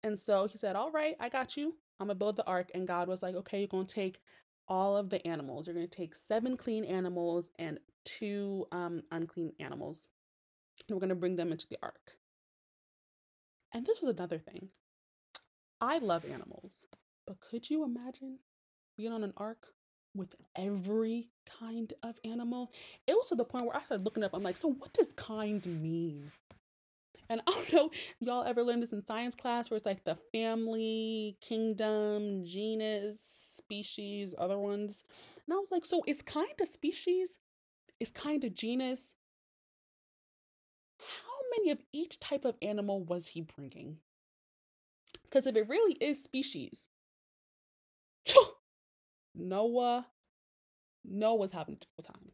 And 0.03 0.19
so 0.19 0.47
he 0.47 0.59
said, 0.59 0.77
All 0.77 0.91
right, 0.91 1.17
I 1.21 1.29
got 1.29 1.57
you. 1.57 1.75
I'm 1.99 2.07
going 2.07 2.17
to 2.17 2.19
build 2.19 2.37
the 2.37 2.47
ark. 2.47 2.71
And 2.75 2.87
God 2.87 3.09
was 3.09 3.23
like, 3.23 3.35
Okay, 3.35 3.61
you're 3.61 3.69
going 3.69 3.87
to 3.87 3.95
take 3.95 4.21
all 4.69 4.97
of 4.97 5.11
the 5.11 5.27
animals. 5.27 5.67
You're 5.67 5.75
going 5.75 5.89
to 5.89 5.97
take 5.97 6.15
seven 6.15 6.57
clean 6.57 6.85
animals 6.85 7.51
and 7.59 7.79
two 8.05 8.67
um, 8.73 9.03
unclean 9.11 9.53
animals. 9.59 10.09
And 10.89 10.95
we're 10.95 11.01
going 11.01 11.11
to 11.11 11.15
bring 11.15 11.37
them 11.37 11.53
into 11.53 11.67
the 11.69 11.79
ark. 11.83 12.13
And 13.73 13.85
this 13.85 14.01
was 14.01 14.15
another 14.15 14.39
thing. 14.39 14.69
I 15.81 15.99
love 15.99 16.25
animals, 16.25 16.87
but 17.27 17.41
could 17.41 17.71
you 17.71 17.85
imagine 17.85 18.39
being 18.97 19.13
on 19.13 19.25
an 19.25 19.33
ark 19.37 19.69
with 20.15 20.35
every 20.57 21.29
kind 21.59 21.93
of 22.03 22.19
animal. 22.25 22.73
It 23.07 23.15
was 23.15 23.27
to 23.29 23.35
the 23.35 23.45
point 23.45 23.65
where 23.65 23.77
I 23.77 23.81
started 23.81 24.05
looking 24.05 24.25
up. 24.25 24.35
I'm 24.35 24.43
like, 24.43 24.57
so 24.57 24.73
what 24.73 24.93
does 24.93 25.13
kind 25.17 25.65
mean? 25.67 26.31
And 27.31 27.41
I 27.47 27.53
don't 27.53 27.73
know, 27.73 27.91
y'all 28.21 28.45
ever 28.45 28.63
learned 28.63 28.83
this 28.83 28.93
in 28.93 29.03
science 29.03 29.35
class 29.35 29.71
where 29.71 29.77
it's 29.77 29.87
like 29.87 30.05
the 30.05 30.19
family, 30.33 31.39
kingdom, 31.41 32.45
genus, 32.45 33.17
species, 33.57 34.35
other 34.37 34.59
ones. 34.59 35.05
And 35.47 35.55
I 35.55 35.57
was 35.57 35.71
like, 35.71 35.87
so 35.87 36.03
it's 36.07 36.21
kind 36.21 36.53
of 36.61 36.69
species? 36.69 37.31
it's 38.01 38.11
kind 38.11 38.43
of 38.45 38.55
genus? 38.55 39.15
How 40.99 41.59
many 41.59 41.71
of 41.71 41.79
each 41.93 42.19
type 42.19 42.45
of 42.45 42.57
animal 42.63 43.05
was 43.05 43.29
he 43.29 43.43
bringing? 43.43 43.99
Because 45.23 45.47
if 45.47 45.55
it 45.55 45.69
really 45.69 45.95
is 46.01 46.23
species, 46.23 46.81
Noah, 49.35 50.07
Noah's 51.05 51.53
having 51.53 51.75
a 51.75 51.79
difficult 51.79 52.07
time. 52.07 52.33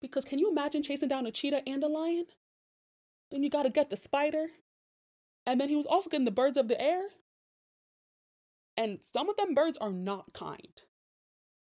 Because 0.00 0.24
can 0.24 0.38
you 0.38 0.50
imagine 0.50 0.82
chasing 0.82 1.08
down 1.08 1.26
a 1.26 1.32
cheetah 1.32 1.68
and 1.68 1.82
a 1.82 1.88
lion? 1.88 2.26
Then 3.30 3.42
you 3.42 3.50
got 3.50 3.64
to 3.64 3.70
get 3.70 3.90
the 3.90 3.96
spider. 3.96 4.46
And 5.46 5.60
then 5.60 5.68
he 5.68 5.76
was 5.76 5.86
also 5.86 6.10
getting 6.10 6.24
the 6.24 6.30
birds 6.30 6.56
of 6.56 6.68
the 6.68 6.80
air. 6.80 7.02
And 8.76 8.98
some 9.12 9.28
of 9.28 9.36
them 9.36 9.54
birds 9.54 9.78
are 9.78 9.92
not 9.92 10.32
kind. 10.32 10.82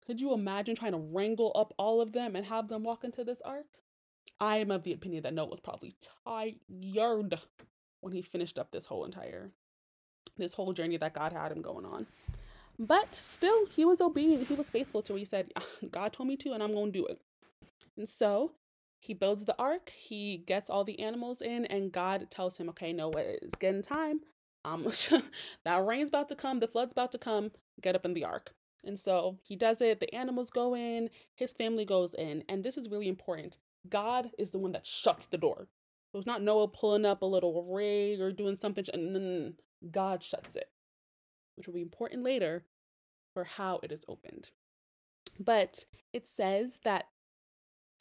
Could 0.05 0.19
you 0.19 0.33
imagine 0.33 0.75
trying 0.75 0.91
to 0.91 0.97
wrangle 0.97 1.51
up 1.55 1.73
all 1.77 2.01
of 2.01 2.11
them 2.11 2.35
and 2.35 2.45
have 2.45 2.67
them 2.67 2.83
walk 2.83 3.03
into 3.03 3.23
this 3.23 3.41
ark? 3.43 3.65
I 4.39 4.57
am 4.57 4.71
of 4.71 4.83
the 4.83 4.93
opinion 4.93 5.23
that 5.23 5.33
Noah 5.33 5.47
was 5.47 5.59
probably 5.59 5.95
tired 6.25 7.39
when 8.01 8.13
he 8.13 8.21
finished 8.21 8.57
up 8.57 8.71
this 8.71 8.85
whole 8.85 9.05
entire 9.05 9.51
this 10.37 10.53
whole 10.53 10.73
journey 10.73 10.97
that 10.97 11.13
God 11.13 11.31
had 11.31 11.51
him 11.51 11.61
going 11.61 11.85
on. 11.85 12.07
But 12.79 13.13
still, 13.13 13.67
he 13.67 13.85
was 13.85 14.01
obedient. 14.01 14.47
He 14.47 14.55
was 14.55 14.69
faithful 14.69 15.03
to 15.03 15.13
what 15.13 15.19
he 15.19 15.25
said. 15.25 15.53
God 15.91 16.11
told 16.11 16.27
me 16.27 16.35
to, 16.37 16.53
and 16.53 16.63
I'm 16.63 16.73
going 16.73 16.91
to 16.91 16.99
do 16.99 17.05
it. 17.05 17.19
And 17.97 18.09
so 18.09 18.53
he 19.03 19.13
builds 19.13 19.45
the 19.45 19.57
ark. 19.57 19.89
He 19.89 20.37
gets 20.37 20.69
all 20.69 20.83
the 20.83 20.99
animals 20.99 21.41
in, 21.41 21.65
and 21.65 21.91
God 21.91 22.29
tells 22.31 22.57
him, 22.57 22.69
"Okay, 22.69 22.93
no, 22.93 23.11
it's 23.11 23.59
getting 23.59 23.81
time. 23.81 24.21
Um, 24.65 24.87
that 25.65 25.85
rain's 25.85 26.09
about 26.09 26.29
to 26.29 26.35
come. 26.35 26.59
The 26.59 26.67
flood's 26.67 26.93
about 26.93 27.11
to 27.11 27.17
come. 27.17 27.51
Get 27.81 27.95
up 27.95 28.05
in 28.05 28.13
the 28.13 28.25
ark." 28.25 28.53
And 28.85 28.99
so 28.99 29.39
he 29.43 29.55
does 29.55 29.81
it. 29.81 29.99
The 29.99 30.13
animals 30.13 30.49
go 30.49 30.75
in. 30.75 31.09
His 31.35 31.53
family 31.53 31.85
goes 31.85 32.13
in, 32.13 32.43
and 32.49 32.63
this 32.63 32.77
is 32.77 32.89
really 32.89 33.07
important. 33.07 33.57
God 33.89 34.31
is 34.37 34.51
the 34.51 34.59
one 34.59 34.71
that 34.73 34.87
shuts 34.87 35.25
the 35.27 35.37
door. 35.37 35.67
So 36.11 36.17
it's 36.17 36.27
not 36.27 36.43
Noah 36.43 36.67
pulling 36.67 37.05
up 37.05 37.21
a 37.21 37.25
little 37.25 37.63
rig 37.63 38.21
or 38.21 38.31
doing 38.31 38.57
something. 38.57 38.85
And 38.93 39.55
God 39.91 40.23
shuts 40.23 40.55
it 40.55 40.69
which 41.55 41.67
will 41.67 41.73
be 41.73 41.81
important 41.81 42.23
later 42.23 42.65
for 43.33 43.43
how 43.43 43.79
it 43.83 43.91
is 43.91 44.03
opened. 44.07 44.49
But 45.39 45.85
it 46.11 46.27
says 46.27 46.79
that 46.83 47.05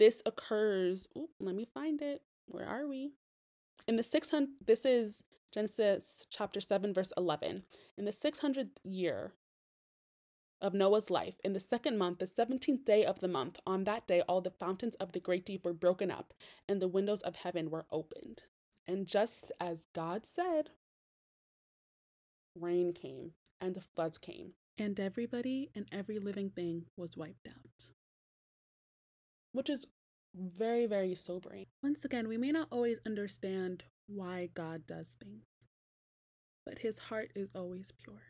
this 0.03 0.21
occurs. 0.27 1.07
Ooh, 1.17 1.29
let 1.39 1.55
me 1.55 1.65
find 1.65 2.03
it. 2.03 2.23
Where 2.47 2.67
are 2.67 2.89
we? 2.89 3.13
In 3.87 3.95
the 3.95 4.03
600, 4.03 4.49
this 4.67 4.85
is 4.85 5.23
Genesis 5.55 6.27
chapter 6.29 6.61
7, 6.61 6.93
verse 6.93 7.13
11. 7.17 7.63
In 7.97 8.05
the 8.05 8.11
600th 8.11 8.71
year 8.83 9.33
of 10.61 10.75
Noah's 10.75 11.09
life, 11.09 11.37
in 11.45 11.53
the 11.53 11.61
second 11.61 11.99
month, 11.99 12.19
the 12.19 12.27
17th 12.27 12.85
day 12.85 13.05
of 13.05 13.21
the 13.21 13.29
month, 13.29 13.61
on 13.65 13.85
that 13.85 14.09
day, 14.09 14.23
all 14.23 14.41
the 14.41 14.51
fountains 14.51 14.97
of 14.97 15.13
the 15.13 15.21
great 15.21 15.47
deep 15.47 15.65
were 15.65 15.73
broken 15.73 16.11
up, 16.11 16.35
and 16.69 16.83
the 16.83 16.89
windows 16.89 17.21
of 17.21 17.37
heaven 17.37 17.71
were 17.71 17.87
opened. 17.93 18.43
And 18.89 19.07
just 19.07 19.53
as 19.61 19.85
God 19.95 20.23
said, 20.27 20.71
rain 22.59 22.93
came 22.93 23.31
and 23.61 23.77
the 23.77 23.81
floods 23.95 24.19
came, 24.19 24.55
and 24.77 24.99
everybody 24.99 25.71
and 25.77 25.87
every 25.93 26.19
living 26.19 26.51
thing 26.51 26.87
was 26.97 27.17
wiped 27.17 27.47
out. 27.47 27.87
Which 29.53 29.71
is 29.71 29.87
very, 30.35 30.87
very 30.87 31.15
sobering. 31.15 31.67
Once 31.83 32.05
again, 32.05 32.29
we 32.29 32.37
may 32.39 32.53
not 32.53 32.69
always 32.71 32.99
understand 33.07 33.85
why 34.07 34.49
God 34.55 34.87
does 34.87 35.17
things, 35.23 35.45
but 36.65 36.79
his 36.79 36.99
heart 36.99 37.31
is 37.35 37.51
always 37.55 37.89
pure. 38.03 38.23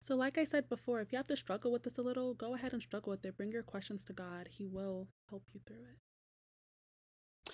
So, 0.00 0.16
like 0.16 0.36
I 0.36 0.44
said 0.44 0.68
before, 0.68 1.00
if 1.00 1.12
you 1.12 1.16
have 1.16 1.28
to 1.28 1.36
struggle 1.36 1.70
with 1.70 1.84
this 1.84 1.98
a 1.98 2.02
little, 2.02 2.34
go 2.34 2.54
ahead 2.54 2.72
and 2.72 2.82
struggle 2.82 3.12
with 3.12 3.24
it. 3.24 3.36
Bring 3.36 3.52
your 3.52 3.62
questions 3.62 4.02
to 4.04 4.12
God, 4.12 4.48
He 4.50 4.66
will 4.66 5.06
help 5.30 5.44
you 5.52 5.60
through 5.64 5.84
it. 5.84 7.52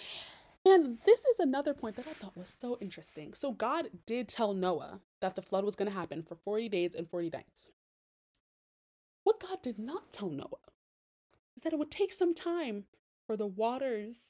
And 0.65 0.99
this 1.05 1.21
is 1.21 1.39
another 1.39 1.75
point 1.75 1.97
that 1.97 2.07
I 2.07 2.13
thought 2.13 2.37
was 2.37 2.55
so 2.61 2.79
interesting. 2.81 3.35
So, 3.35 3.53
God 3.53 3.89
did 4.07 4.29
tell 4.29 4.55
Noah 4.55 5.01
that 5.21 5.35
the 5.37 5.43
flood 5.43 5.65
was 5.65 5.77
going 5.77 5.91
to 5.91 5.97
happen 5.97 6.23
for 6.23 6.37
40 6.37 6.71
days 6.71 6.95
and 6.95 7.09
40 7.09 7.31
nights. 7.31 7.71
What 9.25 9.41
God 9.41 9.63
did 9.63 9.79
not 9.79 10.13
tell 10.13 10.31
Noah 10.31 10.69
is 11.59 11.65
that 11.65 11.73
it 11.73 11.79
would 11.79 11.91
take 11.91 12.13
some 12.13 12.35
time 12.35 12.85
for 13.27 13.37
the 13.37 13.47
waters 13.47 14.21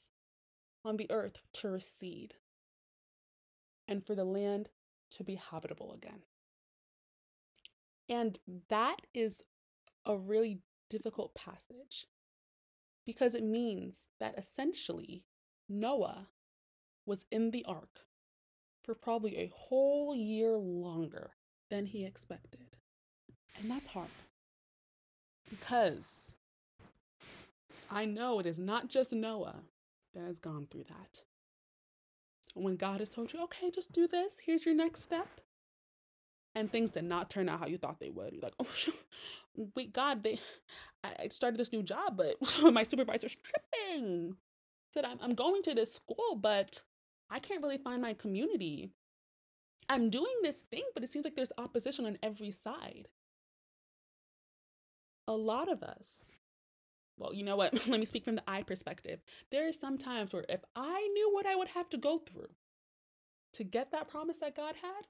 on 0.83 0.97
the 0.97 1.09
earth 1.11 1.37
to 1.53 1.69
recede 1.69 2.33
and 3.87 4.03
for 4.03 4.15
the 4.15 4.25
land 4.25 4.69
to 5.11 5.23
be 5.23 5.35
habitable 5.35 5.93
again. 5.93 6.21
And 8.09 8.39
that 8.69 8.97
is 9.13 9.43
a 10.07 10.17
really 10.17 10.61
difficult 10.89 11.35
passage 11.35 12.07
because 13.05 13.35
it 13.35 13.43
means 13.43 14.07
that 14.19 14.37
essentially 14.39 15.23
Noah 15.67 16.29
was 17.05 17.27
in 17.31 17.51
the 17.51 17.63
ark 17.65 17.99
for 18.83 18.95
probably 18.95 19.37
a 19.37 19.51
whole 19.55 20.15
year 20.15 20.57
longer 20.57 21.29
than 21.69 21.85
he 21.85 22.05
expected. 22.05 22.75
And 23.59 23.69
that's 23.69 23.89
hard 23.89 24.09
because 25.47 26.28
I 27.89 28.05
know 28.05 28.39
it 28.39 28.45
is 28.45 28.57
not 28.57 28.87
just 28.87 29.11
Noah 29.11 29.63
that 30.13 30.23
has 30.25 30.37
gone 30.39 30.67
through 30.69 30.85
that. 30.89 31.23
When 32.53 32.75
God 32.75 32.99
has 32.99 33.09
told 33.09 33.33
you, 33.33 33.43
okay, 33.43 33.71
just 33.71 33.91
do 33.91 34.07
this, 34.07 34.37
here's 34.43 34.65
your 34.65 34.75
next 34.75 35.01
step, 35.01 35.41
and 36.55 36.71
things 36.71 36.91
did 36.91 37.03
not 37.03 37.29
turn 37.29 37.47
out 37.49 37.59
how 37.59 37.67
you 37.67 37.77
thought 37.77 37.99
they 37.99 38.09
would. 38.09 38.33
You're 38.33 38.41
like, 38.41 38.53
oh, 38.59 38.67
wait, 39.75 39.93
God, 39.93 40.23
they, 40.23 40.39
I 41.03 41.27
started 41.29 41.59
this 41.59 41.71
new 41.71 41.83
job, 41.83 42.17
but 42.17 42.35
my 42.73 42.83
supervisor's 42.83 43.35
tripping. 43.35 44.35
Said, 44.93 45.05
I'm, 45.05 45.19
I'm 45.21 45.35
going 45.35 45.61
to 45.63 45.73
this 45.75 45.93
school, 45.93 46.35
but 46.35 46.81
I 47.29 47.39
can't 47.39 47.61
really 47.61 47.77
find 47.77 48.01
my 48.01 48.13
community. 48.13 48.91
I'm 49.87 50.09
doing 50.09 50.33
this 50.41 50.61
thing, 50.71 50.83
but 50.93 51.03
it 51.03 51.11
seems 51.11 51.25
like 51.25 51.35
there's 51.35 51.51
opposition 51.57 52.05
on 52.05 52.17
every 52.23 52.51
side. 52.51 53.07
A 55.27 55.33
lot 55.33 55.71
of 55.71 55.83
us, 55.83 56.31
well, 57.19 57.33
you 57.33 57.43
know 57.43 57.55
what? 57.55 57.73
Let 57.87 57.99
me 57.99 58.05
speak 58.05 58.23
from 58.23 58.35
the 58.35 58.43
I 58.47 58.63
perspective. 58.63 59.19
There 59.51 59.67
are 59.67 59.73
some 59.73 59.97
times 59.97 60.33
where 60.33 60.45
if 60.49 60.61
I 60.75 61.07
knew 61.13 61.29
what 61.33 61.45
I 61.45 61.55
would 61.55 61.67
have 61.69 61.89
to 61.89 61.97
go 61.97 62.19
through 62.19 62.49
to 63.53 63.63
get 63.63 63.91
that 63.91 64.07
promise 64.07 64.37
that 64.39 64.55
God 64.55 64.75
had, 64.81 65.07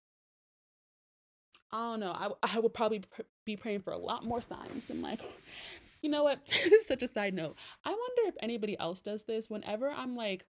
I 1.71 1.91
don't 1.91 1.99
know. 1.99 2.11
I, 2.11 2.29
I 2.55 2.59
would 2.59 2.73
probably 2.73 3.03
be 3.45 3.55
praying 3.55 3.81
for 3.81 3.93
a 3.93 3.97
lot 3.97 4.25
more 4.25 4.41
signs. 4.41 4.89
And 4.89 5.01
like, 5.01 5.21
you 6.01 6.09
know 6.09 6.23
what? 6.23 6.45
this 6.45 6.71
is 6.71 6.87
such 6.87 7.03
a 7.03 7.07
side 7.07 7.33
note. 7.33 7.55
I 7.85 7.89
wonder 7.89 8.21
if 8.25 8.35
anybody 8.41 8.77
else 8.79 9.01
does 9.01 9.23
this 9.23 9.49
whenever 9.49 9.89
I'm 9.89 10.15
like 10.15 10.45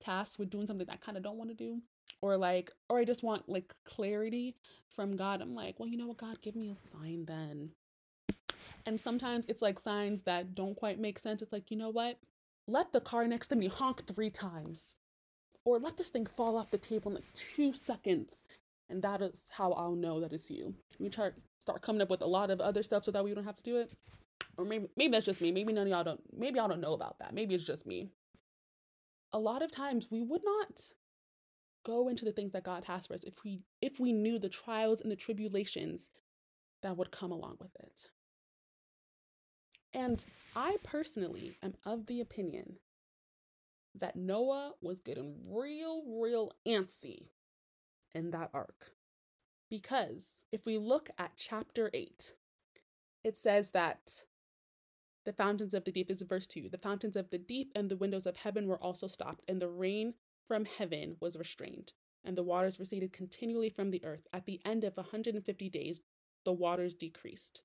tasked 0.00 0.38
with 0.38 0.50
doing 0.50 0.66
something 0.66 0.86
I 0.90 0.96
kind 0.96 1.16
of 1.16 1.22
don't 1.22 1.38
want 1.38 1.50
to 1.50 1.56
do, 1.56 1.80
or 2.20 2.36
like, 2.36 2.70
or 2.88 2.98
I 2.98 3.04
just 3.04 3.22
want 3.22 3.48
like 3.48 3.72
clarity 3.84 4.56
from 4.88 5.16
God. 5.16 5.40
I'm 5.40 5.52
like, 5.52 5.78
well, 5.78 5.88
you 5.88 5.96
know 5.96 6.08
what, 6.08 6.18
God, 6.18 6.40
give 6.42 6.56
me 6.56 6.70
a 6.70 6.74
sign 6.74 7.24
then. 7.26 7.70
And 8.86 9.00
sometimes 9.00 9.46
it's 9.48 9.62
like 9.62 9.78
signs 9.78 10.22
that 10.22 10.54
don't 10.54 10.76
quite 10.76 11.00
make 11.00 11.18
sense. 11.18 11.42
It's 11.42 11.52
like, 11.52 11.70
you 11.70 11.76
know 11.76 11.90
what? 11.90 12.18
Let 12.66 12.92
the 12.92 13.00
car 13.00 13.26
next 13.26 13.48
to 13.48 13.56
me 13.56 13.68
honk 13.68 14.06
three 14.06 14.30
times. 14.30 14.94
Or 15.64 15.78
let 15.78 15.96
this 15.96 16.08
thing 16.08 16.26
fall 16.26 16.56
off 16.56 16.70
the 16.70 16.78
table 16.78 17.10
in 17.10 17.16
like 17.16 17.32
two 17.34 17.72
seconds 17.72 18.44
and 18.88 19.02
that 19.02 19.22
is 19.22 19.50
how 19.50 19.72
I'll 19.72 19.94
know 19.94 20.20
that 20.20 20.32
it's 20.32 20.50
you. 20.50 20.74
We 20.98 21.08
try 21.08 21.30
start 21.60 21.82
coming 21.82 22.02
up 22.02 22.10
with 22.10 22.20
a 22.20 22.26
lot 22.26 22.50
of 22.50 22.60
other 22.60 22.82
stuff 22.82 23.04
so 23.04 23.10
that 23.12 23.24
we 23.24 23.34
don't 23.34 23.44
have 23.44 23.56
to 23.56 23.62
do 23.62 23.78
it. 23.78 23.92
Or 24.56 24.64
maybe 24.64 24.88
maybe 24.96 25.12
that's 25.12 25.26
just 25.26 25.40
me. 25.40 25.52
Maybe 25.52 25.72
none 25.72 25.86
of 25.86 25.90
y'all 25.90 26.04
don't 26.04 26.20
maybe 26.36 26.58
y'all 26.58 26.68
don't 26.68 26.80
know 26.80 26.94
about 26.94 27.18
that. 27.18 27.34
Maybe 27.34 27.54
it's 27.54 27.66
just 27.66 27.86
me. 27.86 28.10
A 29.32 29.38
lot 29.38 29.62
of 29.62 29.72
times 29.72 30.08
we 30.10 30.22
would 30.22 30.42
not 30.44 30.80
go 31.84 32.08
into 32.08 32.24
the 32.24 32.32
things 32.32 32.52
that 32.52 32.64
God 32.64 32.84
has 32.84 33.06
for 33.06 33.14
us 33.14 33.24
if 33.24 33.34
we 33.44 33.62
if 33.80 33.98
we 33.98 34.12
knew 34.12 34.38
the 34.38 34.48
trials 34.48 35.00
and 35.00 35.10
the 35.10 35.16
tribulations 35.16 36.10
that 36.82 36.96
would 36.96 37.10
come 37.10 37.32
along 37.32 37.56
with 37.60 37.74
it. 37.80 38.10
And 39.94 40.24
I 40.56 40.76
personally 40.82 41.56
am 41.62 41.74
of 41.84 42.06
the 42.06 42.20
opinion 42.20 42.78
that 43.94 44.16
Noah 44.16 44.74
was 44.82 45.00
getting 45.00 45.36
real, 45.48 46.02
real 46.06 46.52
antsy 46.66 47.28
in 48.12 48.32
that 48.32 48.50
ark. 48.52 48.92
Because 49.70 50.44
if 50.50 50.66
we 50.66 50.78
look 50.78 51.10
at 51.16 51.36
chapter 51.36 51.90
8, 51.94 52.34
it 53.22 53.36
says 53.36 53.70
that 53.70 54.24
the 55.24 55.32
fountains 55.32 55.74
of 55.74 55.84
the 55.84 55.92
deep, 55.92 56.08
this 56.08 56.20
is 56.20 56.26
verse 56.26 56.46
2, 56.46 56.68
the 56.70 56.78
fountains 56.78 57.16
of 57.16 57.30
the 57.30 57.38
deep 57.38 57.70
and 57.74 57.88
the 57.88 57.96
windows 57.96 58.26
of 58.26 58.36
heaven 58.36 58.66
were 58.66 58.82
also 58.82 59.06
stopped, 59.06 59.44
and 59.48 59.62
the 59.62 59.68
rain 59.68 60.14
from 60.46 60.64
heaven 60.64 61.16
was 61.20 61.36
restrained, 61.36 61.92
and 62.24 62.36
the 62.36 62.42
waters 62.42 62.78
receded 62.78 63.12
continually 63.12 63.70
from 63.70 63.90
the 63.90 64.04
earth. 64.04 64.26
At 64.32 64.44
the 64.44 64.60
end 64.64 64.84
of 64.84 64.96
150 64.96 65.70
days, 65.70 66.00
the 66.44 66.52
waters 66.52 66.94
decreased. 66.94 67.62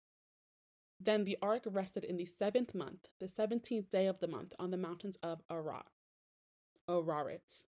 Then 1.00 1.24
the 1.24 1.38
ark 1.42 1.64
rested 1.66 2.04
in 2.04 2.18
the 2.18 2.26
seventh 2.26 2.76
month, 2.76 3.08
the 3.20 3.28
seventeenth 3.28 3.90
day 3.90 4.08
of 4.08 4.20
the 4.20 4.28
month, 4.28 4.54
on 4.60 4.72
the 4.72 4.78
mountains 4.78 5.18
of 5.24 5.42
Ararat. 5.50 5.86
Ararat 6.90 7.64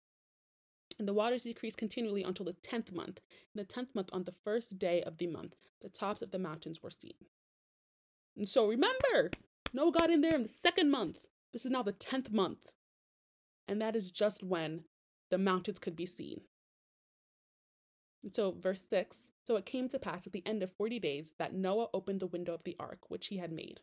and 1.00 1.08
the 1.08 1.14
waters 1.14 1.44
decreased 1.44 1.78
continually 1.78 2.22
until 2.22 2.44
the 2.44 2.52
tenth 2.52 2.92
month. 2.92 3.20
In 3.54 3.58
the 3.58 3.64
tenth 3.64 3.94
month, 3.94 4.10
on 4.12 4.24
the 4.24 4.34
first 4.44 4.78
day 4.78 5.02
of 5.02 5.16
the 5.16 5.26
month, 5.26 5.56
the 5.80 5.88
tops 5.88 6.20
of 6.20 6.30
the 6.30 6.38
mountains 6.38 6.82
were 6.82 6.90
seen. 6.90 7.14
And 8.36 8.46
so 8.48 8.68
remember, 8.68 9.30
Noah 9.72 9.92
got 9.92 10.10
in 10.10 10.20
there 10.20 10.34
in 10.34 10.42
the 10.42 10.48
second 10.48 10.90
month. 10.90 11.26
This 11.52 11.64
is 11.64 11.70
now 11.70 11.82
the 11.82 11.92
tenth 11.92 12.30
month. 12.30 12.72
And 13.66 13.80
that 13.80 13.96
is 13.96 14.10
just 14.10 14.42
when 14.42 14.84
the 15.30 15.38
mountains 15.38 15.78
could 15.78 15.96
be 15.96 16.06
seen. 16.06 16.42
And 18.22 18.34
so, 18.34 18.52
verse 18.52 18.84
6 18.90 19.30
So 19.50 19.56
it 19.56 19.66
came 19.66 19.88
to 19.88 19.98
pass 19.98 20.28
at 20.28 20.32
the 20.32 20.46
end 20.46 20.62
of 20.62 20.72
40 20.76 21.00
days 21.00 21.32
that 21.40 21.52
Noah 21.52 21.88
opened 21.92 22.20
the 22.20 22.28
window 22.28 22.54
of 22.54 22.62
the 22.62 22.76
ark 22.78 23.10
which 23.10 23.26
he 23.26 23.38
had 23.38 23.50
made, 23.50 23.80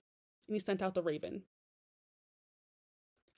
and 0.47 0.55
he 0.55 0.59
sent 0.59 0.81
out 0.81 0.93
the 0.93 1.01
raven, 1.01 1.43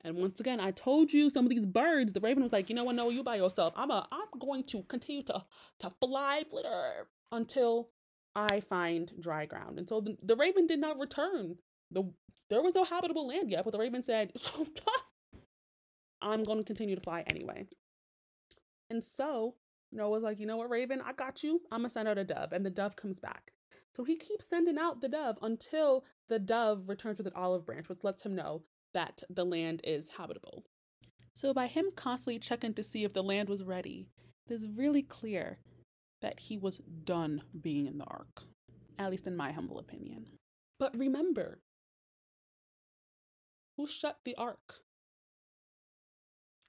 and 0.04 0.16
once 0.16 0.40
again, 0.40 0.60
I 0.60 0.70
told 0.70 1.12
you 1.12 1.32
some 1.32 1.46
of 1.46 1.50
these 1.50 1.66
birds, 1.66 2.14
the 2.14 2.20
raven 2.20 2.44
was 2.44 2.54
like, 2.54 2.70
you 2.70 2.76
know 2.76 2.84
what, 2.84 2.96
no, 2.96 3.10
you 3.10 3.24
by 3.24 3.36
yourself. 3.36 3.74
I'm 3.76 3.90
a 3.90 4.08
I'm 4.12 4.40
going 4.40 4.64
to 4.66 4.84
continue 4.84 5.24
to 5.24 5.44
to 5.80 5.92
fly 6.00 6.44
flitter 6.48 7.08
until 7.32 7.90
I 8.36 8.60
find 8.60 9.12
dry 9.20 9.48
ground. 9.48 9.80
And 9.80 9.90
so 9.90 10.00
the, 10.00 10.16
the 10.22 10.36
raven 10.36 10.68
did 10.68 10.80
not 10.80 11.00
return. 11.00 11.58
The 11.90 12.04
there 12.52 12.62
was 12.62 12.76
no 12.76 12.84
habitable 12.84 13.28
land 13.28 13.50
yet, 13.50 13.66
but 13.66 13.72
the 13.72 13.80
raven 13.80 14.04
said, 14.04 14.32
I'm 16.22 16.44
going 16.44 16.60
to 16.60 16.64
continue 16.64 16.96
to 16.96 17.02
fly 17.02 17.24
anyway. 17.28 17.66
And 18.92 19.04
so 19.04 19.56
Noah 19.92 20.10
was 20.10 20.24
like, 20.24 20.40
you 20.40 20.46
know 20.46 20.58
what, 20.58 20.70
Raven, 20.70 21.02
I 21.06 21.14
got 21.14 21.44
you. 21.44 21.62
I'm 21.72 21.80
gonna 21.80 21.90
send 21.90 22.08
out 22.08 22.18
a 22.18 22.24
dove. 22.24 22.54
And 22.54 22.66
the 22.66 22.70
dove 22.70 22.96
comes 22.96 23.20
back. 23.20 23.52
So 23.96 24.04
he 24.04 24.16
keeps 24.16 24.48
sending 24.48 24.78
out 24.78 25.02
the 25.02 25.10
dove 25.10 25.38
until 25.42 26.06
the 26.28 26.40
dove 26.40 26.88
returns 26.90 27.18
with 27.18 27.28
an 27.28 27.34
olive 27.36 27.66
branch, 27.66 27.90
which 27.90 28.04
lets 28.04 28.24
him 28.24 28.36
know 28.36 28.64
that 28.94 29.24
the 29.30 29.46
land 29.46 29.82
is 29.84 30.10
habitable. 30.10 30.64
So, 31.34 31.54
by 31.54 31.68
him 31.68 31.92
constantly 31.96 32.40
checking 32.40 32.74
to 32.74 32.84
see 32.84 33.04
if 33.04 33.14
the 33.14 33.24
land 33.24 33.50
was 33.50 33.64
ready, 33.64 34.08
it 34.48 34.54
is 34.54 34.68
really 34.68 35.04
clear 35.04 35.60
that 36.22 36.40
he 36.40 36.58
was 36.58 36.82
done 37.06 37.42
being 37.62 37.88
in 37.88 37.98
the 37.98 38.06
ark, 38.06 38.44
at 38.98 39.12
least 39.12 39.28
in 39.28 39.38
my 39.38 39.52
humble 39.52 39.80
opinion. 39.80 40.26
But 40.80 40.98
remember, 40.98 41.60
who 43.78 43.88
shut 43.88 44.20
the 44.26 44.36
ark? 44.36 44.82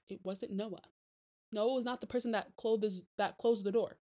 It 0.09 0.19
wasn't 0.23 0.53
Noah. 0.53 0.81
Noah 1.51 1.75
was 1.75 1.85
not 1.85 2.01
the 2.01 2.07
person 2.07 2.31
that 2.31 2.55
closed 2.57 2.81
this, 2.81 3.01
that 3.17 3.37
closed 3.37 3.63
the 3.63 3.71
door. 3.71 3.97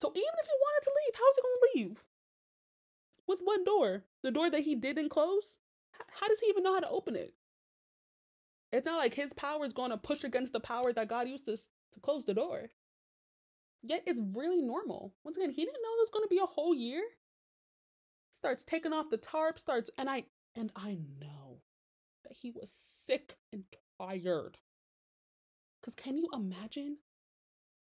So 0.00 0.10
even 0.10 0.22
if 0.38 0.46
he 0.46 0.52
wanted 0.60 0.84
to 0.84 0.92
leave, 0.96 1.14
how's 1.14 1.36
he 1.36 1.42
gonna 1.42 1.88
leave? 1.88 2.04
With 3.26 3.40
one 3.42 3.64
door, 3.64 4.04
the 4.22 4.30
door 4.30 4.50
that 4.50 4.60
he 4.60 4.74
didn't 4.74 5.08
close. 5.08 5.56
How 6.08 6.28
does 6.28 6.40
he 6.40 6.46
even 6.46 6.62
know 6.62 6.74
how 6.74 6.80
to 6.80 6.88
open 6.88 7.16
it? 7.16 7.34
It's 8.72 8.84
not 8.84 8.98
like 8.98 9.14
his 9.14 9.32
power 9.32 9.64
is 9.64 9.72
going 9.72 9.90
to 9.90 9.96
push 9.96 10.24
against 10.24 10.52
the 10.52 10.60
power 10.60 10.92
that 10.92 11.08
God 11.08 11.28
used 11.28 11.46
to, 11.46 11.56
to 11.56 12.00
close 12.02 12.24
the 12.24 12.34
door. 12.34 12.68
Yet 13.82 14.02
it's 14.06 14.20
really 14.34 14.60
normal. 14.60 15.14
Once 15.24 15.36
again, 15.36 15.50
he 15.50 15.64
didn't 15.64 15.82
know 15.82 15.94
it 15.96 16.00
was 16.00 16.10
going 16.12 16.24
to 16.24 16.34
be 16.34 16.40
a 16.42 16.46
whole 16.46 16.74
year. 16.74 17.02
Starts 18.32 18.64
taking 18.64 18.92
off 18.92 19.10
the 19.10 19.16
tarp, 19.16 19.58
starts, 19.58 19.88
and 19.96 20.10
I 20.10 20.24
and 20.56 20.72
I 20.74 20.98
know 21.20 21.60
that 22.24 22.36
he 22.36 22.50
was 22.50 22.74
sick 23.06 23.36
and 23.52 23.64
tired. 23.98 24.58
Because 25.86 26.02
can 26.02 26.18
you 26.18 26.28
imagine 26.32 26.96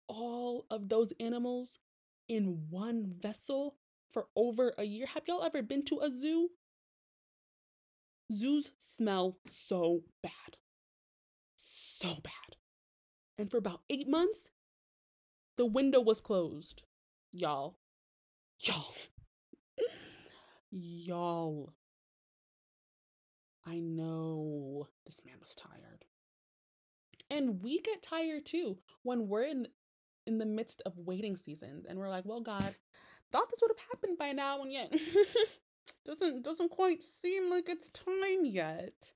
all 0.07 0.67
of 0.69 0.89
those 0.89 1.11
animals 1.19 1.79
in 2.29 2.67
one 2.69 3.15
vessel 3.19 3.77
for 4.13 4.27
over 4.35 4.75
a 4.77 4.83
year? 4.83 5.07
Have 5.07 5.23
y'all 5.27 5.43
ever 5.43 5.63
been 5.63 5.83
to 5.85 6.01
a 6.01 6.11
zoo? 6.11 6.49
Zoos 8.31 8.69
smell 8.95 9.39
so 9.49 10.03
bad. 10.21 10.57
so 11.55 12.09
bad. 12.21 12.57
And 13.39 13.49
for 13.49 13.57
about 13.57 13.81
eight 13.89 14.07
months, 14.07 14.51
the 15.57 15.65
window 15.65 15.99
was 15.99 16.21
closed. 16.21 16.83
Y'all. 17.31 17.79
Y'all. 18.59 18.93
Y'all. 20.69 21.73
I 23.65 23.79
know 23.79 24.89
this 25.07 25.17
man 25.25 25.37
was 25.39 25.55
tired. 25.55 26.04
And 27.29 27.61
we 27.61 27.81
get 27.81 28.03
tired 28.03 28.45
too 28.45 28.77
when 29.03 29.27
we're 29.27 29.43
in 29.43 29.67
in 30.27 30.37
the 30.37 30.45
midst 30.45 30.81
of 30.85 30.97
waiting 30.97 31.35
seasons 31.35 31.85
and 31.87 31.99
we're 31.99 32.09
like, 32.09 32.25
well, 32.25 32.41
God, 32.41 32.75
thought 33.31 33.49
this 33.49 33.59
would 33.61 33.71
have 33.71 33.87
happened 33.91 34.17
by 34.17 34.31
now 34.31 34.61
and 34.61 34.71
yet 34.71 34.93
doesn't 36.05 36.43
doesn't 36.43 36.69
quite 36.69 37.03
seem 37.03 37.49
like 37.49 37.69
it's 37.69 37.89
time 37.89 38.43
yet. 38.45 39.13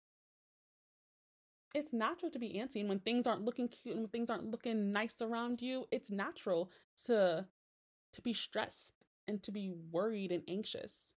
It's 1.75 1.93
natural 1.93 2.31
to 2.31 2.39
be 2.39 2.53
antsy 2.53 2.79
and 2.79 2.89
when 2.89 2.99
things 2.99 3.27
aren't 3.27 3.45
looking 3.45 3.67
cute 3.67 3.95
and 3.95 4.03
when 4.03 4.09
things 4.09 4.29
aren't 4.29 4.49
looking 4.49 4.91
nice 4.91 5.15
around 5.21 5.61
you, 5.61 5.85
it's 5.91 6.09
natural 6.09 6.71
to 7.05 7.45
to 8.13 8.21
be 8.21 8.33
stressed 8.33 9.05
and 9.27 9.41
to 9.43 9.51
be 9.51 9.71
worried 9.91 10.31
and 10.31 10.43
anxious. 10.47 11.13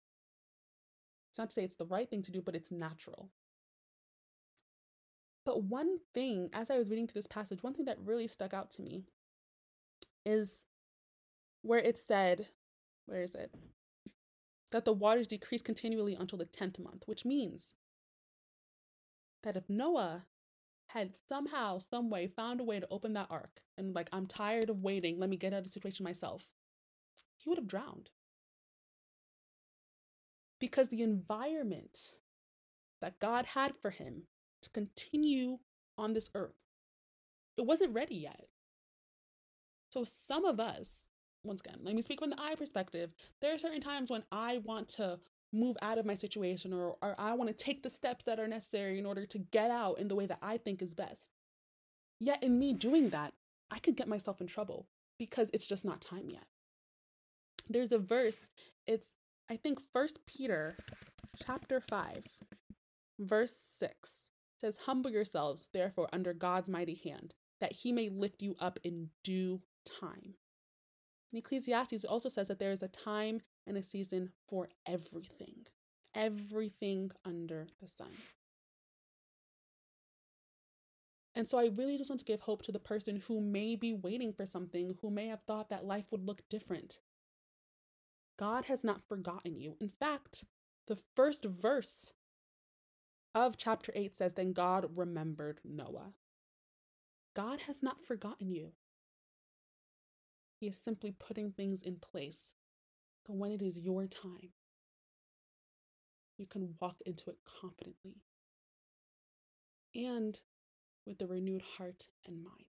It's 1.31 1.39
not 1.39 1.51
to 1.51 1.55
say 1.55 1.63
it's 1.63 1.77
the 1.77 1.87
right 1.87 2.11
thing 2.11 2.23
to 2.23 2.33
do, 2.33 2.43
but 2.43 2.57
it's 2.57 2.73
natural. 2.73 3.31
But 5.45 5.65
one 5.65 5.99
thing, 6.15 6.51
as 6.53 6.71
I 6.71 6.77
was 6.77 6.89
reading 6.89 7.07
through 7.07 7.21
this 7.21 7.27
passage, 7.27 7.63
one 7.63 7.75
thing 7.75 7.87
that 7.87 7.99
really 8.05 8.27
stuck 8.27 8.53
out 8.53 8.71
to 8.73 8.83
me 8.83 9.05
is 10.25 10.67
where 11.63 11.79
it 11.79 11.97
said, 11.97 12.47
where 13.07 13.23
is 13.23 13.35
it? 13.35 13.55
That 14.71 14.85
the 14.85 14.93
waters 14.93 15.27
decrease 15.27 15.63
continually 15.63 16.15
until 16.15 16.39
the 16.39 16.45
10th 16.47 16.79
month, 16.79 17.05
which 17.07 17.25
means 17.25 17.75
that 19.43 19.57
if 19.57 19.69
Noah 19.69 20.27
had 20.89 21.13
somehow, 21.29 21.79
some 21.79 22.11
way 22.11 22.27
found 22.27 22.61
a 22.61 22.65
way 22.65 22.79
to 22.79 22.89
open 22.91 23.15
that 23.15 23.29
ark 23.31 23.63
and, 23.79 23.95
like, 23.95 24.09
I'm 24.13 24.27
tired 24.27 24.69
of 24.69 24.83
waiting, 24.83 25.19
let 25.19 25.31
me 25.31 25.37
get 25.37 25.53
out 25.53 25.61
of 25.61 25.65
the 25.65 25.71
situation 25.71 26.05
myself, 26.05 26.47
he 27.39 27.49
would 27.49 27.59
have 27.59 27.69
drowned. 27.69 28.11
Because 30.59 30.89
the 30.89 31.03
environment 31.03 32.13
that 33.01 33.19
God 33.19 33.47
had 33.47 33.75
for 33.81 33.91
him 33.91 34.25
to 34.63 34.71
continue 34.71 35.59
on 35.99 36.13
this 36.13 36.31
earth. 36.35 36.55
It 37.57 37.67
wasn't 37.67 37.95
ready 37.95 38.17
yet. 38.17 38.47
So, 39.93 40.05
some 40.05 40.45
of 40.45 40.61
us, 40.61 40.89
once 41.45 41.61
again, 41.61 41.81
let 41.83 41.95
me 41.95 42.03
speak 42.03 42.21
from 42.21 42.31
the 42.31 42.41
I 42.41 42.55
perspective. 42.55 43.11
There 43.41 43.55
are 43.55 43.59
certain 43.59 43.81
times 43.81 44.11
when 44.11 44.23
I 44.31 44.59
want 44.65 44.89
to 44.89 45.19
move 45.53 45.77
out 45.83 45.99
of 45.99 46.07
my 46.07 46.15
situation 46.15 46.73
or, 46.73 46.97
or 47.03 47.17
I 47.19 47.35
want 47.35 47.49
to 47.49 47.65
take 47.65 47.83
the 47.83 47.91
steps 47.91 48.25
that 48.25 48.39
are 48.39 48.47
necessary 48.47 48.99
in 48.99 49.07
order 49.07 49.27
to 49.27 49.39
get 49.39 49.71
out 49.71 49.99
in 49.99 50.07
the 50.07 50.15
way 50.15 50.27
that 50.27 50.39
I 50.41 50.59
think 50.59 50.81
is 50.81 50.95
best. 50.95 51.31
Yet, 52.21 52.43
in 52.43 52.59
me 52.59 52.73
doing 52.73 53.11
that, 53.11 53.33
I 53.71 53.79
could 53.79 53.97
get 53.97 54.09
myself 54.09 54.41
in 54.41 54.47
trouble 54.47 54.87
because 55.19 55.49
it's 55.53 55.67
just 55.67 55.85
not 55.85 56.01
time 56.01 56.31
yet. 56.31 56.45
There's 57.69 57.93
a 57.93 57.99
verse, 57.99 58.51
it's, 58.87 59.11
I 59.51 59.57
think, 59.57 59.81
First 59.93 60.21
Peter 60.27 60.77
chapter 61.45 61.81
5, 61.81 62.25
verse 63.19 63.55
6 63.79 64.30
says, 64.61 64.77
Humble 64.87 65.11
yourselves, 65.11 65.69
therefore, 65.73 66.09
under 66.13 66.33
God's 66.33 66.69
mighty 66.69 66.95
hand, 66.95 67.35
that 67.61 67.73
he 67.73 67.93
may 67.93 68.09
lift 68.09 68.43
you 68.43 68.57
up 68.61 68.79
in 68.85 69.11
due 69.25 69.63
time. 69.85 70.35
And 71.33 71.39
Ecclesiastes 71.39 72.05
also 72.05 72.29
says 72.29 72.49
that 72.49 72.59
there 72.59 72.73
is 72.73 72.83
a 72.83 72.89
time 72.89 73.41
and 73.67 73.77
a 73.77 73.83
season 73.83 74.31
for 74.49 74.69
everything, 74.87 75.67
everything 76.15 77.11
under 77.25 77.69
the 77.81 77.89
sun. 77.89 78.11
And 81.35 81.49
so 81.49 81.59
I 81.59 81.71
really 81.77 81.97
just 81.97 82.11
want 82.11 82.19
to 82.19 82.25
give 82.25 82.41
hope 82.41 82.63
to 82.63 82.73
the 82.73 82.81
person 82.81 83.23
who 83.29 83.41
may 83.41 83.77
be 83.77 83.95
waiting 83.95 84.33
for 84.33 84.45
something, 84.45 84.97
who 85.01 85.11
may 85.11 85.29
have 85.29 85.43
thought 85.43 85.71
that 85.71 85.87
life 85.87 86.07
would 86.11 86.27
look 86.27 86.43
different. 86.51 86.99
God 88.37 88.65
has 88.65 88.83
not 88.83 89.07
forgotten 89.09 89.57
you. 89.57 89.77
In 89.81 89.91
fact, 89.91 90.45
the 90.89 90.99
first 91.15 91.45
verse 91.45 92.13
of 93.35 93.57
chapter 93.57 93.93
8 93.95 94.15
says, 94.15 94.35
Then 94.35 94.53
God 94.53 94.87
remembered 94.95 95.61
Noah. 95.65 96.13
God 97.35 97.61
has 97.67 97.83
not 97.83 98.05
forgotten 98.05 98.51
you. 98.51 98.73
He 100.61 100.67
is 100.67 100.79
simply 100.79 101.13
putting 101.19 101.53
things 101.53 101.81
in 101.83 101.97
place 101.97 102.55
so 103.27 103.35
when 103.35 103.53
it 103.53 103.63
is 103.63 103.79
your 103.79 104.07
time, 104.07 104.51
you 106.39 106.47
can 106.47 106.75
walk 106.81 106.97
into 107.07 107.31
it 107.31 107.37
confidently 107.61 108.17
and 109.95 110.41
with 111.07 111.21
a 111.23 111.27
renewed 111.27 111.63
heart 111.63 112.09
and 112.27 112.43
mind. 112.43 112.65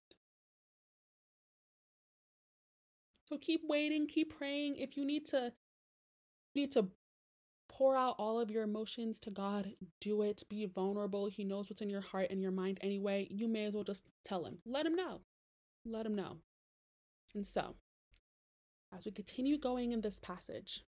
So 3.28 3.38
keep 3.38 3.62
waiting, 3.64 4.06
keep 4.06 4.36
praying. 4.36 4.76
If 4.76 4.96
you 4.96 5.04
need 5.06 5.26
to 5.26 5.52
need 6.54 6.72
to 6.72 6.86
pour 7.82 7.96
out 7.96 8.14
all 8.16 8.38
of 8.38 8.48
your 8.48 8.62
emotions 8.62 9.18
to 9.18 9.28
God. 9.28 9.72
Do 10.00 10.22
it. 10.22 10.44
Be 10.48 10.66
vulnerable. 10.66 11.26
He 11.26 11.42
knows 11.42 11.68
what's 11.68 11.82
in 11.82 11.90
your 11.90 12.00
heart 12.00 12.28
and 12.30 12.40
your 12.40 12.52
mind 12.52 12.78
anyway. 12.80 13.26
You 13.28 13.48
may 13.48 13.64
as 13.64 13.74
well 13.74 13.82
just 13.82 14.04
tell 14.24 14.44
him. 14.44 14.58
Let 14.64 14.86
him 14.86 14.94
know. 14.94 15.22
Let 15.84 16.06
him 16.06 16.14
know. 16.14 16.36
And 17.34 17.44
so, 17.44 17.74
as 18.94 19.04
we 19.04 19.10
continue 19.10 19.58
going 19.58 19.90
in 19.90 20.00
this 20.00 20.20
passage, 20.20 20.84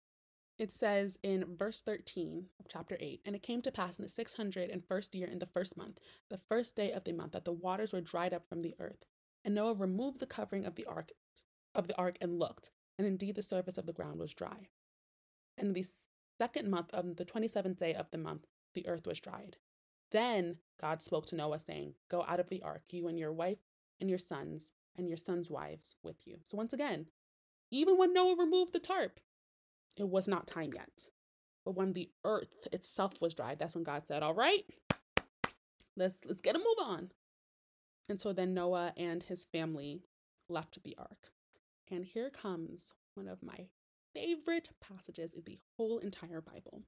it 0.60 0.72
says 0.72 1.18
in 1.24 1.58
verse 1.58 1.82
13 1.82 2.46
of 2.60 2.68
chapter 2.72 2.96
8 3.00 3.22
And 3.26 3.36
it 3.36 3.41
came 3.41 3.64
to 3.64 3.72
pass 3.72 3.98
in 3.98 4.06
the 4.06 4.12
601st 4.12 5.16
year 5.16 5.28
in 5.28 5.39
the 5.39 5.48
first 5.48 5.76
month, 5.76 5.98
the 6.30 6.41
first 6.48 6.76
day 6.76 6.91
of 6.91 7.06
the 7.06 7.12
month, 7.12 7.32
that 7.32 7.44
the 7.44 7.54
waters 7.54 7.91
were 7.91 8.02
dried 8.02 8.36
up 8.36 8.48
from 8.48 8.62
the 8.62 8.76
earth. 8.80 9.04
And 9.44 9.56
Noah 9.56 9.74
removed 9.74 10.20
the 10.20 10.28
covering 10.28 10.64
of 10.64 10.76
the 10.76 10.86
ark 10.86 11.10
of 11.74 11.88
the 11.88 11.98
ark 11.98 12.20
and 12.22 12.38
looked, 12.38 12.70
and 13.00 13.08
indeed 13.08 13.34
the 13.34 13.41
surface 13.41 13.80
of 13.80 13.88
the 13.88 13.94
ground 13.94 14.20
was 14.20 14.32
dry. 14.32 14.68
And 15.58 15.74
the 15.74 15.86
second 16.44 16.70
month 16.70 16.94
of 16.94 17.16
the 17.16 17.24
27th 17.24 17.78
day 17.78 17.94
of 17.94 18.12
the 18.12 18.18
month, 18.18 18.48
the 18.74 18.86
earth 18.86 19.08
was 19.08 19.22
dried. 19.22 19.56
Then 20.12 20.58
God 20.80 21.02
spoke 21.02 21.26
to 21.28 21.38
Noah, 21.38 21.58
saying, 21.58 21.94
Go 22.12 22.26
out 22.28 22.41
of 22.41 22.50
the 22.50 22.62
ark, 22.62 22.82
you 22.89 23.08
and 23.08 23.18
your 23.18 23.32
wife 23.32 23.60
and 24.02 24.10
your 24.10 24.20
sons 24.20 24.72
and 24.98 25.08
your 25.08 25.16
sons' 25.16 25.50
wives 25.50 25.96
with 26.04 26.28
you. 26.28 26.39
So, 26.50 26.58
once 26.58 26.74
again, 26.74 27.06
even 27.72 27.98
when 27.98 28.14
Noah 28.14 28.36
removed 28.38 28.74
the 28.74 28.80
tarp, 28.80 29.22
it 29.96 30.10
was 30.10 30.28
not 30.28 30.46
time 30.46 30.72
yet. 30.76 31.08
But 31.64 31.76
when 31.76 31.94
the 31.94 32.10
earth 32.26 32.68
itself 32.74 33.22
was 33.22 33.34
dried, 33.34 33.60
that's 33.60 33.76
when 33.76 33.86
God 33.86 34.06
said, 34.06 34.22
All 34.22 34.34
right, 34.34 34.66
let's 35.96 36.26
let's 36.26 36.41
get 36.41 36.58
a 36.58 36.60
move 36.60 36.80
on. 36.82 37.12
And 38.10 38.20
so 38.20 38.34
then 38.34 38.54
Noah 38.54 38.91
and 38.98 39.24
his 39.24 39.46
family 39.46 40.02
left 40.50 40.84
the 40.84 40.98
ark. 40.98 41.32
And 41.89 42.04
here 42.04 42.30
comes 42.30 42.94
one 43.16 43.30
of 43.30 43.41
my 43.41 43.68
favorite 44.14 44.70
passages 44.82 45.34
in 45.34 45.43
the 45.45 45.59
whole 45.78 45.97
entire 45.99 46.41
Bible. 46.41 46.84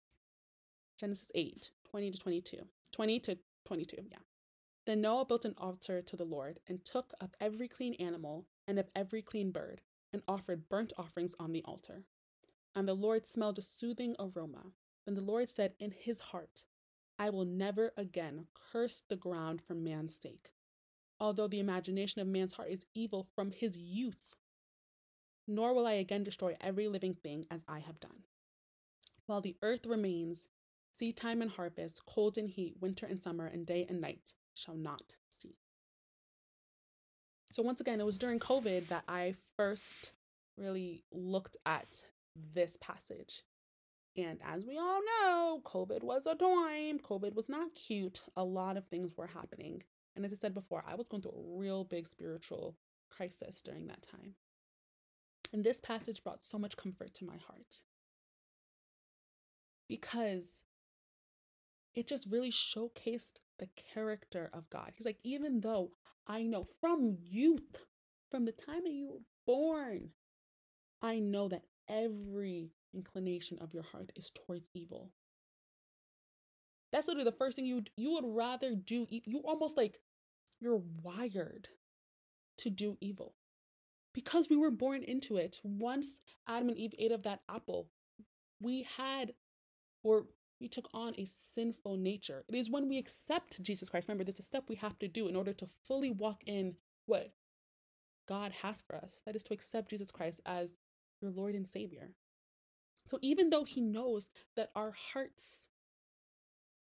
Genesis 0.99 1.29
8, 1.35 1.71
20 1.89 2.11
to 2.11 2.19
22. 2.19 2.57
20 2.91 3.19
to 3.19 3.37
22, 3.65 3.97
yeah. 4.09 4.17
Then 4.85 5.01
Noah 5.01 5.25
built 5.25 5.45
an 5.45 5.55
altar 5.57 6.01
to 6.01 6.15
the 6.15 6.23
Lord 6.23 6.59
and 6.67 6.85
took 6.85 7.13
of 7.19 7.33
every 7.41 7.67
clean 7.67 7.95
animal 7.95 8.45
and 8.67 8.77
of 8.77 8.89
every 8.95 9.21
clean 9.21 9.51
bird 9.51 9.81
and 10.13 10.21
offered 10.27 10.69
burnt 10.69 10.93
offerings 10.97 11.35
on 11.39 11.51
the 11.51 11.63
altar. 11.65 12.03
And 12.75 12.87
the 12.87 12.93
Lord 12.93 13.25
smelled 13.25 13.57
a 13.57 13.61
soothing 13.61 14.15
aroma. 14.19 14.71
Then 15.05 15.15
the 15.15 15.21
Lord 15.21 15.49
said 15.49 15.73
in 15.79 15.91
his 15.91 16.19
heart, 16.19 16.63
I 17.17 17.29
will 17.29 17.45
never 17.45 17.93
again 17.97 18.47
curse 18.71 19.01
the 19.07 19.15
ground 19.15 19.61
for 19.61 19.73
man's 19.73 20.15
sake. 20.15 20.51
Although 21.19 21.47
the 21.47 21.59
imagination 21.59 22.21
of 22.21 22.27
man's 22.27 22.53
heart 22.53 22.69
is 22.69 22.85
evil 22.93 23.27
from 23.35 23.51
his 23.51 23.77
youth, 23.77 24.35
nor 25.47 25.73
will 25.73 25.87
I 25.87 25.93
again 25.93 26.23
destroy 26.23 26.55
every 26.61 26.87
living 26.87 27.13
thing 27.13 27.45
as 27.51 27.61
I 27.67 27.79
have 27.79 27.99
done. 27.99 28.23
While 29.25 29.41
the 29.41 29.55
earth 29.61 29.85
remains, 29.85 30.47
seed 30.97 31.17
time 31.17 31.41
and 31.41 31.51
harvest, 31.51 32.05
cold 32.05 32.37
and 32.37 32.49
heat, 32.49 32.75
winter 32.79 33.05
and 33.05 33.21
summer, 33.21 33.47
and 33.47 33.65
day 33.65 33.85
and 33.87 33.99
night 34.01 34.33
shall 34.53 34.75
not 34.75 35.15
cease. 35.27 35.53
So, 37.53 37.63
once 37.63 37.81
again, 37.81 37.99
it 37.99 38.05
was 38.05 38.17
during 38.17 38.39
COVID 38.39 38.87
that 38.89 39.03
I 39.07 39.35
first 39.55 40.11
really 40.57 41.03
looked 41.11 41.57
at 41.65 42.01
this 42.53 42.77
passage. 42.81 43.43
And 44.17 44.39
as 44.45 44.65
we 44.65 44.77
all 44.77 45.01
know, 45.01 45.61
COVID 45.65 46.03
was 46.03 46.25
a 46.25 46.35
time. 46.35 46.99
COVID 46.99 47.35
was 47.35 47.49
not 47.49 47.75
cute. 47.75 48.21
A 48.37 48.43
lot 48.43 48.77
of 48.77 48.85
things 48.85 49.17
were 49.17 49.27
happening. 49.27 49.83
And 50.15 50.25
as 50.25 50.31
I 50.31 50.35
said 50.35 50.53
before, 50.53 50.83
I 50.87 50.95
was 50.95 51.09
going 51.09 51.21
through 51.21 51.31
a 51.31 51.59
real 51.59 51.83
big 51.83 52.07
spiritual 52.07 52.77
crisis 53.09 53.61
during 53.61 53.87
that 53.87 54.01
time. 54.01 54.35
And 55.53 55.63
this 55.63 55.79
passage 55.81 56.23
brought 56.23 56.43
so 56.43 56.57
much 56.57 56.75
comfort 56.75 57.13
to 57.15 57.25
my 57.25 57.37
heart 57.37 57.81
because 59.87 60.63
it 61.93 62.07
just 62.07 62.27
really 62.29 62.51
showcased 62.51 63.39
the 63.59 63.69
character 63.93 64.49
of 64.53 64.69
God. 64.69 64.91
He's 64.95 65.05
like, 65.05 65.19
even 65.23 65.61
though 65.61 65.91
I 66.27 66.43
know 66.43 66.67
from 66.81 67.17
youth, 67.21 67.77
from 68.29 68.45
the 68.45 68.51
time 68.51 68.83
that 68.83 68.91
you 68.91 69.07
were 69.07 69.21
born, 69.45 70.09
I 71.01 71.19
know 71.19 71.47
that 71.49 71.63
every 71.87 72.71
inclination 72.93 73.59
of 73.59 73.73
your 73.73 73.83
heart 73.83 74.11
is 74.15 74.31
towards 74.31 74.67
evil. 74.73 75.11
That's 76.91 77.07
literally 77.07 77.29
the 77.29 77.37
first 77.37 77.55
thing 77.55 77.65
you 77.65 77.83
you 77.95 78.11
would 78.13 78.25
rather 78.25 78.75
do. 78.75 79.05
You 79.09 79.41
almost 79.45 79.77
like 79.77 79.99
you're 80.59 80.81
wired 81.03 81.67
to 82.57 82.69
do 82.69 82.97
evil 83.01 83.33
because 84.15 84.49
we 84.49 84.55
were 84.55 84.71
born 84.71 85.03
into 85.03 85.35
it. 85.35 85.59
Once 85.63 86.21
Adam 86.47 86.69
and 86.69 86.77
Eve 86.77 86.95
ate 86.97 87.11
of 87.11 87.23
that 87.23 87.41
apple, 87.49 87.89
we 88.61 88.87
had 88.97 89.33
or 90.03 90.25
we 90.61 90.69
took 90.69 90.87
on 90.93 91.13
a 91.17 91.27
sinful 91.53 91.97
nature. 91.97 92.45
It 92.47 92.55
is 92.55 92.69
when 92.69 92.87
we 92.87 92.97
accept 92.97 93.61
Jesus 93.61 93.89
Christ. 93.89 94.07
Remember, 94.07 94.23
there's 94.23 94.39
a 94.39 94.43
step 94.43 94.63
we 94.69 94.75
have 94.77 94.97
to 94.99 95.09
do 95.09 95.27
in 95.27 95.35
order 95.35 95.51
to 95.53 95.67
fully 95.85 96.11
walk 96.11 96.41
in 96.45 96.75
what 97.07 97.33
God 98.27 98.53
has 98.53 98.81
for 98.87 98.95
us. 98.95 99.19
That 99.25 99.35
is 99.35 99.43
to 99.43 99.53
accept 99.53 99.89
Jesus 99.89 100.11
Christ 100.11 100.39
as 100.45 100.69
your 101.21 101.31
Lord 101.31 101.53
and 101.53 101.67
Savior. 101.67 102.09
So 103.07 103.19
even 103.21 103.49
though 103.49 103.65
He 103.65 103.81
knows 103.81 104.29
that 104.55 104.71
our 104.75 104.93
hearts 105.13 105.67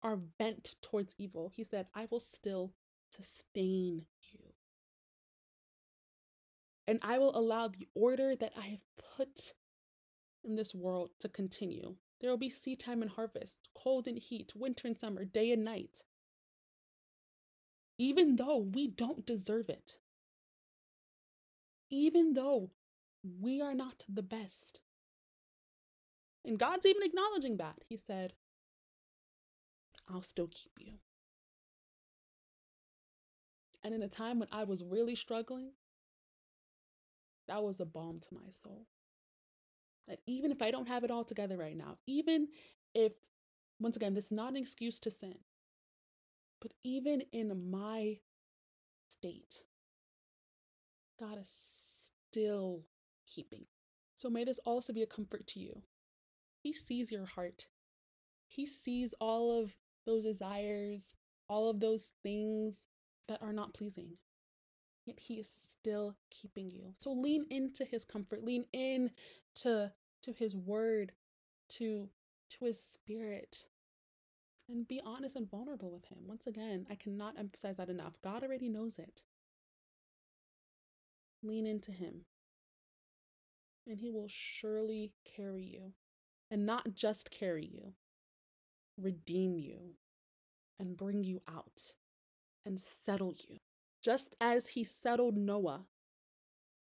are 0.03 0.17
bent 0.17 0.75
towards 0.83 1.15
evil, 1.17 1.53
He 1.55 1.63
said, 1.63 1.87
I 1.95 2.09
will 2.11 2.21
still 2.21 2.73
sustain 3.17 4.03
you. 4.33 4.50
And 6.87 6.99
I 7.03 7.19
will 7.19 7.37
allow 7.37 7.69
the 7.69 7.89
order 7.95 8.35
that 8.37 8.53
I 8.57 8.67
have 8.67 9.17
put 9.17 9.55
in 10.45 10.57
this 10.57 10.75
world 10.75 11.11
to 11.21 11.29
continue. 11.29 11.95
There 12.21 12.31
will 12.31 12.39
be 12.39 12.51
seed 12.51 12.81
time 12.81 13.03
and 13.03 13.11
harvest, 13.11 13.69
cold 13.75 14.07
and 14.07 14.19
heat, 14.19 14.53
winter 14.55 14.89
and 14.89 14.97
summer, 14.97 15.25
day 15.25 15.53
and 15.53 15.65
night. 15.65 16.03
Even 17.99 18.37
though 18.37 18.59
we 18.59 18.89
don't 18.89 19.27
deserve 19.27 19.69
it, 19.69 19.99
even 21.91 22.35
though 22.35 22.71
we 23.41 23.61
are 23.61 23.75
not 23.75 24.05
the 24.09 24.23
best. 24.23 24.81
And 26.45 26.59
God's 26.59 26.87
even 26.87 27.03
acknowledging 27.03 27.59
that. 27.59 27.77
He 27.89 27.97
said, 27.97 28.33
I'll 30.09 30.23
still 30.23 30.49
keep 30.49 30.73
you. 30.79 30.95
And 33.83 33.95
in 33.95 34.03
a 34.03 34.09
time 34.09 34.39
when 34.39 34.49
I 34.53 34.65
was 34.65 34.83
really 34.85 35.15
struggling, 35.15 35.73
that 37.51 37.63
was 37.63 37.81
a 37.81 37.85
balm 37.85 38.21
to 38.21 38.35
my 38.35 38.51
soul. 38.51 38.87
That 40.09 40.21
even 40.27 40.53
if 40.53 40.63
I 40.63 40.71
don't 40.71 40.89
have 40.89 41.05
it 41.05 41.11
all 41.11 41.25
together 41.25 41.57
right 41.57 41.77
now, 41.77 41.99
even 42.07 42.49
if, 42.95 43.13
once 43.81 43.97
again, 43.97 44.15
this 44.15 44.27
is 44.27 44.33
not 44.33 44.51
an 44.51 44.57
excuse 44.57 45.01
to 45.01 45.11
sin, 45.11 45.35
but 46.61 46.73
even 46.85 47.23
in 47.33 47.71
my 47.71 48.19
state, 49.13 49.65
God 51.19 51.39
is 51.39 51.49
still 52.31 52.83
keeping. 53.27 53.65
So 54.15 54.31
may 54.31 54.45
this 54.45 54.61
also 54.65 54.93
be 54.93 55.03
a 55.03 55.07
comfort 55.07 55.47
to 55.49 55.61
you. 55.61 55.83
He 56.63 56.73
sees 56.73 57.11
your 57.11 57.27
heart. 57.27 57.67
He 58.49 58.65
sees 58.67 59.13
all 59.21 59.61
of 59.61 59.75
those 60.07 60.25
desires, 60.25 61.17
all 61.49 61.69
of 61.69 61.81
those 61.81 62.11
things 62.23 62.85
that 63.29 63.43
are 63.43 63.53
not 63.53 63.75
pleasing. 63.75 64.19
He 65.19 65.35
is 65.35 65.49
still 65.81 66.17
keeping 66.31 66.71
you. 66.71 66.93
So 66.97 67.13
lean 67.13 67.47
into 67.51 67.85
his 67.85 68.05
comfort, 68.05 68.45
lean 68.45 68.65
in 68.73 69.11
to 69.57 69.93
to 70.23 70.33
his 70.33 70.55
word, 70.55 71.13
to 71.71 72.09
to 72.51 72.65
his 72.65 72.81
spirit. 72.81 73.65
And 74.69 74.87
be 74.87 75.01
honest 75.05 75.35
and 75.35 75.51
vulnerable 75.51 75.91
with 75.91 76.05
him. 76.05 76.19
Once 76.27 76.47
again, 76.47 76.87
I 76.89 76.95
cannot 76.95 77.39
emphasize 77.39 77.77
that 77.79 77.89
enough. 77.89 78.15
God 78.23 78.45
already 78.45 78.69
knows 78.69 79.01
it. 79.01 79.23
Lean 81.43 81.67
into 81.67 81.91
him. 81.91 82.27
And 83.89 83.99
he 83.99 84.13
will 84.13 84.29
surely 84.29 85.13
carry 85.25 85.65
you. 85.65 85.93
And 86.53 86.67
not 86.67 86.95
just 86.95 87.31
carry 87.31 87.65
you, 87.67 87.95
redeem 88.97 89.59
you 89.59 89.95
and 90.79 90.97
bring 90.97 91.25
you 91.25 91.41
out 91.49 91.95
and 92.65 92.81
settle 92.81 93.35
you. 93.49 93.59
Just 94.03 94.35
as 94.41 94.69
he 94.69 94.85
settled 94.85 95.37
Noah 95.37 95.85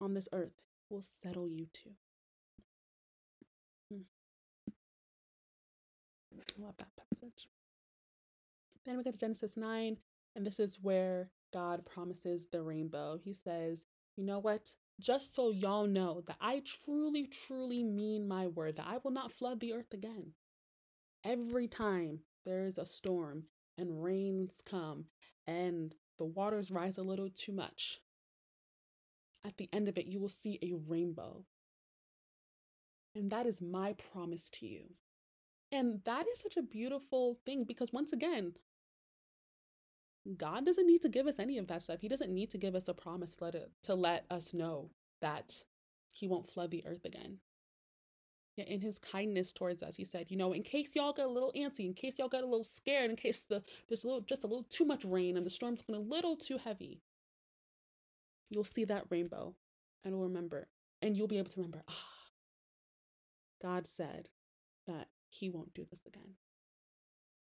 on 0.00 0.14
this 0.14 0.28
earth, 0.32 0.60
will 0.90 1.04
settle 1.22 1.48
you 1.48 1.66
too. 1.72 1.90
Mm. 3.92 4.02
I 6.34 6.62
love 6.62 6.74
that 6.78 6.88
passage. 6.96 7.48
Then 8.84 8.96
we 8.96 9.02
get 9.02 9.14
to 9.14 9.18
Genesis 9.18 9.56
9, 9.56 9.96
and 10.36 10.46
this 10.46 10.60
is 10.60 10.78
where 10.82 11.30
God 11.52 11.86
promises 11.86 12.46
the 12.50 12.62
rainbow. 12.62 13.18
He 13.22 13.32
says, 13.32 13.84
You 14.16 14.24
know 14.24 14.40
what? 14.40 14.68
Just 15.00 15.34
so 15.34 15.50
y'all 15.50 15.86
know 15.86 16.22
that 16.26 16.36
I 16.40 16.62
truly, 16.84 17.26
truly 17.26 17.82
mean 17.82 18.28
my 18.28 18.46
word, 18.48 18.76
that 18.76 18.86
I 18.86 18.98
will 19.02 19.10
not 19.10 19.32
flood 19.32 19.60
the 19.60 19.72
earth 19.72 19.92
again. 19.92 20.32
Every 21.24 21.66
time 21.66 22.20
there 22.44 22.66
is 22.66 22.78
a 22.78 22.86
storm 22.86 23.44
and 23.78 24.02
rains 24.02 24.60
come 24.64 25.06
and 25.46 25.94
the 26.18 26.24
waters 26.24 26.70
rise 26.70 26.98
a 26.98 27.02
little 27.02 27.30
too 27.30 27.52
much, 27.52 28.00
at 29.44 29.56
the 29.56 29.68
end 29.72 29.88
of 29.88 29.98
it, 29.98 30.06
you 30.06 30.20
will 30.20 30.28
see 30.28 30.58
a 30.62 30.72
rainbow. 30.88 31.44
And 33.14 33.30
that 33.30 33.46
is 33.46 33.60
my 33.60 33.94
promise 34.12 34.48
to 34.54 34.66
you. 34.66 34.84
And 35.70 36.00
that 36.04 36.26
is 36.32 36.40
such 36.40 36.56
a 36.56 36.62
beautiful 36.62 37.38
thing 37.44 37.64
because 37.64 37.92
once 37.92 38.12
again, 38.12 38.54
God 40.36 40.64
doesn't 40.64 40.86
need 40.86 41.02
to 41.02 41.08
give 41.08 41.26
us 41.26 41.38
any 41.38 41.58
of 41.58 41.66
that 41.66 41.82
stuff. 41.82 42.00
He 42.00 42.08
doesn't 42.08 42.32
need 42.32 42.50
to 42.50 42.58
give 42.58 42.74
us 42.74 42.88
a 42.88 42.94
promise 42.94 43.36
to 43.36 43.44
let, 43.44 43.54
it, 43.54 43.70
to 43.82 43.94
let 43.94 44.24
us 44.30 44.54
know 44.54 44.90
that 45.20 45.62
he 46.10 46.26
won't 46.26 46.50
flood 46.50 46.70
the 46.70 46.86
earth 46.86 47.04
again. 47.04 47.38
Yeah, 48.56 48.66
in 48.66 48.80
his 48.80 48.98
kindness 48.98 49.52
towards 49.52 49.82
us, 49.82 49.96
he 49.96 50.04
said, 50.04 50.30
you 50.30 50.36
know, 50.36 50.52
in 50.52 50.62
case 50.62 50.90
y'all 50.94 51.12
get 51.12 51.26
a 51.26 51.28
little 51.28 51.52
antsy, 51.56 51.86
in 51.86 51.94
case 51.94 52.14
y'all 52.18 52.28
get 52.28 52.44
a 52.44 52.46
little 52.46 52.64
scared, 52.64 53.10
in 53.10 53.16
case 53.16 53.42
the 53.48 53.62
there's 53.88 54.04
a 54.04 54.06
little 54.06 54.20
just 54.20 54.44
a 54.44 54.46
little 54.46 54.64
too 54.70 54.84
much 54.84 55.04
rain 55.04 55.36
and 55.36 55.44
the 55.44 55.50
storm's 55.50 55.82
been 55.82 55.96
a 55.96 55.98
little 55.98 56.36
too 56.36 56.58
heavy, 56.58 57.00
you'll 58.50 58.64
see 58.64 58.84
that 58.84 59.06
rainbow 59.10 59.54
and 60.04 60.14
will 60.14 60.24
remember. 60.24 60.68
And 61.02 61.16
you'll 61.16 61.28
be 61.28 61.38
able 61.38 61.50
to 61.50 61.60
remember, 61.60 61.82
ah, 61.88 61.94
God 63.60 63.86
said 63.86 64.28
that 64.86 65.08
he 65.28 65.50
won't 65.50 65.74
do 65.74 65.84
this 65.90 66.00
again. 66.06 66.36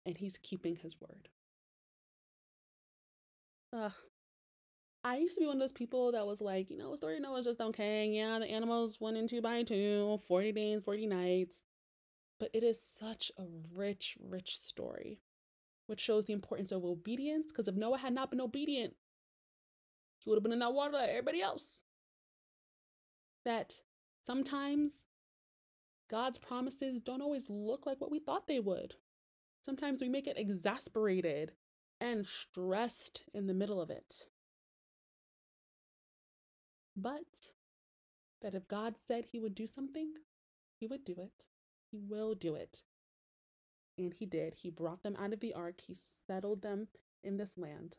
And 0.06 0.16
he's 0.16 0.38
keeping 0.42 0.76
his 0.76 0.96
word. 1.00 1.28
Ugh. 3.72 3.92
I 5.06 5.18
used 5.18 5.34
to 5.34 5.40
be 5.40 5.46
one 5.46 5.56
of 5.56 5.60
those 5.60 5.70
people 5.70 6.12
that 6.12 6.26
was 6.26 6.40
like, 6.40 6.70
you 6.70 6.78
know, 6.78 6.90
the 6.90 6.96
story 6.96 7.16
of 7.16 7.22
Noah 7.22 7.44
just 7.44 7.60
okay. 7.60 8.08
Yeah, 8.08 8.38
the 8.38 8.46
animals 8.46 8.98
went 9.00 9.18
in 9.18 9.28
two 9.28 9.42
by 9.42 9.62
two, 9.62 10.18
40 10.26 10.52
days, 10.52 10.80
40 10.82 11.06
nights. 11.06 11.60
But 12.40 12.48
it 12.54 12.64
is 12.64 12.82
such 12.82 13.30
a 13.38 13.44
rich, 13.74 14.16
rich 14.18 14.58
story, 14.58 15.20
which 15.86 16.00
shows 16.00 16.24
the 16.24 16.32
importance 16.32 16.72
of 16.72 16.86
obedience. 16.86 17.48
Because 17.48 17.68
if 17.68 17.74
Noah 17.74 17.98
had 17.98 18.14
not 18.14 18.30
been 18.30 18.40
obedient, 18.40 18.94
he 20.20 20.30
would 20.30 20.36
have 20.36 20.42
been 20.42 20.52
in 20.52 20.60
that 20.60 20.72
water 20.72 20.94
like 20.94 21.10
everybody 21.10 21.42
else. 21.42 21.80
That 23.44 23.74
sometimes 24.24 25.04
God's 26.10 26.38
promises 26.38 26.98
don't 27.02 27.20
always 27.20 27.44
look 27.50 27.84
like 27.84 28.00
what 28.00 28.10
we 28.10 28.20
thought 28.20 28.46
they 28.46 28.58
would. 28.58 28.94
Sometimes 29.66 30.00
we 30.00 30.08
make 30.08 30.26
it 30.26 30.38
exasperated 30.38 31.52
and 32.00 32.26
stressed 32.26 33.22
in 33.34 33.46
the 33.46 33.54
middle 33.54 33.82
of 33.82 33.90
it. 33.90 34.28
But 36.96 37.24
that 38.42 38.54
if 38.54 38.68
God 38.68 38.94
said 38.96 39.24
he 39.24 39.38
would 39.38 39.54
do 39.54 39.66
something, 39.66 40.12
he 40.78 40.86
would 40.86 41.04
do 41.04 41.14
it. 41.18 41.44
He 41.90 41.98
will 41.98 42.34
do 42.34 42.54
it. 42.54 42.82
And 43.98 44.12
he 44.12 44.26
did. 44.26 44.54
He 44.56 44.70
brought 44.70 45.02
them 45.02 45.16
out 45.16 45.32
of 45.32 45.40
the 45.40 45.54
ark, 45.54 45.80
he 45.86 45.96
settled 46.26 46.62
them 46.62 46.88
in 47.22 47.36
this 47.36 47.56
land. 47.56 47.96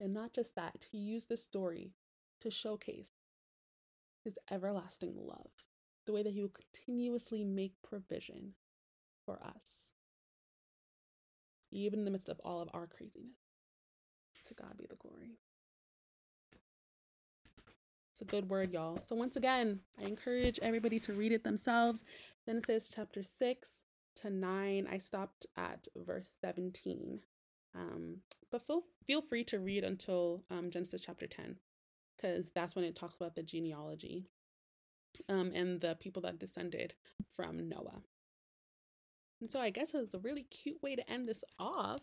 And 0.00 0.14
not 0.14 0.32
just 0.32 0.54
that, 0.54 0.86
he 0.90 0.98
used 0.98 1.28
this 1.28 1.42
story 1.44 1.92
to 2.40 2.50
showcase 2.50 3.10
his 4.24 4.38
everlasting 4.50 5.14
love 5.16 5.50
the 6.06 6.12
way 6.12 6.22
that 6.22 6.32
He 6.32 6.42
will 6.42 6.50
continuously 6.50 7.44
make 7.44 7.72
provision 7.82 8.54
for 9.24 9.40
us, 9.42 9.92
even 11.70 12.00
in 12.00 12.04
the 12.04 12.10
midst 12.10 12.28
of 12.28 12.40
all 12.44 12.60
of 12.60 12.68
our 12.74 12.86
craziness. 12.86 13.36
To 14.46 14.54
God 14.54 14.76
be 14.76 14.86
the 14.88 14.96
glory. 14.96 15.38
It's 18.20 18.30
a 18.30 18.36
good 18.36 18.50
word, 18.50 18.70
y'all. 18.70 18.98
So, 18.98 19.16
once 19.16 19.36
again, 19.36 19.80
I 19.98 20.04
encourage 20.04 20.58
everybody 20.60 20.98
to 21.00 21.14
read 21.14 21.32
it 21.32 21.42
themselves. 21.42 22.04
Genesis 22.44 22.90
chapter 22.94 23.22
6 23.22 23.70
to 24.16 24.28
9. 24.28 24.86
I 24.90 24.98
stopped 24.98 25.46
at 25.56 25.88
verse 25.96 26.28
17. 26.42 27.20
Um, 27.74 28.18
but 28.52 28.66
feel, 28.66 28.82
feel 29.06 29.22
free 29.22 29.42
to 29.44 29.58
read 29.58 29.84
until 29.84 30.42
um, 30.50 30.70
Genesis 30.70 31.00
chapter 31.00 31.26
10, 31.26 31.56
because 32.16 32.50
that's 32.50 32.76
when 32.76 32.84
it 32.84 32.94
talks 32.94 33.16
about 33.16 33.34
the 33.34 33.42
genealogy 33.42 34.26
um, 35.30 35.52
and 35.54 35.80
the 35.80 35.96
people 35.98 36.20
that 36.22 36.38
descended 36.38 36.92
from 37.34 37.70
Noah. 37.70 38.02
And 39.40 39.50
so 39.50 39.60
I 39.60 39.70
guess 39.70 39.94
it's 39.94 40.12
a 40.12 40.18
really 40.18 40.42
cute 40.42 40.82
way 40.82 40.94
to 40.94 41.10
end 41.10 41.26
this 41.26 41.42
off. 41.58 42.00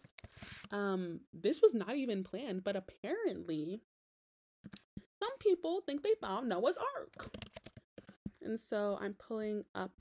Um, 0.72 1.20
this 1.32 1.62
was 1.62 1.76
not 1.76 1.96
even 1.96 2.24
planned, 2.24 2.64
but 2.64 2.76
apparently 2.76 3.82
some 5.20 5.38
people 5.40 5.82
think 5.86 6.04
they 6.04 6.14
found 6.22 6.50
Noah's 6.50 6.78
Ark. 6.78 7.30
And 8.42 8.60
so 8.60 8.98
I'm 9.02 9.14
pulling 9.14 9.64
up 9.76 9.92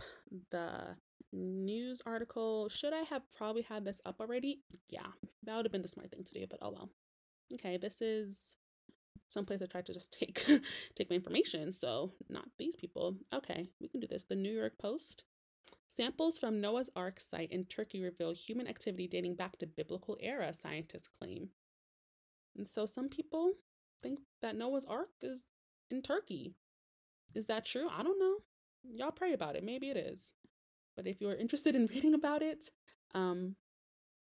the 0.50 0.96
news 1.32 2.00
article. 2.06 2.68
Should 2.68 2.92
I 2.92 3.02
have 3.02 3.22
probably 3.36 3.62
had 3.62 3.84
this 3.84 4.00
up 4.06 4.20
already? 4.20 4.60
Yeah, 4.88 5.06
that 5.44 5.56
would 5.56 5.64
have 5.64 5.72
been 5.72 5.82
the 5.82 5.88
smart 5.88 6.10
thing 6.10 6.24
to 6.24 6.34
do, 6.34 6.46
but 6.48 6.58
oh 6.62 6.70
well. 6.70 6.90
okay, 7.54 7.76
this 7.76 8.00
is 8.00 8.36
someplace 9.28 9.60
I 9.62 9.66
tried 9.66 9.86
to 9.86 9.94
just 9.94 10.12
take 10.18 10.44
take 10.94 11.10
my 11.10 11.16
information. 11.16 11.72
So 11.72 12.12
not 12.28 12.48
these 12.58 12.76
people. 12.76 13.16
Okay, 13.34 13.68
we 13.80 13.88
can 13.88 14.00
do 14.00 14.06
this. 14.06 14.24
The 14.24 14.36
New 14.36 14.52
York 14.52 14.78
Post. 14.78 15.24
Samples 15.88 16.36
from 16.36 16.60
Noah's 16.60 16.90
Ark 16.94 17.18
site 17.20 17.50
in 17.50 17.64
Turkey 17.64 18.02
reveal 18.02 18.34
human 18.34 18.66
activity 18.66 19.08
dating 19.08 19.34
back 19.34 19.56
to 19.58 19.66
biblical 19.66 20.18
era, 20.20 20.52
scientists 20.52 21.08
claim. 21.08 21.48
And 22.54 22.68
so 22.68 22.84
some 22.84 23.08
people 23.08 23.52
think 24.06 24.20
that 24.42 24.56
Noah's 24.56 24.84
Ark 24.84 25.08
is 25.22 25.42
in 25.90 26.02
Turkey. 26.02 26.54
Is 27.34 27.46
that 27.46 27.66
true? 27.66 27.88
I 27.88 28.02
don't 28.02 28.18
know. 28.18 28.36
Y'all 28.84 29.10
pray 29.10 29.32
about 29.32 29.56
it. 29.56 29.64
Maybe 29.64 29.90
it 29.90 29.96
is. 29.96 30.32
But 30.96 31.06
if 31.06 31.20
you're 31.20 31.34
interested 31.34 31.74
in 31.74 31.86
reading 31.94 32.14
about 32.14 32.42
it, 32.42 32.70
um, 33.14 33.56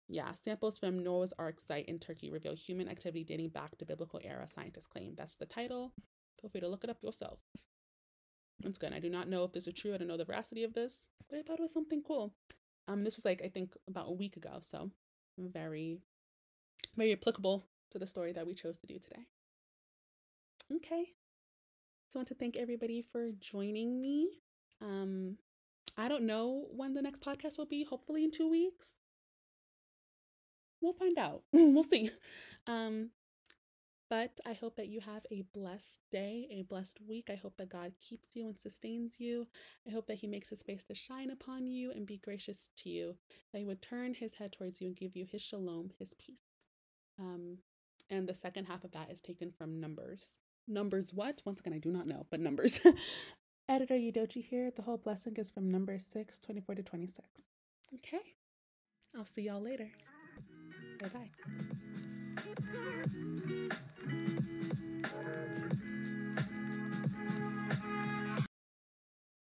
yeah, 0.07 0.32
samples 0.43 0.80
from 0.80 1.03
Noah's 1.03 1.34
Ark 1.38 1.59
site 1.59 1.88
in 1.88 1.99
Turkey 1.99 2.30
reveal 2.30 2.55
human 2.55 2.88
activity 2.88 3.24
dating 3.24 3.49
back 3.49 3.78
to 3.78 3.86
biblical 3.86 4.22
era, 4.24 4.47
scientists 4.47 4.88
claim. 4.88 5.13
That's 5.18 5.36
the 5.36 5.45
title. 5.45 5.93
Feel 6.41 6.49
free 6.49 6.61
to 6.61 6.68
look 6.68 6.84
it 6.84 6.89
up 6.89 7.03
yourself. 7.03 7.39
Once 8.63 8.78
again, 8.78 8.93
I 8.93 8.99
do 8.99 9.09
not 9.09 9.30
know 9.30 9.43
if 9.43 9.51
this 9.51 9.68
is 9.68 9.74
true. 9.74 9.93
I 9.93 9.97
don't 9.97 10.07
know 10.07 10.18
the 10.18 10.26
veracity 10.26 10.63
of 10.63 10.74
this, 10.74 11.09
but 11.30 11.38
I 11.38 11.43
thought 11.43 11.59
it 11.59 11.63
was 11.63 11.74
something 11.74 12.01
cool. 12.01 12.34
Um, 12.88 13.03
this 13.03 13.18
was 13.18 13.26
like 13.26 13.41
I 13.43 13.49
think 13.49 13.76
about 13.88 14.07
a 14.07 14.13
week 14.13 14.38
ago, 14.38 14.59
so 14.61 14.89
very, 15.38 15.99
very 16.95 17.11
applicable 17.11 17.65
to 17.91 17.99
the 17.99 18.07
story 18.07 18.32
that 18.32 18.47
we 18.47 18.53
chose 18.53 18.78
to 18.78 18.88
do 18.88 18.97
today. 18.97 19.26
Okay, 20.76 21.05
so 22.09 22.20
I 22.20 22.20
want 22.20 22.28
to 22.30 22.36
thank 22.36 22.57
everybody 22.57 23.01
for 23.01 23.32
joining 23.39 24.01
me. 24.01 24.30
Um, 24.82 25.38
I 25.97 26.07
don't 26.09 26.26
know 26.26 26.68
when 26.72 26.93
the 26.93 27.01
next 27.01 27.22
podcast 27.22 27.57
will 27.57 27.65
be. 27.65 27.84
Hopefully 27.84 28.24
in 28.24 28.32
two 28.32 28.49
weeks 28.49 28.95
we'll 30.82 30.93
find 30.93 31.18
out. 31.18 31.43
we'll 31.53 31.84
see. 31.84 32.09
Um, 32.65 33.09
but 34.09 34.39
I 34.45 34.53
hope 34.53 34.78
that 34.78 34.88
you 34.88 35.01
have 35.01 35.26
a 35.32 35.43
blessed 35.53 35.99
day, 36.11 36.47
a 36.51 36.61
blessed 36.63 36.99
week. 37.07 37.28
I 37.30 37.36
hope 37.36 37.55
that 37.57 37.70
God 37.70 37.91
keeps 37.99 38.36
you 38.36 38.47
and 38.47 38.57
sustains 38.57 39.15
you. 39.18 39.47
I 39.86 39.91
hope 39.91 40.07
that 40.07 40.18
He 40.18 40.28
makes 40.28 40.49
His 40.49 40.61
face 40.63 40.84
to 40.86 40.95
shine 40.95 41.30
upon 41.30 41.68
you 41.68 41.91
and 41.91 42.05
be 42.05 42.18
gracious 42.18 42.70
to 42.78 42.89
you. 42.89 43.15
That 43.51 43.59
He 43.59 43.65
would 43.65 43.82
turn 43.82 44.13
His 44.13 44.34
head 44.34 44.53
towards 44.53 44.80
you 44.80 44.88
and 44.88 44.95
give 44.95 45.15
you 45.15 45.26
His 45.30 45.41
shalom, 45.41 45.91
His 45.99 46.13
peace. 46.13 46.38
Um, 47.20 47.57
and 48.09 48.28
the 48.28 48.34
second 48.34 48.65
half 48.65 48.86
of 48.86 48.91
that 48.91 49.11
is 49.11 49.20
taken 49.20 49.51
from 49.51 49.82
Numbers. 49.82 50.39
Numbers 50.68 51.13
what? 51.13 51.41
Once 51.45 51.59
again, 51.59 51.74
I 51.74 51.80
do 51.80 51.91
not 51.91 52.07
know, 52.07 52.26
but 52.30 52.39
Numbers. 52.39 52.80
Editor 53.70 53.95
Udochi 53.95 54.43
here. 54.43 54.72
The 54.76 54.82
whole 54.82 54.97
blessing 54.97 55.36
is 55.38 55.51
from 55.51 55.70
number 55.70 55.97
6, 55.99 56.39
24 56.39 56.76
to 56.76 56.84
26. 56.84 57.28
Okay. 57.95 58.22
I'll 59.18 59.26
see 59.26 59.43
y'all 59.43 59.61
later. 59.61 59.89
Bye 60.99 61.09
bye. 61.09 61.30